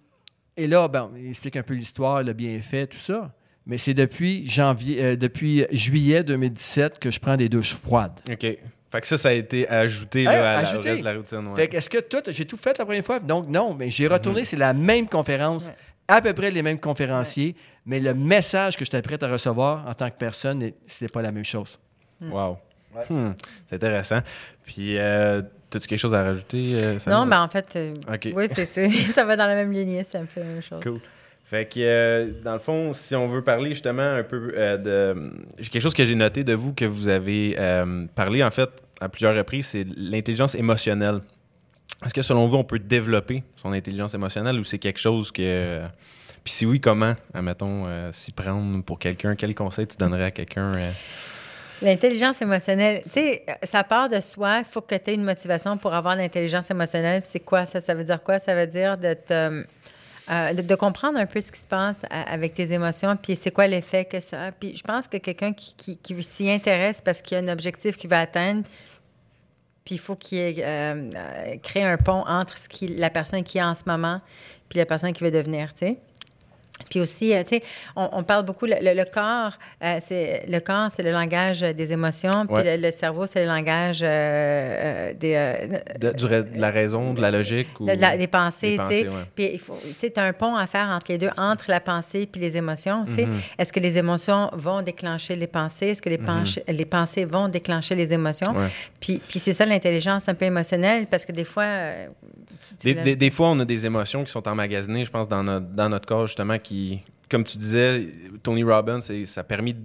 et 0.56 0.68
là, 0.68 0.88
ben, 0.88 1.10
il 1.18 1.30
explique 1.30 1.56
un 1.56 1.64
peu 1.64 1.74
l'histoire, 1.74 2.22
le 2.22 2.34
bienfait, 2.34 2.86
tout 2.86 3.00
ça. 3.00 3.34
Mais 3.66 3.80
c'est 3.80 3.96
depuis 3.96 4.48
janvier, 4.48 5.04
euh, 5.04 5.16
depuis 5.16 5.66
juillet 5.72 6.24
2017 6.24 7.00
que 7.00 7.10
je 7.10 7.20
prends 7.20 7.38
des 7.38 7.50
douches 7.50 7.74
froides. 7.74 8.20
OK. 8.32 8.46
Fait 8.92 9.02
que 9.02 9.08
ça, 9.08 9.18
ça 9.18 9.30
a 9.30 9.32
été 9.32 9.68
ajouté 9.70 10.24
là, 10.26 10.32
à 10.32 10.36
la- 10.44 10.58
ajouté. 10.60 10.78
au 10.78 10.82
reste 10.92 11.00
de 11.00 11.06
la 11.06 11.14
routine. 11.14 11.48
ouais. 11.48 11.56
Fait 11.56 11.68
que 11.70 11.78
est-ce 11.78 11.89
que 11.89 12.00
tout, 12.00 12.22
j'ai 12.28 12.46
tout 12.46 12.58
fait 12.58 12.78
la 12.78 12.84
première 12.86 13.06
fois? 13.06 13.20
Donc 13.20 13.48
non, 13.48 13.74
mais 13.74 13.89
j'ai 13.89 14.08
retourné, 14.08 14.44
c'est 14.46 14.58
la 14.58 14.74
même 14.74 15.08
conférence, 15.08 15.66
Ouais. 15.68 15.76
à 16.08 16.22
peu 16.22 16.34
près 16.34 16.52
les 16.52 16.62
mêmes 16.62 16.80
conférenciers, 16.80 17.56
mais 17.86 18.00
le 18.02 18.14
message 18.14 18.76
que 18.78 18.84
j'étais 18.84 19.02
prêt 19.02 19.24
à 19.24 19.28
recevoir 19.28 19.88
en 19.88 19.94
tant 19.94 20.10
que 20.10 20.18
personne, 20.18 20.72
c'était 20.88 21.12
pas 21.12 21.22
la 21.22 21.32
même 21.32 21.46
chose. 21.46 21.80
Wow. 22.22 22.58
Hmm, 23.10 23.32
C'est 23.70 23.76
intéressant. 23.78 24.20
Puis, 24.66 24.98
euh, 25.00 25.42
as-tu 25.74 25.88
quelque 25.88 25.98
chose 26.00 26.14
à 26.14 26.24
rajouter? 26.24 26.76
euh? 26.82 26.98
Non, 27.08 27.26
mais 27.26 27.38
en 27.38 27.48
fait, 27.48 27.74
euh, 27.78 27.94
oui, 28.36 28.48
c'est, 28.50 28.66
c'est- 28.66 28.89
ça 29.14 29.24
va 29.24 29.38
dans 29.38 29.48
la 29.48 29.56
même 29.56 29.72
lignée, 29.72 30.04
ça 30.04 30.20
me 30.20 30.26
fait 30.26 30.42
la 30.42 30.46
même 30.48 30.62
chose. 30.62 30.82
Cool. 30.84 31.00
Fait 31.52 31.66
que, 31.66 31.82
euh, 31.82 32.32
dans 32.45 32.54
le 32.54 32.60
fond, 32.60 32.93
si 32.93 33.14
on 33.14 33.28
veut 33.28 33.43
parler 33.43 33.72
justement 33.72 34.02
un 34.02 34.24
peu 34.24 34.54
euh, 34.56 34.78
de. 34.78 35.32
J'ai 35.60 35.68
quelque 35.68 35.82
chose 35.82 35.93
que 35.93 36.06
j'ai 36.06 36.16
noté 36.16 36.45
de 36.45 36.54
vous 36.54 36.74
que 36.74 36.86
vous 36.86 37.10
avez 37.10 37.58
euh, 37.60 38.08
parlé, 38.16 38.41
en 38.41 38.52
fait, 38.52 38.70
à 39.02 39.10
plusieurs 39.10 39.36
reprises, 39.36 39.68
c'est 39.68 39.86
l'intelligence 39.97 40.56
émotionnelle. 40.56 41.20
Est-ce 42.06 42.14
que, 42.14 42.22
selon 42.22 42.47
vous, 42.47 42.56
on 42.56 42.64
peut 42.64 42.80
développer 42.80 43.43
son 43.58 43.74
intelligence 43.74 44.14
émotionnelle 44.14 44.58
ou 44.60 44.64
c'est 44.64 44.80
quelque 44.80 44.99
chose 44.99 45.30
que. 45.30 45.82
Puis, 46.41 46.54
si 46.54 46.66
oui, 46.66 46.80
comment, 46.80 47.16
admettons, 47.34 47.84
euh, 47.86 48.14
s'y 48.14 48.32
prendre 48.32 48.82
pour 48.86 48.97
quelqu'un? 48.97 49.36
Quel 49.36 49.54
conseil 49.54 49.88
tu 49.88 49.97
donnerais 49.97 50.28
à 50.28 50.32
quelqu'un? 50.32 50.72
L'intelligence 51.82 52.41
émotionnelle, 52.41 53.02
tu 53.04 53.10
sais, 53.10 53.45
ça 53.64 53.84
part 53.84 54.08
de 54.08 54.22
soi. 54.22 54.60
Il 54.60 54.66
faut 54.72 54.80
que 54.80 54.95
tu 54.95 55.12
aies 55.12 55.16
une 55.16 55.26
motivation 55.26 55.78
pour 55.78 55.93
avoir 55.93 56.16
l'intelligence 56.16 56.72
émotionnelle. 56.72 57.24
C'est 57.26 57.41
quoi 57.41 57.66
ça? 57.66 57.82
Ça 57.82 57.93
veut 57.93 58.06
dire 58.06 58.24
quoi? 58.24 58.39
Ça 58.39 58.56
veut 58.56 58.68
dire 58.68 58.97
de 58.97 59.16
te. 59.16 59.66
Euh, 60.32 60.54
de, 60.54 60.76
comprendre 60.76 61.20
un 61.20 61.26
peu 61.26 61.42
ce 61.42 61.52
qui 61.52 61.60
se 61.60 61.68
passe 61.68 62.02
avec 62.10 62.54
tes 62.54 62.72
émotions, 62.72 63.18
puis 63.18 63.36
c'est 63.36 63.52
quoi 63.52 63.68
l'effet 63.68 64.06
que 64.06 64.20
ça 64.20 64.46
a. 64.46 64.52
Puis 64.52 64.78
je 64.78 64.84
pense 64.84 65.08
que 65.08 65.18
quelqu'un 65.18 65.54
qui, 65.54 65.98
s'y 66.22 66.50
intéresse 66.50 67.02
parce 67.02 67.22
qu'il 67.22 67.38
y 67.38 67.42
a 67.42 67.44
un 67.44 67.52
objectif 67.52 67.98
qu'il 67.98 68.10
va 68.10 68.22
atteindre, 68.22 68.64
puis 69.84 69.96
il 69.96 70.00
faut 70.00 70.16
qu'il 70.16 70.40
euh, 70.40 70.64
euh, 70.64 71.58
crée 71.62 71.84
un 71.84 71.98
pont 71.98 72.24
entre 72.28 72.58
ce 72.58 72.70
qui, 72.70 72.88
la 72.88 73.10
personne 73.10 73.44
qui 73.44 73.58
est 73.58 73.64
en 73.64 73.76
ce 73.76 73.84
moment 73.86 74.22
puis 74.72 74.80
la 74.80 74.86
personne 74.86 75.12
qui 75.12 75.22
veut 75.22 75.32
devenir, 75.32 75.74
tu 75.74 75.80
sais. 75.80 75.98
Puis 76.90 77.00
aussi, 77.00 77.34
euh, 77.34 77.42
tu 77.44 77.50
sais, 77.50 77.64
on, 77.96 78.10
on 78.14 78.24
parle 78.24 78.46
beaucoup, 78.46 78.66
le, 78.66 78.76
le- 78.82 78.94
le 78.94 79.06
corps, 79.06 79.54
euh, 79.84 79.98
c'est, 80.06 80.46
le 80.48 80.60
corps, 80.60 80.90
c'est 80.96 81.04
le 81.04 81.12
langage 81.12 81.62
des 81.62 81.92
émotions, 81.92 82.46
puis 82.48 82.56
Ouais. 82.56 82.78
le, 82.78 82.84
le 82.84 82.92
cerveau, 82.92 83.26
c'est 83.26 83.42
le 83.42 83.48
langage 83.48 84.00
euh, 84.04 85.14
des, 85.14 85.34
euh, 85.36 85.80
De, 86.00 86.12
du 86.12 86.26
ra- 86.26 86.42
de 86.42 86.60
la 86.60 86.72
raison, 86.72 87.14
de 87.14 87.22
la 87.22 87.32
logique? 87.32 87.68
Ou... 87.80 87.86
de 87.86 87.94
la- 87.94 88.18
des 88.18 88.28
pensées, 88.28 88.78
tu 88.80 88.86
sais. 88.94 89.08
Puis 89.36 89.50
il 89.54 89.60
faut, 89.60 89.78
tu 89.82 89.94
sais, 89.98 90.18
as 90.20 90.24
un 90.24 90.34
pont 90.34 90.56
à 90.56 90.68
faire 90.68 90.88
entre 90.90 91.12
les 91.12 91.18
deux, 91.18 91.30
entre 91.38 91.66
la 91.70 91.80
pensée 91.80 92.26
puis 92.32 92.42
les 92.42 92.58
émotions, 92.58 93.04
tu 93.06 93.14
sais. 93.14 93.24
Mm-hmm. 93.26 93.60
Est-ce 93.60 93.74
que 93.74 93.80
les 93.80 93.98
émotions 93.98 94.50
vont 94.54 94.82
déclencher 94.82 95.36
les 95.36 95.48
pensées? 95.48 95.88
Est-ce 95.90 96.02
que 96.02 96.10
les, 96.10 96.20
les 96.68 96.86
pensées 96.86 97.26
vont 97.26 97.48
déclencher 97.48 97.96
les 97.96 98.14
émotions? 98.14 98.52
Ouais. 98.56 98.68
Puis, 99.00 99.22
puis 99.28 99.40
c'est 99.40 99.54
ça 99.54 99.66
l'intelligence 99.66 100.28
un 100.30 100.34
peu 100.34 100.46
émotionnelle, 100.46 101.08
parce 101.08 101.26
que 101.26 101.32
des 101.32 101.46
fois... 101.46 101.66
Des, 102.84 102.93
l'as- 102.93 103.01
des- 103.01 103.16
des 103.16 103.32
fois, 103.32 103.49
on 103.49 103.59
a 103.59 103.66
des 103.66 103.86
émotions 103.86 104.24
qui 104.24 104.32
sont 104.32 104.47
emmagasinées, 104.47 105.05
je 105.05 105.12
pense, 105.12 105.28
dans 105.28 105.43
notre, 105.43 105.68
dans 105.68 105.89
notre 105.89 106.07
corps, 106.07 106.28
justement, 106.28 106.57
qui, 106.59 107.01
comme 107.30 107.43
tu 107.43 107.57
disais, 107.57 108.07
Tony 108.43 108.64
Robbins, 108.64 108.99
ça 109.01 109.41
a 109.41 109.43
permis 109.43 109.76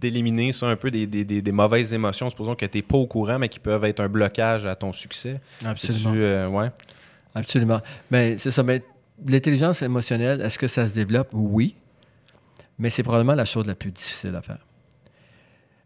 d'éliminer 0.00 0.52
ça 0.52 0.66
un 0.66 0.76
peu 0.76 0.90
des, 0.90 1.06
des- 1.06 1.24
des- 1.24 1.42
des 1.42 1.52
mauvaises 1.52 1.92
émotions, 1.92 2.30
supposons 2.30 2.54
que 2.54 2.64
tu 2.66 2.78
n'es 2.78 2.82
pas 2.82 2.96
au 2.96 3.06
courant, 3.06 3.38
mais 3.38 3.48
qui 3.48 3.58
peuvent 3.58 3.84
être 3.84 4.00
un 4.00 4.08
blocage 4.08 4.64
à 4.66 4.74
ton 4.74 4.92
succès. 4.92 5.40
Absolument. 5.64 6.12
Tu, 6.12 6.22
euh, 6.22 6.48
ouais. 6.48 6.70
Absolument. 7.34 7.80
Mais 8.10 8.38
c'est 8.38 8.50
ça. 8.50 8.62
Mais 8.62 8.82
l'intelligence 9.26 9.82
émotionnelle, 9.82 10.40
est-ce 10.40 10.58
que 10.58 10.66
ça 10.68 10.88
se 10.88 10.94
développe? 10.94 11.28
Oui. 11.32 11.74
Mais 12.78 12.88
c'est 12.88 13.02
probablement 13.02 13.34
la 13.34 13.44
chose 13.44 13.66
la 13.66 13.74
plus 13.74 13.90
difficile 13.92 14.34
à 14.34 14.40
faire. 14.42 14.64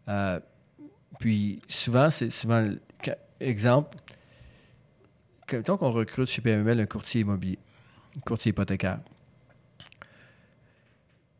Euh, 0.07 0.39
puis 1.19 1.59
souvent, 1.67 2.09
c'est 2.09 2.29
souvent. 2.29 2.69
Exemple, 3.41 3.97
mettons 5.51 5.77
qu'on 5.77 5.91
recrute 5.91 6.29
chez 6.29 6.41
PML 6.41 6.79
un 6.79 6.85
courtier 6.85 7.21
immobilier, 7.21 7.59
un 8.17 8.21
courtier 8.21 8.49
hypothécaire. 8.51 8.99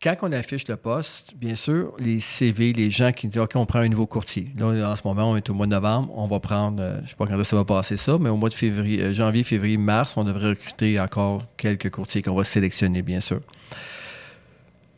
Quand 0.01 0.15
on 0.21 0.31
affiche 0.33 0.67
le 0.67 0.75
poste, 0.75 1.33
bien 1.35 1.55
sûr, 1.55 1.95
les 1.97 2.19
CV, 2.19 2.73
les 2.73 2.91
gens 2.91 3.11
qui 3.11 3.27
disent 3.27 3.39
OK, 3.39 3.53
on 3.55 3.65
prend 3.65 3.79
un 3.79 3.87
nouveau 3.87 4.05
courtier. 4.05 4.49
Là, 4.55 4.91
en 4.91 4.95
ce 4.95 5.01
moment, 5.03 5.31
on 5.31 5.35
est 5.35 5.49
au 5.49 5.55
mois 5.55 5.65
de 5.65 5.71
novembre, 5.71 6.13
on 6.15 6.27
va 6.27 6.39
prendre, 6.39 6.79
euh, 6.79 6.97
je 6.97 7.01
ne 7.01 7.07
sais 7.07 7.15
pas 7.15 7.25
quand 7.25 7.43
ça 7.43 7.55
va 7.55 7.65
passer 7.65 7.97
ça, 7.97 8.17
mais 8.19 8.29
au 8.29 8.37
mois 8.37 8.49
de 8.49 8.53
février, 8.53 9.01
euh, 9.01 9.13
janvier, 9.13 9.43
février, 9.43 9.77
mars, 9.77 10.15
on 10.15 10.23
devrait 10.23 10.49
recruter 10.49 10.99
encore 10.99 11.43
quelques 11.57 11.89
courtiers 11.89 12.21
qu'on 12.21 12.35
va 12.35 12.43
sélectionner, 12.43 13.01
bien 13.01 13.19
sûr. 13.19 13.39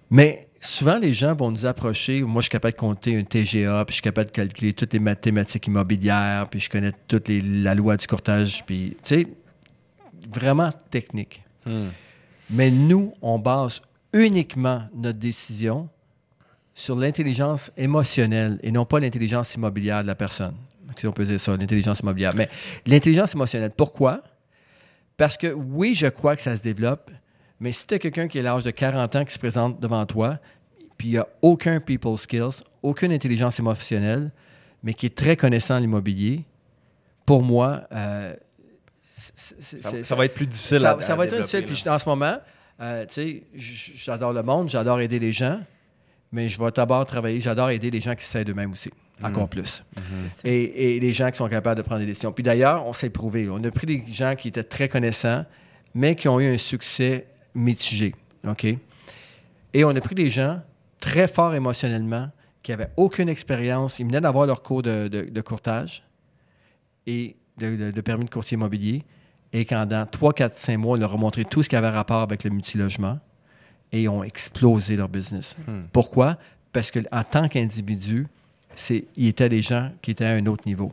Mais 0.10 0.47
souvent, 0.60 0.98
les 0.98 1.14
gens 1.14 1.36
vont 1.36 1.52
nous 1.52 1.66
approcher. 1.66 2.22
Moi, 2.24 2.42
je 2.42 2.46
suis 2.46 2.50
capable 2.50 2.74
de 2.74 2.80
compter 2.80 3.18
un 3.18 3.24
TGA, 3.24 3.86
puis 3.86 3.92
je 3.92 3.96
suis 3.96 4.02
capable 4.02 4.28
de 4.28 4.36
calculer 4.36 4.74
toutes 4.74 4.94
les 4.94 5.00
mathématiques 5.00 5.68
immobilières, 5.68 6.48
puis 6.50 6.60
je 6.60 6.70
connais 6.70 6.92
toute 7.08 7.28
les- 7.28 7.42
la 7.42 7.76
loi 7.76 7.98
du 7.98 8.08
courtage, 8.08 8.64
puis, 8.66 8.98
tu 9.04 9.16
sais, 9.16 9.28
vraiment 10.34 10.72
technique. 10.90 11.44
Hmm. 11.66 11.90
Mais 12.50 12.72
nous, 12.72 13.14
on 13.22 13.40
base 13.40 13.82
uniquement 14.14 14.84
notre 14.96 15.20
décision 15.20 15.90
sur 16.74 16.96
l'intelligence 16.96 17.72
émotionnelle 17.76 18.60
et 18.64 18.72
non 18.72 18.86
pas 18.86 19.00
l'intelligence 19.00 19.54
immobilière 19.56 20.02
de 20.04 20.08
la 20.08 20.16
personne. 20.16 20.56
Si 20.98 21.06
on 21.06 21.12
peut 21.12 21.26
dire 21.26 21.40
ça, 21.40 21.56
l'intelligence 21.58 22.00
immobilière. 22.00 22.32
Mais 22.36 22.50
l'intelligence 22.86 23.36
émotionnelle, 23.36 23.72
pourquoi? 23.76 24.24
Parce 25.18 25.38
que 25.38 25.48
oui, 25.54 25.94
je 25.96 26.08
crois 26.08 26.36
que 26.36 26.42
ça 26.42 26.56
se 26.56 26.62
développe, 26.62 27.12
mais 27.60 27.72
si 27.72 27.88
tu 27.88 27.96
as 27.96 28.00
quelqu'un 28.00 28.28
qui 28.28 28.38
est 28.38 28.42
l'âge 28.44 28.64
de 28.64 28.72
40 28.72 29.16
ans 29.16 29.26
qui 29.26 29.34
se 29.34 29.40
présente 29.40 29.80
devant 29.80 30.06
toi, 30.06 30.40
puis 30.98 31.10
il 31.10 31.12
n'y 31.12 31.18
a 31.18 31.28
aucun 31.42 31.80
people 31.80 32.18
skills, 32.18 32.64
aucune 32.84 33.12
intelligence 33.12 33.60
émotionnelle, 33.60 34.32
mais 34.84 34.94
qui 34.94 35.08
est 35.08 35.16
très 35.16 35.36
connaissant 35.36 35.76
en 35.76 35.80
l'immobilier, 35.80 36.46
pour 37.26 37.44
moi, 37.44 37.84
euh, 37.92 38.34
Ça, 40.04 40.16
va 40.16 40.26
être 40.26 40.34
plus 40.34 40.48
difficile 40.48 40.80
ça, 40.80 40.92
à, 40.94 41.02
ça 41.02 41.14
à 41.14 41.16
va 41.16 41.26
être 41.26 41.36
difficile. 41.36 41.66
Puis 41.66 41.84
en 41.88 42.00
ce 42.00 42.08
moment, 42.08 42.38
euh, 42.80 43.06
tu 43.06 43.14
sais, 43.14 43.44
j'adore 43.96 44.34
le 44.34 44.44
monde, 44.44 44.70
j'adore 44.70 45.02
aider 45.02 45.20
les 45.20 45.32
gens, 45.32 45.60
mais 46.32 46.48
je 46.48 46.62
vais 46.62 46.72
d'abord 46.72 47.06
travailler, 47.06 47.42
j'adore 47.42 47.70
aider 47.70 47.90
les 47.90 48.02
gens 48.02 48.16
qui 48.16 48.24
s'aident 48.24 48.50
eux-mêmes 48.50 48.72
aussi, 48.72 48.92
encore 49.22 49.50
plus. 49.50 49.84
c'est 49.96 50.30
ça. 50.30 50.42
Et, 50.46 50.96
et 50.96 51.00
les 51.00 51.14
gens 51.14 51.32
qui 51.32 51.38
sont 51.38 51.50
capables 51.50 51.78
de 51.78 51.82
prendre 51.82 52.02
des 52.02 52.06
décisions. 52.06 52.32
Puis 52.32 52.44
d'ailleurs, 52.44 52.86
on 52.86 52.94
s'est 52.94 53.10
prouvé. 53.10 53.50
On 53.50 53.64
a 53.64 53.72
pris 53.72 53.88
des 53.88 54.04
gens 54.08 54.36
qui 54.36 54.48
étaient 54.48 54.64
très 54.64 54.88
connaissants, 54.88 55.44
mais 55.96 56.16
qui 56.16 56.28
ont 56.28 56.40
eu 56.40 56.54
un 56.54 56.58
succès 56.58 57.26
mitigé. 57.58 58.16
OK? 58.48 58.66
Et 59.74 59.84
on 59.84 59.90
a 59.90 60.02
pris 60.02 60.16
des 60.16 60.30
gens 60.30 60.62
très 61.00 61.28
forts 61.28 61.54
émotionnellement, 61.54 62.30
qui 62.64 62.72
n'avaient 62.72 62.92
aucune 62.98 63.30
expérience. 63.30 64.00
Ils 64.00 64.06
venaient 64.06 64.22
d'avoir 64.22 64.46
leur 64.46 64.64
cours 64.64 64.82
de, 64.82 65.08
de, 65.08 65.22
de 65.22 65.42
courtage 65.42 66.04
et 67.06 67.36
de, 67.58 67.92
de, 67.92 68.02
permis 68.02 68.26
de 68.26 68.30
courtier 68.30 68.56
immobilier. 68.56 69.04
Et 69.54 69.66
pendant 69.66 70.06
3, 70.06 70.34
4, 70.34 70.58
5 70.58 70.78
mois, 70.78 70.98
on 70.98 71.00
leur 71.00 71.14
a 71.14 71.18
montré 71.18 71.46
tout 71.46 71.64
ce 71.64 71.70
qui 71.70 71.76
avait 71.76 71.90
rapport 71.90 72.22
avec 72.22 72.44
le 72.44 72.50
multilogement 72.50 73.20
et 73.92 74.04
ils 74.04 74.10
ont 74.10 74.24
explosé 74.24 74.96
leur 74.96 75.08
business. 75.08 75.56
Hmm. 75.68 75.84
Pourquoi? 75.94 76.38
Parce 76.74 76.92
qu'en 76.92 77.24
tant 77.24 77.48
qu'individu, 77.48 78.28
ils 79.16 79.28
étaient 79.28 79.50
des 79.50 79.62
gens 79.62 79.92
qui 80.02 80.12
étaient 80.12 80.26
à 80.26 80.32
un 80.32 80.46
autre 80.46 80.64
niveau. 80.66 80.92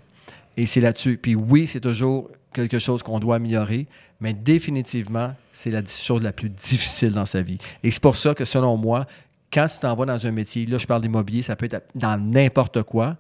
Et 0.56 0.66
c'est 0.66 0.80
là-dessus. 0.80 1.18
Puis 1.18 1.34
oui, 1.34 1.66
c'est 1.66 1.80
toujours 1.80 2.30
quelque 2.54 2.78
chose 2.78 3.02
qu'on 3.02 3.18
doit 3.18 3.36
améliorer, 3.36 3.86
mais 4.20 4.32
définitivement, 4.32 5.34
c'est 5.52 5.70
la 5.70 5.84
chose 5.84 6.22
la 6.22 6.32
plus 6.32 6.48
difficile 6.48 7.10
dans 7.10 7.26
sa 7.26 7.42
vie. 7.42 7.58
Et 7.82 7.90
c'est 7.90 8.02
pour 8.02 8.16
ça 8.16 8.34
que, 8.34 8.44
selon 8.44 8.76
moi, 8.76 9.06
quand 9.52 9.66
tu 9.68 9.78
t'en 9.78 9.94
vas 9.94 10.06
dans 10.06 10.26
un 10.26 10.30
métier, 10.30 10.64
là, 10.66 10.78
je 10.78 10.86
parle 10.86 11.02
d'immobilier, 11.02 11.42
ça 11.42 11.56
peut 11.56 11.68
être 11.70 11.86
dans 11.94 12.18
n'importe 12.18 12.82
quoi, 12.84 13.16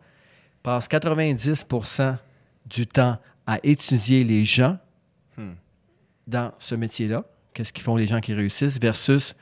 passe 0.62 0.88
90% 0.88 2.16
du 2.66 2.86
temps 2.86 3.18
à 3.46 3.58
étudier 3.62 4.24
les 4.24 4.44
gens 4.46 4.78
Hmm. 5.36 5.54
dans 6.28 6.52
ce 6.60 6.76
métier-là, 6.76 7.24
qu'est-ce 7.52 7.72
qu'ils 7.72 7.82
font 7.82 7.96
les 7.96 8.06
gens 8.06 8.20
qui 8.20 8.34
réussissent, 8.34 8.78
versus 8.78 9.34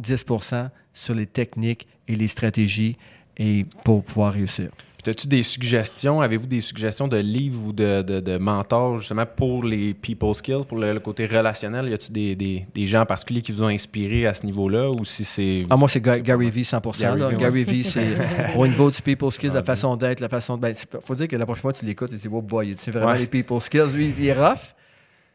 10% 0.00 0.70
sur 0.94 1.14
les 1.14 1.26
techniques 1.26 1.86
et 2.08 2.16
les 2.16 2.28
stratégies 2.28 2.96
et 3.36 3.66
pour 3.84 4.02
pouvoir 4.02 4.32
réussir. 4.32 4.70
As-tu 5.06 5.26
des 5.28 5.42
suggestions? 5.42 6.20
Avez-vous 6.20 6.46
des 6.46 6.60
suggestions 6.60 7.08
de 7.08 7.16
livres 7.18 7.60
ou 7.66 7.72
de, 7.72 8.02
de, 8.02 8.20
de 8.20 8.36
mentors 8.38 8.98
justement 8.98 9.26
pour 9.26 9.62
les 9.64 9.92
people 9.94 10.34
skills, 10.34 10.64
pour 10.66 10.78
le, 10.78 10.92
le 10.94 11.00
côté 11.00 11.26
relationnel? 11.26 11.88
Y 11.88 11.94
a-tu 11.94 12.10
des, 12.12 12.34
des, 12.36 12.66
des 12.74 12.86
gens 12.86 13.02
en 13.02 13.06
particulier 13.06 13.42
qui 13.42 13.52
vous 13.52 13.62
ont 13.62 13.68
inspiré 13.68 14.26
à 14.26 14.34
ce 14.34 14.44
niveau-là 14.46 14.90
ou 14.90 15.04
si 15.04 15.24
c'est. 15.24 15.64
Ah, 15.70 15.76
moi, 15.76 15.88
c'est 15.88 16.00
Ga- 16.00 16.20
Gary 16.20 16.50
Vee 16.50 16.64
100 16.64 16.80
Gary 17.00 17.20
là. 17.20 17.28
Vee, 17.28 17.34
ouais. 17.34 17.40
Gary 17.40 17.64
Vee, 17.64 17.84
c'est 17.84 18.06
au 18.56 18.66
niveau 18.66 18.90
du 18.90 19.00
people 19.02 19.30
skills, 19.30 19.50
Ah, 19.52 19.56
la 19.56 19.62
façon 19.62 19.96
d'être, 19.96 20.20
la 20.20 20.28
façon 20.28 20.56
de. 20.56 20.62
Ben, 20.62 20.74
faut 21.04 21.14
dire 21.14 21.28
que 21.28 21.36
la 21.36 21.44
prochaine 21.44 21.62
fois 21.62 21.72
tu 21.72 21.84
l'écoutes, 21.84 22.10
tu 22.10 22.16
dis, 22.16 22.28
oh 22.32 22.40
boy, 22.42 22.74
c'est 22.78 22.90
vraiment 22.90 23.12
Ouais. 23.12 23.18
les 23.18 23.26
people 23.26 23.60
skills. 23.60 23.90
Lui, 23.94 24.12
il 24.18 24.26
est 24.26 24.32
rough. 24.32 24.74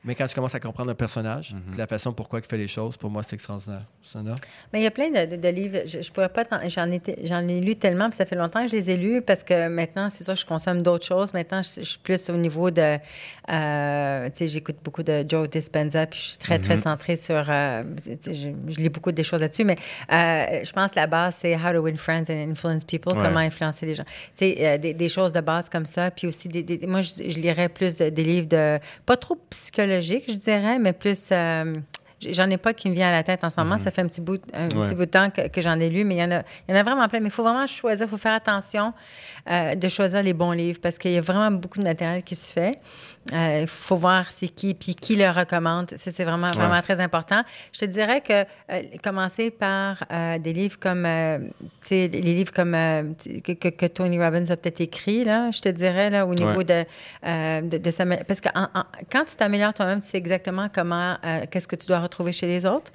Mais 0.06 0.16
quand 0.16 0.28
tu 0.28 0.34
commences 0.36 0.56
à 0.56 0.62
comprendre 0.62 0.90
le 0.90 0.96
personnage, 0.96 1.54
Mhm. 1.54 1.62
puis 1.72 1.78
la 1.78 1.86
façon 1.88 2.14
pourquoi 2.14 2.40
il 2.40 2.46
fait 2.46 2.58
les 2.58 2.70
choses, 2.70 2.96
pour 2.96 3.10
moi, 3.10 3.22
c'est 3.22 3.34
extraordinaire. 3.36 3.84
Mais 4.74 4.80
il 4.80 4.84
y 4.84 4.88
a 4.88 4.92
plein 4.92 5.10
de, 5.12 5.32
de- 5.32 5.36
de 5.36 5.48
livres. 5.50 5.80
Je, 5.86 6.02
je 6.02 6.12
pourrais 6.12 6.30
pas. 6.30 6.44
J'en 6.68 6.90
ai, 6.90 7.00
j'en 7.26 7.48
ai 7.48 7.60
lu 7.62 7.76
tellement, 7.76 8.10
puis 8.10 8.18
ça 8.18 8.26
fait 8.26 8.36
longtemps 8.38 8.64
que 8.64 8.72
je 8.72 8.76
les 8.76 8.90
ai 8.90 8.98
lus 8.98 9.22
parce 9.22 9.44
que 9.44 9.68
maintenant, 9.68 10.10
c'est 10.10 10.24
sûr, 10.24 10.36
je 10.36 10.46
consomme 10.48 10.82
d'autres 10.82 11.06
choses. 11.06 11.32
Maintenant, 11.34 11.62
je, 11.62 11.82
je 11.82 11.90
suis 11.90 12.00
plus 12.00 12.30
au 12.32 12.38
niveau 12.38 12.72
de. 12.72 12.98
euh, 13.52 14.30
tu 14.30 14.36
sais, 14.36 14.48
j'écoute 14.48 14.78
beaucoup 14.84 15.04
de 15.04 15.24
Joe 15.28 15.50
Dispenza, 15.50 16.06
puis 16.08 16.20
je 16.20 16.26
suis 16.30 16.38
très, 16.38 16.60
très 16.60 16.78
centrée 16.78 17.18
sur. 17.18 17.44
euh, 17.50 17.84
tu 18.04 18.18
sais, 18.22 18.36
je, 18.36 18.50
je 18.72 18.78
lis 18.78 18.90
beaucoup 18.90 19.12
des 19.12 19.24
choses 19.24 19.42
là-dessus, 19.42 19.64
mais 19.64 19.76
euh, 20.12 20.64
je 20.64 20.72
pense 20.72 20.92
que 20.92 20.96
la 20.96 21.08
base, 21.08 21.38
c'est 21.42 21.56
How 21.56 21.74
to 21.74 21.80
Win 21.82 21.98
Friends 21.98 22.26
and 22.30 22.50
Influence 22.52 22.84
People, 22.84 23.14
Ouais. 23.18 23.24
comment 23.24 23.40
influencer 23.40 23.86
les 23.86 23.96
gens. 23.96 24.06
Tu 24.06 24.12
sais, 24.36 24.56
euh, 24.60 24.78
des, 24.78 24.94
des 24.94 25.10
choses 25.10 25.34
de 25.34 25.42
base 25.42 25.70
comme 25.70 25.86
ça, 25.86 26.10
puis 26.10 26.26
aussi, 26.28 26.48
des, 26.48 26.64
des- 26.64 26.88
moi, 26.88 27.02
je, 27.02 27.10
je 27.28 27.38
lirais 27.38 27.70
plus 27.70 27.98
de- 27.98 28.10
des 28.10 28.24
livres 28.24 28.48
de. 28.48 28.80
Pas 29.06 29.18
trop 29.18 29.36
psychologiques, 29.50 29.89
je 30.00 30.38
dirais, 30.40 30.80
mais 30.80 30.94
plus. 30.94 31.30
euh, 31.32 31.76
J'en 32.22 32.50
ai 32.50 32.58
pas 32.58 32.74
qui 32.74 32.90
me 32.90 32.94
vient 32.94 33.08
à 33.08 33.12
la 33.12 33.24
tête 33.24 33.46
en 33.46 33.50
ce 33.50 33.56
moment. 33.58 33.78
Ça 33.78 33.92
fait 33.92 34.02
un 34.02 34.08
petit 34.10 34.20
bout, 34.20 34.42
un 34.54 34.68
Ouais. 34.76 34.86
petit 34.88 34.94
bout 34.94 35.06
de 35.06 35.10
temps 35.10 35.30
que, 35.30 35.48
que 35.48 35.62
j'en 35.62 35.80
ai 35.80 35.88
lu, 35.90 36.04
mais 36.04 36.16
il 36.16 36.20
y 36.20 36.24
en 36.24 36.32
a, 36.32 36.42
il 36.68 36.72
y 36.72 36.74
en 36.74 36.78
a 36.78 36.84
vraiment 36.84 37.08
plein. 37.08 37.22
Mais 37.22 37.28
il 37.28 37.32
faut 37.32 37.44
vraiment 37.44 37.66
choisir, 37.66 38.08
il 38.08 38.10
faut 38.10 38.18
faire 38.18 38.34
attention 38.34 38.92
euh, 39.50 39.74
de 39.76 39.88
choisir 39.88 40.22
les 40.22 40.34
bons 40.34 40.52
livres 40.52 40.80
parce 40.82 40.98
qu'il 40.98 41.12
y 41.12 41.18
a 41.18 41.22
vraiment 41.22 41.50
beaucoup 41.50 41.80
de 41.80 41.86
matériel 41.86 42.22
qui 42.24 42.36
se 42.36 42.52
fait. 42.52 42.78
Euh, 43.34 43.60
Il 43.62 43.68
faut 43.68 43.98
voir 43.98 44.32
c'est 44.32 44.48
qui, 44.48 44.74
puis 44.74 44.96
qui 44.96 45.16
le 45.16 45.30
recommande. 45.30 45.92
Ça, 45.98 46.10
c'est 46.10 46.24
vraiment, 46.24 46.50
vraiment 46.52 46.76
Ouais. 46.76 46.82
très 46.82 47.00
important. 47.00 47.44
Je 47.74 47.80
te 47.82 47.86
dirais 47.86 48.22
que 48.22 48.44
euh, 48.72 48.82
commencer 49.04 49.52
par 49.52 50.04
euh, 50.12 50.40
des 50.40 50.54
livres 50.54 50.80
comme, 50.80 51.06
euh, 51.06 51.38
tu 51.82 51.88
sais, 51.90 52.08
les 52.08 52.22
livres 52.22 52.52
comme 52.54 52.74
euh, 52.74 53.04
que, 53.44 53.52
que- 53.52 53.68
que 53.68 53.86
Tony 53.86 54.18
Robbins 54.24 54.50
a 54.50 54.58
peut-être 54.58 54.82
écrit, 54.82 55.24
là, 55.26 55.52
je 55.52 55.60
te 55.62 55.70
dirais, 55.70 56.10
là, 56.10 56.26
au 56.26 56.34
niveau 56.34 56.58
Ouais. 56.60 56.64
de, 56.64 56.86
euh, 57.28 57.62
de, 57.62 57.78
de 57.78 58.24
Parce 58.24 58.42
que 58.42 58.50
en- 58.56 58.70
en- 58.74 58.86
quand 59.12 59.26
tu 59.26 59.36
t'améliores 59.36 59.74
toi-même, 59.74 60.02
tu 60.02 60.08
sais 60.08 60.18
exactement 60.18 60.68
comment, 60.74 61.16
euh, 61.26 61.42
qu'est-ce 61.52 61.68
que 61.68 61.76
tu 61.76 61.88
dois 61.88 62.00
retrouver 62.00 62.32
chez 62.32 62.48
les 62.48 62.66
autres. 62.66 62.92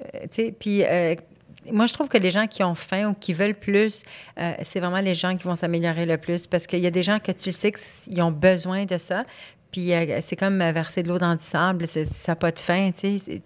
Euh, 0.00 0.20
tu 0.22 0.28
sais, 0.30 0.54
puis 0.58 0.82
euh, 0.84 1.14
moi, 1.72 1.86
je 1.86 1.92
trouve 1.92 2.08
que 2.08 2.18
les 2.18 2.30
gens 2.30 2.46
qui 2.46 2.62
ont 2.62 2.74
faim 2.74 3.10
ou 3.10 3.14
qui 3.14 3.32
veulent 3.32 3.54
plus, 3.54 4.02
euh, 4.38 4.52
c'est 4.62 4.80
vraiment 4.80 5.00
les 5.00 5.14
gens 5.14 5.36
qui 5.36 5.44
vont 5.44 5.56
s'améliorer 5.56 6.06
le 6.06 6.18
plus 6.18 6.46
parce 6.46 6.66
qu'il 6.66 6.80
y 6.80 6.86
a 6.86 6.90
des 6.90 7.02
gens 7.02 7.18
que 7.18 7.32
tu 7.32 7.48
le 7.48 7.52
sais 7.52 7.72
qu'ils 7.72 8.20
ont 8.22 8.30
besoin 8.30 8.84
de 8.84 8.98
ça. 8.98 9.24
Puis 9.72 9.92
euh, 9.92 10.20
c'est 10.22 10.36
comme 10.36 10.60
euh, 10.62 10.70
verser 10.70 11.02
de 11.02 11.08
l'eau 11.08 11.18
dans 11.18 11.34
du 11.34 11.42
sable, 11.42 11.88
ça 11.88 12.02
n'a 12.28 12.36
pas 12.36 12.52
de 12.52 12.58
fin, 12.60 12.92
tu 12.92 13.18
sais. 13.18 13.40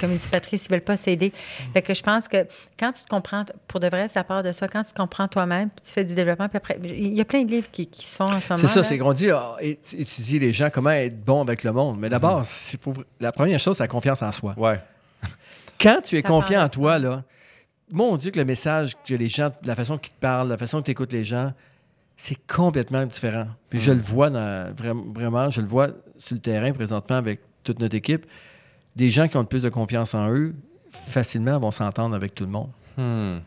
Comme 0.00 0.16
dit 0.16 0.26
Patrice, 0.30 0.64
ils 0.64 0.70
veulent 0.70 0.80
pas 0.80 0.96
s'aider. 0.96 1.30
Fait 1.74 1.82
que 1.82 1.92
je 1.92 2.02
pense 2.02 2.26
que 2.26 2.46
quand 2.78 2.90
tu 2.92 3.04
te 3.04 3.08
comprends, 3.08 3.44
pour 3.66 3.78
de 3.78 3.86
vrai, 3.88 4.08
ça 4.08 4.24
part 4.24 4.42
de 4.42 4.50
soi. 4.52 4.66
Quand 4.68 4.82
tu 4.82 4.92
te 4.92 4.96
comprends 4.98 5.28
toi-même, 5.28 5.68
puis 5.68 5.84
tu 5.84 5.92
fais 5.92 6.04
du 6.04 6.14
développement, 6.14 6.48
puis 6.48 6.56
après, 6.56 6.78
il 6.82 7.14
y 7.14 7.20
a 7.20 7.24
plein 7.26 7.42
de 7.44 7.50
livres 7.50 7.68
qui, 7.70 7.86
qui 7.86 8.06
se 8.06 8.16
font 8.16 8.32
en 8.32 8.40
ce 8.40 8.50
moment. 8.50 8.66
C'est 8.66 8.72
ça, 8.72 8.82
c'est 8.82 8.96
qu'on 8.96 9.12
dit 9.12 9.30
ah, 9.30 9.56
é- 9.60 9.78
étudier 9.92 10.38
les 10.38 10.54
gens, 10.54 10.70
comment 10.72 10.88
être 10.90 11.22
bon 11.22 11.42
avec 11.42 11.62
le 11.64 11.72
monde. 11.72 11.98
Mais 11.98 12.08
d'abord, 12.08 12.44
pour- 12.80 12.94
la 13.20 13.30
première 13.32 13.58
chose, 13.58 13.76
c'est 13.76 13.82
la 13.84 13.88
confiance 13.88 14.22
en 14.22 14.32
soi. 14.32 14.54
Ouais. 14.56 14.80
Quand 15.78 16.00
tu 16.02 16.16
es 16.16 16.22
Ça 16.22 16.28
confiant 16.28 16.62
en 16.64 16.68
toi, 16.70 16.98
là, 16.98 17.22
mon 17.92 18.16
Dieu, 18.16 18.30
que 18.30 18.38
le 18.38 18.44
message 18.44 18.94
que 19.06 19.14
les 19.14 19.28
gens, 19.28 19.50
la 19.64 19.74
façon 19.74 19.98
qu'ils 19.98 20.12
te 20.12 20.20
parlent, 20.20 20.48
la 20.48 20.56
façon 20.56 20.80
que 20.80 20.86
tu 20.86 20.90
écoutes 20.90 21.12
les 21.12 21.24
gens, 21.24 21.52
c'est 22.16 22.36
complètement 22.46 23.04
différent. 23.06 23.46
Puis 23.70 23.78
je 23.80 23.92
le 23.92 24.00
vois 24.02 24.30
dans- 24.30 24.72
vra- 24.74 25.14
vraiment, 25.14 25.50
je 25.50 25.60
le 25.60 25.66
vois 25.68 25.88
sur 26.18 26.34
le 26.34 26.40
terrain 26.40 26.72
présentement 26.72 27.16
avec 27.16 27.40
toute 27.64 27.78
notre 27.80 27.94
équipe. 27.94 28.26
Des 28.96 29.10
gens 29.10 29.28
qui 29.28 29.36
ont 29.36 29.40
le 29.42 29.46
plus 29.46 29.62
de 29.62 29.68
confiance 29.68 30.14
en 30.14 30.28
eux, 30.32 30.54
facilement 31.08 31.58
vont 31.60 31.70
s'entendre 31.70 32.14
avec 32.16 32.34
tout 32.34 32.44
le 32.44 32.50
monde. 32.50 32.70
Hmm. 32.96 33.38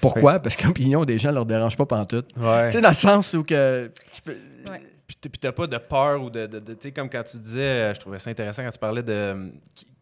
Pourquoi? 0.00 0.38
Parce 0.38 0.56
que 0.56 0.66
l'opinion 0.66 1.04
des 1.04 1.18
gens 1.18 1.28
ne 1.30 1.34
leur 1.34 1.44
dérange 1.46 1.76
pas 1.76 1.84
pantoute. 1.84 2.30
Ouais. 2.38 2.68
Tu 2.68 2.72
sais, 2.76 2.80
dans 2.80 2.88
le 2.88 2.94
sens 2.94 3.34
où 3.34 3.42
que... 3.42 3.90
tu 4.12 4.22
peux- 4.22 4.36
Ouais. 4.70 4.80
Puis 5.06 5.16
t'as 5.38 5.52
pas 5.52 5.66
de 5.66 5.76
peur 5.76 6.22
ou 6.22 6.30
de. 6.30 6.46
de- 6.46 6.58
de- 6.60 6.72
tu 6.72 6.78
sais, 6.82 6.92
comme 6.92 7.10
quand 7.10 7.22
tu 7.22 7.36
disais, 7.38 7.60
euh, 7.60 7.94
je 7.94 8.00
trouvais 8.00 8.18
ça 8.18 8.30
intéressant 8.30 8.62
quand 8.64 8.70
tu 8.70 8.78
parlais 8.78 9.02
de 9.02 9.12
euh, 9.12 9.48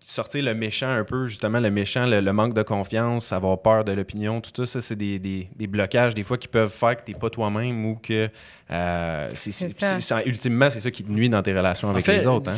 sortir 0.01 0.45
le 0.45 0.55
méchant 0.55 0.91
un 0.91 1.03
peu, 1.05 1.27
justement, 1.27 1.59
le 1.61 1.71
méchant, 1.71 2.07
le, 2.07 2.21
le 2.21 2.33
manque 2.33 2.55
de 2.55 2.63
confiance, 2.63 3.33
avoir 3.33 3.61
peur 3.63 3.85
de 3.85 3.93
l'opinion, 3.93 4.41
tout 4.41 4.51
ça, 4.55 4.65
ça, 4.67 4.81
c'est 4.81 4.97
des, 4.97 5.19
des- 5.19 5.49
des 5.57 5.67
blocages, 5.67 6.15
des 6.15 6.23
fois, 6.23 6.39
qui 6.39 6.47
peuvent 6.49 6.71
faire 6.73 6.97
que 6.97 7.03
t'es 7.03 7.15
pas 7.15 7.31
toi-même 7.31 7.85
ou 7.85 7.97
que. 7.97 8.29
euh, 8.71 9.31
c'est- 9.35 9.51
c'est- 9.53 9.69
C'est 9.71 9.81
ça. 9.81 10.01
c'est- 10.01 10.15
c'est- 10.15 10.27
ultimement, 10.29 10.71
c'est 10.71 10.81
ça 10.81 10.91
qui 10.91 11.03
te 11.03 11.11
nuit 11.11 11.29
dans 11.29 11.43
tes 11.43 11.53
relations 11.53 11.91
avec 11.91 12.05
En 12.05 12.07
fait, 12.13 12.19
les 12.19 12.27
autres. 12.27 12.51
Hein? 12.51 12.57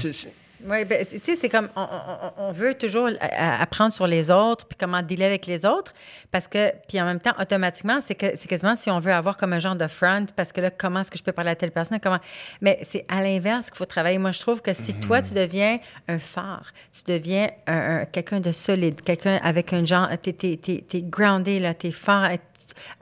Oui, 0.66 0.84
ben, 0.86 1.04
tu 1.04 1.18
sais, 1.22 1.34
c'est 1.36 1.48
comme 1.50 1.68
on, 1.76 1.82
on- 1.82 2.32
on 2.48 2.52
veut 2.52 2.74
toujours 2.74 3.10
apprendre 3.20 3.92
sur 3.92 4.06
les 4.06 4.30
autres, 4.30 4.64
puis 4.66 4.78
comment 4.80 5.02
dealer 5.02 5.26
avec 5.26 5.44
les 5.46 5.66
autres, 5.66 5.92
parce 6.30 6.48
que, 6.48 6.72
puis 6.88 6.98
en 7.00 7.04
même 7.04 7.20
temps, 7.20 7.34
automatiquement, 7.38 8.00
c'est 8.00 8.14
que 8.14 8.34
c'est 8.34 8.48
quasiment 8.48 8.74
si 8.74 8.90
on 8.90 8.98
veut 8.98 9.12
avoir 9.12 9.36
comme 9.36 9.52
un 9.52 9.58
genre 9.58 9.76
de 9.76 9.86
front, 9.86 10.24
parce 10.34 10.52
que 10.52 10.62
là, 10.62 10.70
comment 10.70 11.00
est-ce 11.00 11.10
que 11.10 11.18
je 11.18 11.22
peux 11.22 11.32
parler 11.32 11.50
à 11.50 11.54
telle 11.56 11.70
personne, 11.70 12.00
comment. 12.00 12.18
Mais 12.62 12.78
c'est 12.82 13.04
à 13.08 13.20
l'inverse 13.20 13.68
qu'il 13.68 13.76
faut 13.76 13.84
travailler. 13.84 14.16
Moi, 14.16 14.32
je 14.32 14.40
trouve 14.40 14.62
que 14.62 14.72
si 14.72 14.94
toi, 14.94 15.20
tu 15.20 15.34
deviens 15.34 15.78
un 16.08 16.18
phare, 16.18 16.72
tu 16.92 17.02
deviens 17.12 17.50
un, 17.66 18.00
un- 18.00 18.04
quelqu'un 18.06 18.40
de 18.40 18.50
solide, 18.52 19.02
quelqu'un 19.02 19.38
avec 19.42 19.72
un 19.74 19.84
genre, 19.84 20.08
t'es, 20.22 20.32
t'es, 20.32 20.56
t'es, 20.56 20.82
t'es 20.88 21.02
groundé, 21.02 21.60
là, 21.60 21.74
t'es 21.74 21.90
fort, 21.90 22.24
a, 22.24 22.36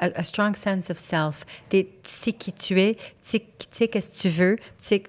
a 0.00 0.24
strong 0.24 0.56
sense 0.56 0.90
of 0.90 0.98
self. 0.98 1.44
T'es- 1.68 1.84
tu 2.02 2.10
sais 2.10 2.32
qui 2.32 2.52
tu 2.52 2.80
es, 2.80 2.94
tu 2.96 3.00
sais, 3.22 3.38
tu 3.38 3.66
sais 3.70 3.86
qu'est-ce 3.88 4.10
que 4.10 4.16
tu 4.16 4.28
veux, 4.30 4.56
tu 4.56 4.64
sais 4.78 5.02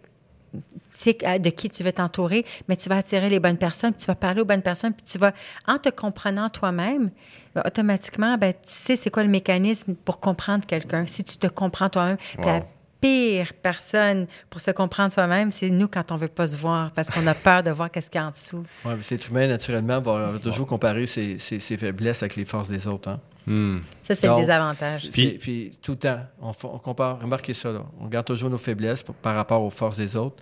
tu 0.94 1.00
sais 1.02 1.18
euh, 1.26 1.38
de 1.40 1.50
qui 1.50 1.70
tu 1.70 1.84
veux 1.84 1.92
t'entourer, 1.92 2.46
mais 2.68 2.76
tu 2.78 2.90
vas 2.90 2.98
attirer 2.98 3.30
les 3.30 3.40
bonnes 3.40 3.58
personnes, 3.58 3.92
puis 3.94 4.02
tu 4.02 4.08
vas 4.08 4.16
parler 4.16 4.42
aux 4.42 4.46
bonnes 4.46 4.62
personnes, 4.62 4.94
puis 4.94 5.06
tu 5.06 5.18
vas, 5.18 5.34
en 5.68 5.78
te 5.78 5.90
comprenant 5.90 6.50
toi-même, 6.50 7.10
ben, 7.56 7.64
automatiquement, 7.66 8.38
ben, 8.38 8.54
tu 8.54 8.60
sais 8.68 8.96
c'est 8.96 9.10
quoi 9.10 9.24
le 9.24 9.30
mécanisme 9.30 9.96
pour 9.96 10.20
comprendre 10.20 10.66
quelqu'un, 10.66 11.06
si 11.08 11.24
tu 11.24 11.38
te 11.38 11.48
comprends 11.48 11.90
toi-même. 11.90 12.18
Puis 12.18 12.38
Wow. 12.40 12.46
la 12.46 12.62
pire 13.02 13.52
personne 13.62 14.28
pour 14.50 14.62
se 14.62 14.72
comprendre 14.72 15.12
soi-même, 15.12 15.52
c'est 15.52 15.70
nous 15.70 15.90
quand 15.90 16.12
on 16.14 16.16
veut 16.16 16.30
pas 16.30 16.48
se 16.48 16.56
voir, 16.56 16.92
parce 16.92 17.10
qu'on 17.10 17.28
a 17.28 17.34
peur 17.34 17.62
de 17.62 17.70
voir 17.70 17.92
qu'est-ce 17.92 18.10
qu'il 18.10 18.22
y 18.22 18.24
a 18.24 18.28
en 18.28 18.32
dessous. 18.32 18.64
Ouais, 18.86 18.96
mais 18.96 19.02
l'être 19.12 19.28
humain, 19.30 19.48
naturellement, 19.48 20.00
va 20.00 20.40
toujours 20.42 20.66
comparer 20.68 21.06
ses, 21.06 21.38
ses- 21.38 21.60
ses 21.60 21.76
faiblesses 21.76 22.24
avec 22.24 22.38
les 22.38 22.46
forces 22.46 22.70
des 22.70 22.88
autres. 22.88 23.10
hein. 23.10 23.20
Hmm. 23.46 23.80
Ça, 24.08 24.16
c'est 24.16 24.26
le 24.28 24.36
désavantage. 24.38 25.10
Puis- 25.12 25.38
Puis, 25.38 25.78
tout 25.82 25.92
le 25.92 25.98
temps, 25.98 26.20
on, 26.42 26.54
compare, 26.80 27.20
remarquez 27.22 27.54
ça, 27.54 27.74
là. 27.74 27.82
on 28.00 28.06
regarde 28.06 28.26
toujours 28.26 28.50
nos 28.50 28.58
faiblesses 28.58 29.04
pour- 29.04 29.16
par 29.16 29.36
rapport 29.36 29.62
aux 29.64 29.70
forces 29.70 29.98
des 29.98 30.16
autres. 30.16 30.42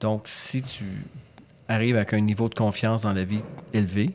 Donc, 0.00 0.22
si 0.26 0.62
tu 0.62 0.84
arrives 1.68 1.96
avec 1.96 2.12
un 2.14 2.20
niveau 2.20 2.48
de 2.48 2.54
confiance 2.54 3.02
dans 3.02 3.12
la 3.12 3.24
vie 3.24 3.40
élevé, 3.72 4.10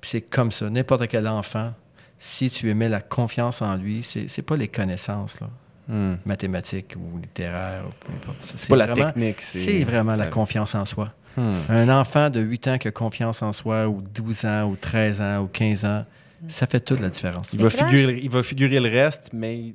puis 0.00 0.10
c'est 0.10 0.20
comme 0.20 0.50
ça, 0.52 0.70
n'importe 0.70 1.06
quel 1.08 1.26
enfant, 1.28 1.72
si 2.18 2.50
tu 2.50 2.68
émets 2.70 2.88
la 2.88 3.00
confiance 3.00 3.62
en 3.62 3.74
lui, 3.76 4.02
c'est 4.02 4.28
c'est 4.28 4.42
pas 4.42 4.56
les 4.56 4.68
connaissances 4.68 5.40
là, 5.40 5.48
Hmm. 5.88 6.14
mathématiques 6.24 6.94
ou 6.96 7.18
littéraires, 7.18 7.82
ou 7.86 7.90
peu 8.06 8.12
importe. 8.12 8.42
ça. 8.42 8.54
C'est 8.56 8.68
pas 8.68 8.76
la 8.76 8.86
vraiment- 8.86 9.06
technique, 9.08 9.40
C'est 9.40 9.82
vraiment 9.82 10.14
la 10.14 10.28
confiance 10.28 10.74
en 10.76 10.86
soi. 10.86 11.12
Hmm. 11.36 11.56
Un 11.68 11.88
enfant 11.88 12.30
de 12.30 12.40
8 12.40 12.68
ans 12.68 12.78
qui 12.78 12.86
a 12.86 12.92
confiance 12.92 13.42
en 13.42 13.52
soi, 13.52 13.88
ou 13.88 14.00
12 14.00 14.44
ans, 14.44 14.68
ou 14.70 14.76
13 14.76 15.20
ans, 15.20 15.40
ou 15.40 15.48
15 15.48 15.84
ans, 15.84 16.04
ça 16.46 16.66
fait 16.68 16.78
toute 16.80 17.00
la 17.00 17.08
différence. 17.08 17.52
Il 17.52 17.60
va, 17.60 17.68
figurer, 17.70 18.20
il 18.22 18.30
va 18.30 18.42
figurer 18.44 18.78
le 18.78 18.88
reste, 18.88 19.30
mais 19.32 19.74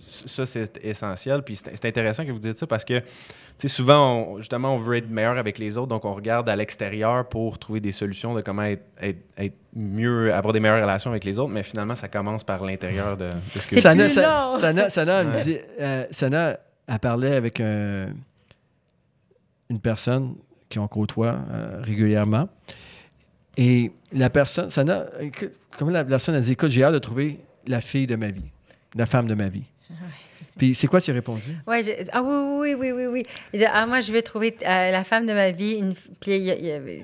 ça, 0.00 0.46
c'est 0.46 0.78
essentiel. 0.82 1.42
Puis 1.42 1.56
c'est 1.56 1.84
intéressant 1.84 2.24
que 2.24 2.32
vous 2.32 2.38
dites 2.38 2.58
ça 2.58 2.66
parce 2.66 2.84
que 2.84 3.02
souvent, 3.68 4.38
justement, 4.38 4.74
on 4.74 4.78
veut 4.78 4.96
être 4.96 5.10
meilleur 5.10 5.36
avec 5.36 5.58
les 5.58 5.76
autres, 5.76 5.88
donc 5.88 6.04
on 6.04 6.14
regarde 6.14 6.48
à 6.48 6.56
l'extérieur 6.56 7.28
pour 7.28 7.58
trouver 7.58 7.80
des 7.80 7.92
solutions 7.92 8.34
de 8.34 8.40
comment 8.40 8.62
être, 8.62 8.84
mieux, 9.74 10.32
avoir 10.32 10.52
des 10.52 10.60
meilleures 10.60 10.82
relations 10.82 11.10
avec 11.10 11.24
les 11.24 11.38
autres, 11.38 11.52
mais 11.52 11.62
finalement, 11.62 11.94
ça 11.94 12.08
commence 12.08 12.42
par 12.42 12.64
l'intérieur 12.64 13.16
de, 13.16 13.30
ce 13.54 13.66
que 13.66 13.80
Sana, 13.80 14.08
Sana, 14.08 14.90
Sana, 14.90 15.24
me 15.24 15.42
dit, 15.42 15.58
euh, 15.80 16.06
Sana, 16.10 16.58
elle 16.88 16.98
parlait 16.98 17.34
avec 17.34 17.60
une 17.60 18.14
personne 19.82 20.34
qu'on 20.72 20.88
côtoie 20.88 21.36
euh, 21.52 21.80
régulièrement. 21.82 22.48
Et 23.56 23.92
la 24.12 24.30
personne, 24.30 24.70
Sana, 24.70 25.06
comme 25.78 25.90
la 25.90 26.04
personne 26.04 26.34
a 26.34 26.40
dit, 26.40 26.52
écoute, 26.52 26.70
j'ai 26.70 26.84
hâte 26.84 26.94
de 26.94 26.98
trouver 26.98 27.40
la 27.66 27.80
fille 27.80 28.06
de 28.06 28.16
ma 28.16 28.30
vie, 28.30 28.50
la 28.94 29.06
femme 29.06 29.26
de 29.26 29.34
ma 29.34 29.48
vie. 29.48 29.64
Puis 30.56 30.74
c'est 30.74 30.86
quoi 30.86 31.00
tu 31.00 31.10
as 31.10 31.14
répondu? 31.14 31.56
Ouais, 31.66 32.06
ah 32.12 32.22
oui, 32.22 32.74
oui, 32.74 32.92
oui, 32.92 33.06
oui, 33.06 33.26
oui. 33.54 33.64
ah, 33.66 33.86
moi, 33.86 34.00
je 34.00 34.12
vais 34.12 34.22
trouver 34.22 34.56
euh, 34.62 34.90
la 34.90 35.04
femme 35.04 35.26
de 35.26 35.32
ma 35.32 35.50
vie. 35.52 35.74
Une, 35.74 35.94
puis 36.20 36.50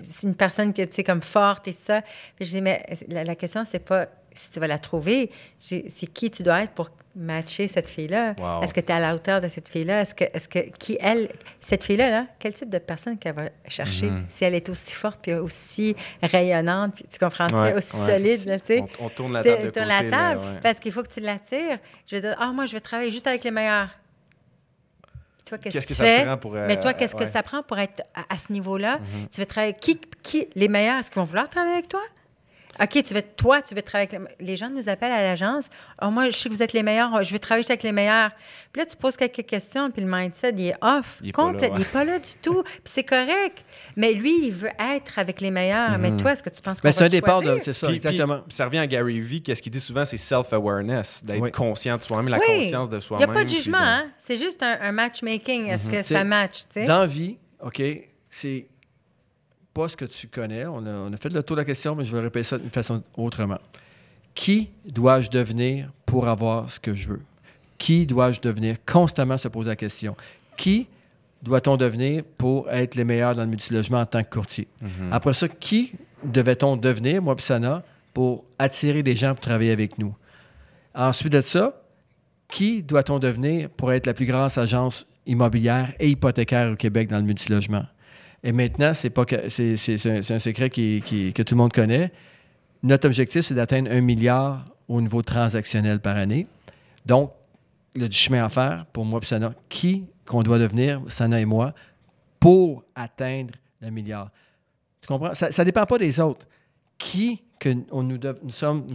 c'est 0.04 0.26
une 0.26 0.34
personne 0.34 0.74
que 0.74 0.82
tu 0.82 0.92
sais 0.92 1.04
comme 1.04 1.22
forte 1.22 1.68
et 1.68 1.72
ça. 1.72 2.02
Puis 2.36 2.44
je 2.44 2.50
dis, 2.50 2.60
mais 2.62 2.84
la, 3.08 3.24
la 3.24 3.34
question, 3.34 3.64
c'est 3.64 3.78
pas 3.78 4.08
si 4.38 4.50
tu 4.50 4.60
vas 4.60 4.66
la 4.66 4.78
trouver, 4.78 5.30
c'est 5.58 6.06
qui 6.12 6.30
tu 6.30 6.42
dois 6.42 6.62
être 6.62 6.72
pour 6.72 6.90
matcher 7.14 7.66
cette 7.66 7.88
fille-là? 7.88 8.34
Est-ce 8.62 8.74
que 8.74 8.80
tu 8.80 8.88
es 8.88 8.92
à 8.92 9.00
la 9.00 9.14
hauteur 9.14 9.40
de 9.40 9.48
cette 9.48 9.68
fille-là? 9.68 10.02
Est-ce 10.02 10.14
que, 10.14 10.24
est 10.24 10.48
que, 10.48 10.58
qui 10.76 10.98
elle, 11.00 11.30
cette 11.60 11.82
fille-là, 11.82 12.10
là, 12.10 12.26
quel 12.38 12.54
type 12.54 12.68
de 12.68 12.78
personne 12.78 13.18
qu'elle 13.18 13.34
va 13.34 13.48
chercher? 13.66 14.08
Mm-hmm. 14.08 14.24
Si 14.28 14.44
elle 14.44 14.54
est 14.54 14.68
aussi 14.68 14.92
forte, 14.92 15.20
puis 15.22 15.34
aussi 15.34 15.96
rayonnante, 16.22 16.94
puis 16.94 17.04
tu 17.10 17.18
comprends 17.18 17.48
ouais, 17.48 17.74
aussi 17.74 17.96
solide, 17.96 18.44
tu 18.60 18.66
sais? 18.66 18.84
On, 19.00 19.08
tourne 19.08 19.32
la 19.32 19.42
table. 19.42 19.64
De 19.64 19.70
tourne 19.70 19.88
la 19.88 20.04
table, 20.04 20.60
parce 20.62 20.78
qu'il 20.78 20.92
faut 20.92 21.02
que 21.02 21.12
tu 21.12 21.20
l'attires. 21.20 21.78
Je 22.06 22.16
vais 22.16 22.22
dire, 22.22 22.36
ah, 22.38 22.52
moi, 22.52 22.66
je 22.66 22.72
vais 22.72 22.80
travailler 22.80 23.10
juste 23.10 23.26
avec 23.26 23.42
les 23.44 23.50
meilleurs. 23.50 23.88
Toi, 25.46 25.58
qu'est-ce 25.58 25.78
que, 25.78 25.86
tu 25.86 25.94
fais? 25.94 26.26
Pour, 26.40 26.52
Mais 26.52 26.78
toi, 26.80 26.92
qu'est-ce 26.92 27.14
que 27.14 27.24
ça 27.24 27.42
prend 27.42 27.62
pour 27.62 27.78
être 27.78 28.02
à, 28.28 28.36
ce 28.36 28.52
niveau-là? 28.52 28.96
Mm-hmm. 28.96 29.28
Tu 29.32 29.40
veux 29.40 29.46
travailler 29.46 29.74
qui, 29.74 30.00
qui 30.22 30.48
les 30.54 30.68
meilleurs? 30.68 30.98
Est-ce 30.98 31.10
qu'ils 31.10 31.20
vont 31.20 31.26
vouloir 31.26 31.48
travailler 31.48 31.74
avec 31.74 31.88
toi? 31.88 32.02
OK, 32.80 33.02
tu 33.02 33.14
veux, 33.14 33.22
toi, 33.22 33.62
tu 33.62 33.74
veux 33.74 33.82
travailler 33.82 34.16
avec 34.16 34.36
les 34.40 34.56
gens 34.56 34.68
nous 34.68 34.88
appellent 34.88 35.12
à 35.12 35.22
l'agence. 35.22 35.68
Oh, 36.02 36.10
moi, 36.10 36.30
je 36.30 36.36
sais 36.36 36.48
que 36.48 36.54
vous 36.54 36.62
êtes 36.62 36.72
les 36.72 36.82
meilleurs. 36.82 37.22
Je 37.22 37.32
veux 37.32 37.38
travailler 37.38 37.66
avec 37.68 37.82
les 37.82 37.92
meilleurs. 37.92 38.30
Puis 38.72 38.80
là, 38.80 38.86
tu 38.86 38.96
poses 38.96 39.16
quelques 39.16 39.46
questions, 39.46 39.90
puis 39.90 40.02
le 40.02 40.08
mindset, 40.10 40.52
il 40.56 40.68
est 40.68 40.76
off. 40.82 41.18
Il 41.20 41.26
n'est 41.26 41.32
pas, 41.32 41.52
pas, 41.92 42.04
là 42.04 42.18
du 42.18 42.30
tout. 42.42 42.62
Puis 42.62 42.92
c'est 42.92 43.04
correct. 43.04 43.64
Mais 43.96 44.12
lui, 44.12 44.46
il 44.46 44.52
veut 44.52 44.70
être 44.78 45.18
avec 45.18 45.40
les 45.40 45.50
meilleurs. 45.50 45.98
Mais 45.98 46.10
mhm. 46.10 46.20
toi, 46.20 46.32
est-ce 46.32 46.42
que 46.42 46.50
tu 46.50 46.60
penses 46.60 46.80
qu'on 46.80 46.88
va 46.88 46.92
C'est 46.92 47.04
un 47.04 47.08
départ, 47.08 47.42
c'est 47.62 47.72
ça, 47.72 47.90
exactement. 47.90 48.40
Puis, 48.46 48.56
ça 48.56 48.66
revient 48.66 48.78
à 48.78 48.86
Gary 48.86 49.20
Vee. 49.20 49.42
Qu'est-ce 49.42 49.62
qu'il 49.62 49.72
dit 49.72 49.80
souvent, 49.80 50.04
c'est 50.04 50.16
self-awareness, 50.16 51.24
d'être 51.24 51.50
conscient 51.50 51.96
de 51.96 52.02
soi-même, 52.02 52.28
la 52.28 52.40
conscience 52.40 52.90
de 52.90 53.00
soi-même. 53.00 53.28
Il 53.28 53.32
n'y 53.32 53.38
a 53.38 53.40
pas 53.40 53.44
de 53.44 53.50
jugement, 53.50 53.78
hein? 53.78 54.06
C'est 54.18 54.38
juste 54.38 54.62
un, 54.62 54.92
matchmaking. 54.92 55.68
Est-ce 55.68 55.86
mhm. 55.86 55.92
que 55.94 56.02
ça 56.02 56.24
match, 56.24 56.60
tu 56.60 56.80
sais? 56.80 56.84
Dans 56.84 57.06
vie, 57.06 57.38
OK, 57.60 57.82
c'est 58.30 58.66
pas 59.76 59.88
ce 59.88 59.96
que 59.96 60.06
tu 60.06 60.26
connais. 60.26 60.64
On 60.64 61.12
a, 61.12 61.16
fait 61.18 61.28
le 61.28 61.42
tour 61.42 61.54
de 61.54 61.60
la 61.60 61.66
question, 61.66 61.94
mais 61.94 62.06
je 62.06 62.16
vais 62.16 62.22
répéter 62.22 62.44
ça 62.44 62.56
d'une 62.56 62.70
façon 62.70 63.02
autrement. 63.14 63.58
Qui 64.34 64.70
dois-je 64.86 65.28
devenir 65.28 65.90
pour 66.06 66.28
avoir 66.28 66.70
ce 66.70 66.80
que 66.80 66.94
je 66.94 67.08
veux? 67.08 67.20
Qui 67.76 68.06
dois-je 68.06 68.40
devenir? 68.40 68.76
Constamment 68.86 69.36
se 69.36 69.48
poser 69.48 69.68
la 69.68 69.76
question. 69.76 70.16
Qui 70.56 70.86
doit-on 71.42 71.76
devenir 71.76 72.24
pour 72.38 72.70
être 72.70 72.94
les 72.94 73.04
meilleurs 73.04 73.34
dans 73.34 73.42
le 73.42 73.50
multilogement 73.50 74.00
en 74.00 74.06
tant 74.06 74.22
que 74.24 74.30
courtier? 74.30 74.66
Mhm. 74.80 75.12
Après 75.12 75.34
ça, 75.34 75.46
qui 75.46 75.92
devait-on 76.24 76.78
devenir, 76.78 77.20
moi 77.20 77.34
et 77.38 77.42
Sana, 77.42 77.84
pour 78.14 78.44
attirer 78.58 79.02
des 79.02 79.14
gens 79.14 79.34
pour 79.34 79.40
travailler 79.40 79.72
avec 79.72 79.98
nous? 79.98 80.16
Ensuite 80.94 81.34
de 81.34 81.42
ça, 81.42 81.82
qui 82.48 82.82
doit-on 82.82 83.18
devenir 83.18 83.68
pour 83.68 83.92
être 83.92 84.06
la 84.06 84.14
plus 84.14 84.24
grande 84.24 84.50
agence 84.56 85.06
immobilière 85.26 85.92
et 86.00 86.08
hypothécaire 86.08 86.72
au 86.72 86.76
Québec 86.76 87.10
dans 87.10 87.18
le 87.18 87.24
multilogement? 87.24 87.84
Et 88.46 88.52
maintenant, 88.52 88.94
c'est 88.94 89.10
pas 89.10 89.24
c'est, 89.48 90.06
un, 90.06 90.38
secret 90.38 90.70
qui, 90.70 91.02
que 91.34 91.42
tout 91.42 91.54
le 91.54 91.58
monde 91.58 91.72
connaît. 91.72 92.12
Notre 92.84 93.08
objectif, 93.08 93.44
c'est 93.44 93.54
d'atteindre 93.54 93.90
un 93.90 94.00
milliard 94.00 94.64
au 94.86 95.00
niveau 95.00 95.20
transactionnel 95.20 95.98
par 95.98 96.16
année. 96.16 96.46
Donc, 97.04 97.32
il 97.96 98.02
y 98.02 98.04
a 98.04 98.08
du 98.08 98.16
chemin 98.16 98.44
à 98.44 98.48
faire 98.48 98.86
pour 98.92 99.04
moi 99.04 99.18
et 99.20 99.26
Sana. 99.26 99.52
Qui 99.68 100.04
qu'on 100.24 100.44
doit 100.44 100.60
devenir, 100.60 101.02
Sana 101.08 101.40
et 101.40 101.44
moi, 101.44 101.74
pour 102.38 102.84
atteindre 102.94 103.50
le 103.80 103.90
milliard? 103.90 104.30
Tu 105.00 105.08
comprends? 105.08 105.34
Ça 105.34 105.48
ne 105.48 105.64
dépend 105.64 105.84
pas 105.84 105.98
des 105.98 106.20
autres. 106.20 106.46
Qui 106.98 107.42
que 107.58 107.70
on 107.90 108.02
nous, 108.02 108.18
nous 108.42 108.50
sommes, 108.50 108.86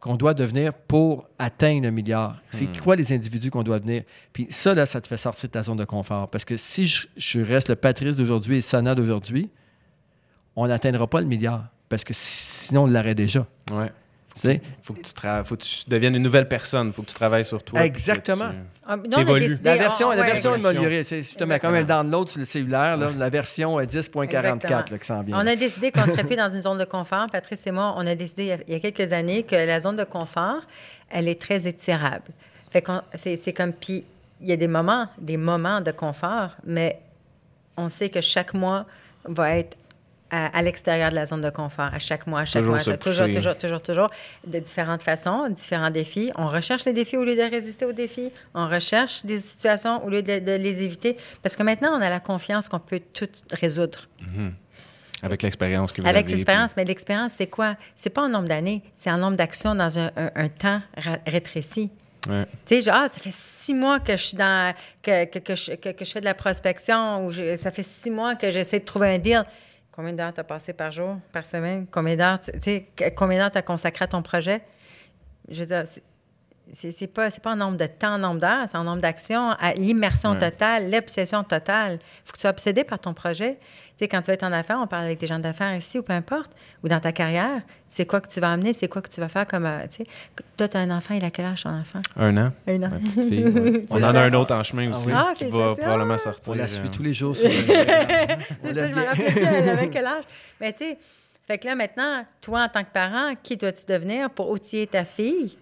qu'on 0.00 0.16
doit 0.16 0.34
devenir 0.34 0.72
pour 0.72 1.28
atteindre 1.38 1.88
un 1.88 1.90
milliard. 1.90 2.42
C'est 2.50 2.64
hmm. 2.64 2.80
quoi 2.82 2.96
les 2.96 3.12
individus 3.12 3.50
qu'on 3.50 3.62
doit 3.62 3.78
devenir? 3.78 4.02
Puis 4.32 4.46
ça, 4.50 4.74
là, 4.74 4.86
ça 4.86 5.00
te 5.00 5.06
fait 5.06 5.16
sortir 5.16 5.48
de 5.48 5.52
ta 5.52 5.62
zone 5.62 5.76
de 5.76 5.84
confort. 5.84 6.28
Parce 6.28 6.44
que 6.44 6.56
si 6.56 6.84
je, 6.86 7.40
reste 7.40 7.68
le 7.68 7.76
Patrice 7.76 8.16
d'aujourd'hui 8.16 8.56
et 8.56 8.60
Sana 8.60 8.94
d'aujourd'hui, 8.94 9.50
on 10.56 10.66
n'atteindra 10.66 11.06
pas 11.06 11.20
le 11.20 11.26
milliard. 11.26 11.68
Parce 11.88 12.04
que 12.04 12.12
sinon, 12.14 12.84
on 12.84 12.86
l'aurait 12.86 13.14
déjà. 13.14 13.46
Ouais. 13.72 13.90
Il 14.44 14.60
faut, 14.82 14.94
que 14.94 15.00
tu 15.00 15.12
faut 15.44 15.56
que 15.56 15.62
tu 15.62 15.88
deviennes 15.88 16.16
une 16.16 16.22
nouvelle 16.22 16.48
personne. 16.48 16.88
Il 16.88 16.92
faut 16.92 17.02
que 17.02 17.08
tu 17.08 17.14
travailles 17.14 17.44
sur 17.44 17.62
toi. 17.62 17.84
Exactement. 17.84 18.50
Ah, 18.86 18.96
la 19.06 19.76
version, 19.76 20.10
la 20.10 20.22
version 20.22 20.52
améliorée, 20.54 21.04
c'est 21.04 21.18
justement 21.18 21.58
comme 21.58 21.74
un 21.74 21.84
download 21.84 22.28
sur 22.28 22.40
le 22.40 22.44
cellulaire, 22.44 22.96
la 22.96 23.28
version 23.28 23.78
10.44 23.78 24.98
qui 24.98 25.06
s'en 25.06 25.22
vient. 25.22 25.36
On 25.36 25.46
a 25.46 25.56
décidé 25.56 25.92
qu'on 25.92 26.06
ne 26.06 26.10
serait 26.10 26.24
plus 26.24 26.36
dans 26.36 26.48
une 26.48 26.62
zone 26.62 26.78
de 26.78 26.84
confort. 26.84 27.26
Patrice 27.30 27.66
et 27.66 27.70
moi, 27.70 27.94
on 27.96 28.06
a 28.06 28.14
décidé 28.14 28.58
il 28.66 28.72
y 28.72 28.76
a 28.76 28.80
quelques 28.80 29.12
années 29.12 29.42
que 29.42 29.54
la 29.56 29.80
zone 29.80 29.96
de 29.96 30.04
confort, 30.04 30.62
elle 31.10 31.28
est 31.28 31.40
très 31.40 31.66
étirable. 31.66 32.30
Fait 32.70 32.84
c'est 33.14 33.52
comme, 33.52 33.72
puis 33.72 34.04
il 34.40 34.48
y 34.48 34.52
a 34.52 34.56
des 34.56 34.68
moments, 34.68 35.08
des 35.18 35.36
moments 35.36 35.80
de 35.80 35.90
confort, 35.90 36.50
mais 36.64 37.00
on 37.76 37.88
sait 37.88 38.08
que 38.08 38.20
chaque 38.20 38.54
mois 38.54 38.86
va 39.24 39.56
être 39.56 39.76
à, 40.30 40.62
l'extérieur 40.62 41.10
de 41.10 41.16
la 41.16 41.26
zone 41.26 41.40
de 41.40 41.50
confort, 41.50 41.90
à 41.92 41.98
chaque 41.98 42.26
mois, 42.26 42.40
à 42.40 42.44
chaque 42.44 42.64
mois, 42.64 42.78
toujours, 42.78 42.98
toujours, 43.30 43.56
toujours, 43.58 43.82
toujours, 43.82 44.10
de 44.46 44.58
différentes 44.58 45.02
façons, 45.02 45.48
différents 45.48 45.90
défis. 45.90 46.30
On 46.36 46.48
recherche 46.48 46.84
les 46.84 46.92
défis 46.92 47.16
au 47.16 47.24
lieu 47.24 47.36
de 47.36 47.50
résister 47.50 47.84
aux 47.84 47.92
défis. 47.92 48.30
On 48.54 48.68
recherche 48.68 49.24
des 49.24 49.38
situations 49.38 50.04
au 50.04 50.10
lieu 50.10 50.22
de, 50.22 50.56
les 50.56 50.82
éviter. 50.82 51.16
Parce 51.42 51.56
que 51.56 51.62
maintenant, 51.62 51.90
on 51.98 52.00
a 52.00 52.10
la 52.10 52.20
confiance 52.20 52.68
qu'on 52.68 52.78
peut 52.78 53.00
tout 53.12 53.28
résoudre. 53.50 54.08
Mm-hmm. 54.22 54.50
Avec 55.22 55.42
l'expérience 55.42 55.92
que 55.92 56.00
vous 56.00 56.08
Avec 56.08 56.30
l'expérience, 56.30 56.76
mais 56.76 56.84
l'expérience, 56.84 57.32
c'est 57.36 57.48
quoi? 57.48 57.76
C'est 57.94 58.10
pas 58.10 58.22
un 58.22 58.28
nombre 58.28 58.48
d'années, 58.48 58.82
c'est 58.94 59.10
un 59.10 59.18
nombre 59.18 59.36
d'actions 59.36 59.74
dans 59.74 59.98
un, 59.98 60.48
temps 60.48 60.80
rétréci. 61.26 61.90
Tu 62.22 62.30
sais, 62.66 62.82
genre, 62.82 62.94
ah, 62.96 63.08
ça 63.08 63.18
fait 63.18 63.32
six 63.32 63.74
mois 63.74 63.98
que 63.98 64.12
je 64.12 64.22
suis 64.22 64.36
dans, 64.36 64.74
que, 65.02 65.24
que, 65.24 65.38
que, 65.38 65.54
je, 65.54 65.72
que, 65.72 66.04
je 66.04 66.10
fais 66.10 66.20
de 66.20 66.26
la 66.26 66.34
prospection 66.34 67.26
ou 67.26 67.32
ça 67.32 67.70
fait 67.70 67.82
six 67.82 68.10
mois 68.10 68.34
que 68.34 68.50
j'essaie 68.50 68.78
de 68.78 68.84
trouver 68.84 69.08
un 69.08 69.18
deal. 69.18 69.44
Combien 69.92 70.12
d'heures 70.12 70.32
tu 70.32 70.40
as 70.40 70.44
passé 70.44 70.72
par 70.72 70.92
jour, 70.92 71.16
par 71.32 71.44
semaine? 71.44 71.86
Combien 71.90 72.16
d'heures, 72.16 72.40
tu 72.40 72.50
sais, 72.60 72.86
combien 73.16 73.38
d'heures 73.38 73.50
as 73.56 73.62
consacré 73.62 74.04
à 74.04 74.08
ton 74.08 74.22
projet? 74.22 74.62
Je 75.48 75.60
veux 75.60 75.66
dire, 75.66 75.82
c'est 76.72 77.06
pas, 77.06 77.30
pas 77.30 77.50
un 77.50 77.56
nombre 77.56 77.76
de 77.76 77.86
temps, 77.86 78.12
un 78.12 78.18
nombre 78.18 78.40
d'heures, 78.40 78.66
c'est 78.68 78.76
un 78.76 78.84
nombre 78.84 79.00
d'actions, 79.00 79.54
l'immersion 79.76 80.36
totale, 80.36 80.90
l'obsession 80.90 81.44
totale. 81.44 81.94
Il 81.94 82.26
faut 82.26 82.32
que 82.32 82.36
tu 82.36 82.40
sois 82.42 82.50
obsédé 82.50 82.84
par 82.84 82.98
ton 82.98 83.14
projet. 83.14 83.58
Tu 83.60 84.04
sais, 84.04 84.08
quand 84.08 84.22
tu 84.22 84.28
vas 84.28 84.34
être 84.34 84.44
en 84.44 84.52
affaires, 84.52 84.78
on 84.80 84.86
parle 84.86 85.04
avec 85.04 85.18
des 85.18 85.26
gens 85.26 85.38
d'affaires 85.38 85.74
ici 85.76 85.98
ou 85.98 86.02
peu 86.02 86.12
importe, 86.12 86.52
ou 86.82 86.88
dans 86.88 87.00
ta 87.00 87.12
carrière, 87.12 87.60
c'est 87.88 88.06
quoi 88.06 88.20
que 88.20 88.28
tu 88.28 88.40
vas 88.40 88.52
amener, 88.52 88.72
c'est 88.72 88.88
quoi 88.88 89.02
que 89.02 89.10
tu 89.10 89.20
vas 89.20 89.28
faire 89.28 89.46
comme. 89.46 89.66
Euh, 89.66 89.82
tu 89.90 89.96
sais, 89.96 90.06
toi, 90.56 90.68
tu 90.68 90.76
as 90.76 90.80
un 90.80 90.90
enfant, 90.90 91.14
il 91.14 91.24
a 91.24 91.30
quel 91.30 91.44
âge 91.44 91.64
ton 91.64 91.70
enfant? 91.70 92.00
Un 92.16 92.36
an. 92.38 92.52
Un 92.66 92.82
an. 92.82 92.88
Ma 92.88 92.98
petite 92.98 93.28
fille. 93.28 93.86
on 93.90 94.02
en 94.02 94.14
a 94.14 94.20
un 94.20 94.32
autre 94.32 94.54
en 94.54 94.62
chemin 94.62 94.90
ah 94.90 94.96
aussi 94.96 95.10
ah, 95.12 95.32
qui 95.34 95.44
va 95.46 95.74
probablement 95.74 96.18
sortir. 96.18 96.52
On 96.52 96.56
la 96.56 96.66
suit 96.66 96.86
euh. 96.86 96.90
tous 96.90 97.02
les 97.02 97.12
jours. 97.12 97.36
Sur 97.36 97.48
le... 97.48 97.54
je 98.64 98.94
me 98.94 99.04
rappelle 99.04 99.34
plus, 99.34 99.44
elle 99.44 99.68
avait 99.68 99.90
quel 99.90 100.06
âge. 100.06 100.24
Mais 100.60 100.72
tu 100.72 100.84
sais, 100.84 100.98
fait 101.46 101.58
que 101.58 101.66
là, 101.66 101.74
maintenant, 101.74 102.24
toi, 102.40 102.62
en 102.62 102.68
tant 102.68 102.84
que 102.84 102.92
parent, 102.92 103.34
qui 103.42 103.56
dois-tu 103.56 103.84
devenir 103.84 104.30
pour 104.30 104.50
outiller 104.50 104.86
ta 104.86 105.04
fille? 105.04 105.56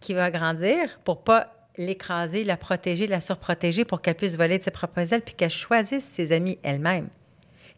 Qui 0.00 0.14
va 0.14 0.30
grandir 0.30 0.98
pour 1.04 1.22
pas 1.22 1.52
l'écraser, 1.78 2.44
la 2.44 2.56
protéger, 2.56 3.06
la 3.06 3.20
surprotéger 3.20 3.84
pour 3.84 4.00
qu'elle 4.00 4.14
puisse 4.14 4.36
voler 4.36 4.58
de 4.58 4.64
ses 4.64 4.70
propres 4.70 5.12
ailes 5.12 5.22
puis 5.22 5.34
qu'elle 5.34 5.50
choisisse 5.50 6.04
ses 6.04 6.32
amis 6.32 6.58
elle-même. 6.62 7.08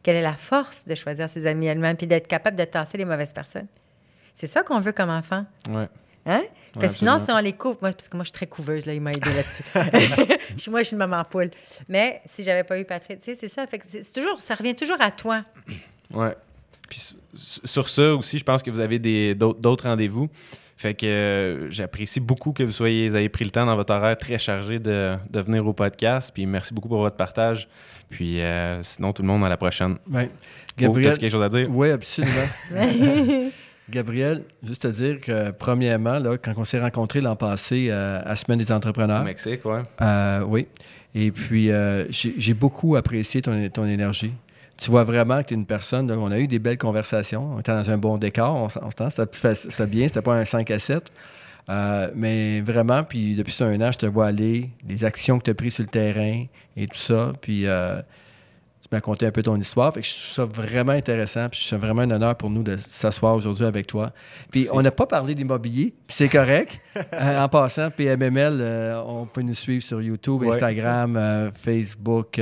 Qu'elle 0.02 0.16
ait 0.16 0.22
la 0.22 0.36
force 0.36 0.86
de 0.86 0.94
choisir 0.94 1.28
ses 1.28 1.46
amis 1.46 1.66
elle-même 1.66 1.96
puis 1.96 2.06
d'être 2.06 2.28
capable 2.28 2.56
de 2.56 2.64
tasser 2.64 2.96
les 2.98 3.04
mauvaises 3.04 3.32
personnes? 3.32 3.66
C'est 4.34 4.46
ça 4.46 4.62
qu'on 4.62 4.78
veut 4.78 4.92
comme 4.92 5.10
enfant. 5.10 5.44
Ouais. 5.68 5.88
Hein? 6.26 6.44
sinon, 6.90 7.18
si 7.18 7.32
on 7.32 7.38
les 7.38 7.54
couvre, 7.54 7.78
moi, 7.80 7.90
parce 7.90 8.08
que 8.08 8.16
moi, 8.16 8.22
je 8.22 8.28
suis 8.28 8.34
très 8.34 8.46
couveuse, 8.46 8.86
là, 8.86 8.92
il 8.92 9.00
m'a 9.00 9.10
aidé 9.10 9.30
là-dessus. 9.32 9.64
moi, 10.70 10.80
je 10.80 10.84
suis 10.84 10.94
une 10.94 10.98
maman 10.98 11.22
poule. 11.24 11.50
Mais 11.88 12.20
si 12.26 12.42
j'avais 12.42 12.64
pas 12.64 12.78
eu 12.78 12.84
Patrick, 12.84 13.20
tu 13.20 13.24
sais, 13.24 13.34
c'est 13.34 13.48
ça. 13.48 13.66
Fait 13.66 13.78
que 13.78 13.86
c'est 13.88 14.12
toujours, 14.12 14.40
ça 14.40 14.54
revient 14.54 14.76
toujours 14.76 15.00
à 15.00 15.10
toi. 15.10 15.44
Ouais. 16.12 16.36
Puis 16.88 17.16
sur 17.64 17.88
ça 17.88 18.14
aussi, 18.14 18.38
je 18.38 18.44
pense 18.44 18.62
que 18.62 18.70
vous 18.70 18.80
avez 18.80 18.98
d'autres 19.34 19.88
rendez-vous. 19.88 20.28
Fait 20.78 20.94
que 20.94 21.06
euh, 21.06 21.70
j'apprécie 21.70 22.20
beaucoup 22.20 22.52
que 22.52 22.62
vous 22.62 22.70
soyez, 22.70 23.12
ayez 23.16 23.28
pris 23.28 23.44
le 23.44 23.50
temps 23.50 23.66
dans 23.66 23.74
votre 23.74 23.92
horaire 23.92 24.16
très 24.16 24.38
chargé 24.38 24.78
de, 24.78 25.16
de 25.28 25.40
venir 25.40 25.66
au 25.66 25.72
podcast. 25.72 26.30
Puis 26.32 26.46
merci 26.46 26.72
beaucoup 26.72 26.86
pour 26.86 27.00
votre 27.00 27.16
partage. 27.16 27.68
Puis 28.08 28.40
euh, 28.40 28.80
sinon, 28.84 29.12
tout 29.12 29.22
le 29.22 29.26
monde, 29.26 29.44
à 29.44 29.48
la 29.48 29.56
prochaine. 29.56 29.96
Oui. 30.08 30.28
Gabriel, 30.76 31.10
tu 31.10 31.16
as 31.16 31.18
quelque 31.18 31.32
chose 31.32 31.42
à 31.42 31.48
dire? 31.48 31.66
Oui, 31.68 31.90
absolument. 31.90 32.46
Gabriel, 33.90 34.44
juste 34.62 34.82
te 34.82 34.86
dire 34.86 35.18
que, 35.18 35.50
premièrement, 35.50 36.20
là, 36.20 36.38
quand 36.38 36.52
on 36.56 36.62
s'est 36.62 36.78
rencontrés 36.78 37.22
l'an 37.22 37.34
passé 37.34 37.88
euh, 37.90 38.20
à 38.24 38.36
Semaine 38.36 38.60
des 38.60 38.70
entrepreneurs. 38.70 39.22
Au 39.22 39.24
Mexique, 39.24 39.64
ouais. 39.64 39.80
Euh, 40.00 40.44
oui. 40.46 40.68
Et 41.12 41.32
puis, 41.32 41.70
j'ai 42.10 42.34
j'ai 42.38 42.54
beaucoup 42.54 42.94
apprécié 42.94 43.42
ton, 43.42 43.68
ton 43.70 43.84
énergie. 43.84 44.32
Tu 44.78 44.90
vois 44.90 45.04
vraiment 45.04 45.42
que 45.42 45.48
tu 45.48 45.54
es 45.54 45.56
une 45.56 45.66
personne. 45.66 46.06
donc, 46.06 46.18
on 46.20 46.30
a 46.30 46.38
eu 46.38 46.46
des 46.46 46.60
belles 46.60 46.78
conversations. 46.78 47.54
On 47.56 47.60
était 47.60 47.72
dans 47.72 47.90
un 47.90 47.98
bon 47.98 48.16
décor. 48.16 48.54
On, 48.54 48.68
on 48.86 49.10
C'était 49.10 49.86
bien. 49.86 50.06
C'était 50.06 50.22
pas 50.22 50.34
un 50.34 50.44
5 50.44 50.70
à 50.70 50.78
7. 50.78 51.12
Euh, 51.68 52.10
mais 52.14 52.60
vraiment, 52.60 53.04
puis 53.04 53.34
depuis 53.34 53.52
ça 53.52 53.66
un 53.66 53.80
an, 53.82 53.92
je 53.92 53.98
te 53.98 54.06
vois 54.06 54.26
aller, 54.26 54.70
les 54.88 55.04
actions 55.04 55.38
que 55.38 55.44
tu 55.44 55.50
as 55.50 55.54
prises 55.54 55.74
sur 55.74 55.84
le 55.84 55.90
terrain 55.90 56.44
et 56.76 56.86
tout 56.86 56.96
ça. 56.96 57.32
Puis 57.42 57.66
euh, 57.66 58.00
tu 58.80 58.88
m'as 58.90 59.00
conté 59.00 59.26
un 59.26 59.32
peu 59.32 59.42
ton 59.42 59.56
histoire. 59.56 59.92
Fait 59.92 60.00
que 60.00 60.06
je 60.06 60.12
trouve 60.12 60.32
ça 60.32 60.44
vraiment 60.44 60.92
intéressant. 60.92 61.48
Puis 61.50 61.66
c'est 61.68 61.76
vraiment 61.76 62.02
un 62.02 62.10
honneur 62.10 62.36
pour 62.36 62.48
nous 62.48 62.62
de 62.62 62.78
s'asseoir 62.88 63.34
aujourd'hui 63.34 63.66
avec 63.66 63.86
toi. 63.86 64.12
Puis 64.50 64.60
Merci. 64.60 64.76
on 64.78 64.80
n'a 64.80 64.92
pas 64.92 65.06
parlé 65.06 65.34
d'immobilier, 65.34 65.92
puis 66.06 66.16
c'est 66.16 66.28
correct. 66.28 66.78
Euh, 67.12 67.40
en 67.40 67.48
passant, 67.48 67.90
PMML, 67.92 68.58
euh, 68.60 69.00
on 69.06 69.24
peut 69.24 69.42
nous 69.42 69.54
suivre 69.54 69.84
sur 69.84 70.02
YouTube. 70.02 70.42
Instagram, 70.42 71.52
Facebook, 71.54 72.40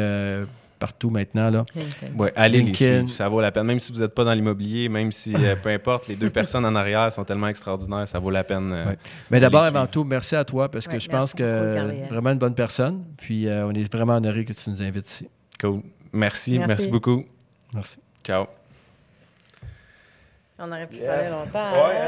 partout 0.78 1.10
maintenant. 1.10 1.50
Là. 1.50 1.64
LinkedIn. 1.74 2.16
Ouais, 2.18 2.32
allez 2.36 2.58
les 2.58 2.64
LinkedIn. 2.64 2.98
suivre, 3.06 3.12
ça 3.16 3.28
vaut 3.28 3.40
la 3.40 3.50
peine. 3.52 3.66
Même 3.66 3.80
si 3.80 3.92
vous 3.92 4.00
n'êtes 4.00 4.14
pas 4.14 4.24
dans 4.24 4.32
l'immobilier, 4.32 4.88
même 4.88 5.12
si, 5.12 5.34
euh, 5.34 5.56
peu 5.56 5.70
importe, 5.70 6.08
les 6.08 6.16
deux 6.16 6.30
personnes 6.40 6.64
en 6.64 6.74
arrière 6.74 7.10
sont 7.12 7.24
tellement 7.24 7.48
extraordinaires, 7.48 8.06
ça 8.08 8.18
vaut 8.18 8.30
la 8.30 8.44
peine. 8.44 8.72
euh, 8.72 8.86
Ouais. 8.86 8.98
Mais 9.30 9.40
d'abord, 9.40 9.62
avant 9.62 9.86
tout, 9.86 10.04
merci 10.04 10.36
à 10.36 10.44
toi 10.44 10.70
parce 10.70 10.86
que 10.86 10.92
Ouais, 10.94 11.00
je 11.00 11.08
pense 11.08 11.32
que 11.34 12.08
vraiment 12.10 12.30
une 12.30 12.38
bonne 12.38 12.54
personne. 12.54 13.04
Puis 13.16 13.48
euh, 13.48 13.66
on 13.66 13.72
est 13.72 13.90
vraiment 13.92 14.14
honoré 14.16 14.44
que 14.44 14.52
tu 14.52 14.70
nous 14.70 14.82
invites 14.82 15.10
ici. 15.10 15.28
Cool. 15.60 15.80
Merci, 16.12 16.52
Merci. 16.58 16.68
merci 16.68 16.88
beaucoup. 16.88 17.24
Merci. 17.74 17.98
Ciao. 18.24 18.46
On 20.58 20.72
aurait 20.72 20.86
pu 20.86 20.96
Yes. 20.96 21.06
parler 21.06 21.28
longtemps. 21.28 21.72
Ouais, 21.72 21.96
hein? 21.96 22.04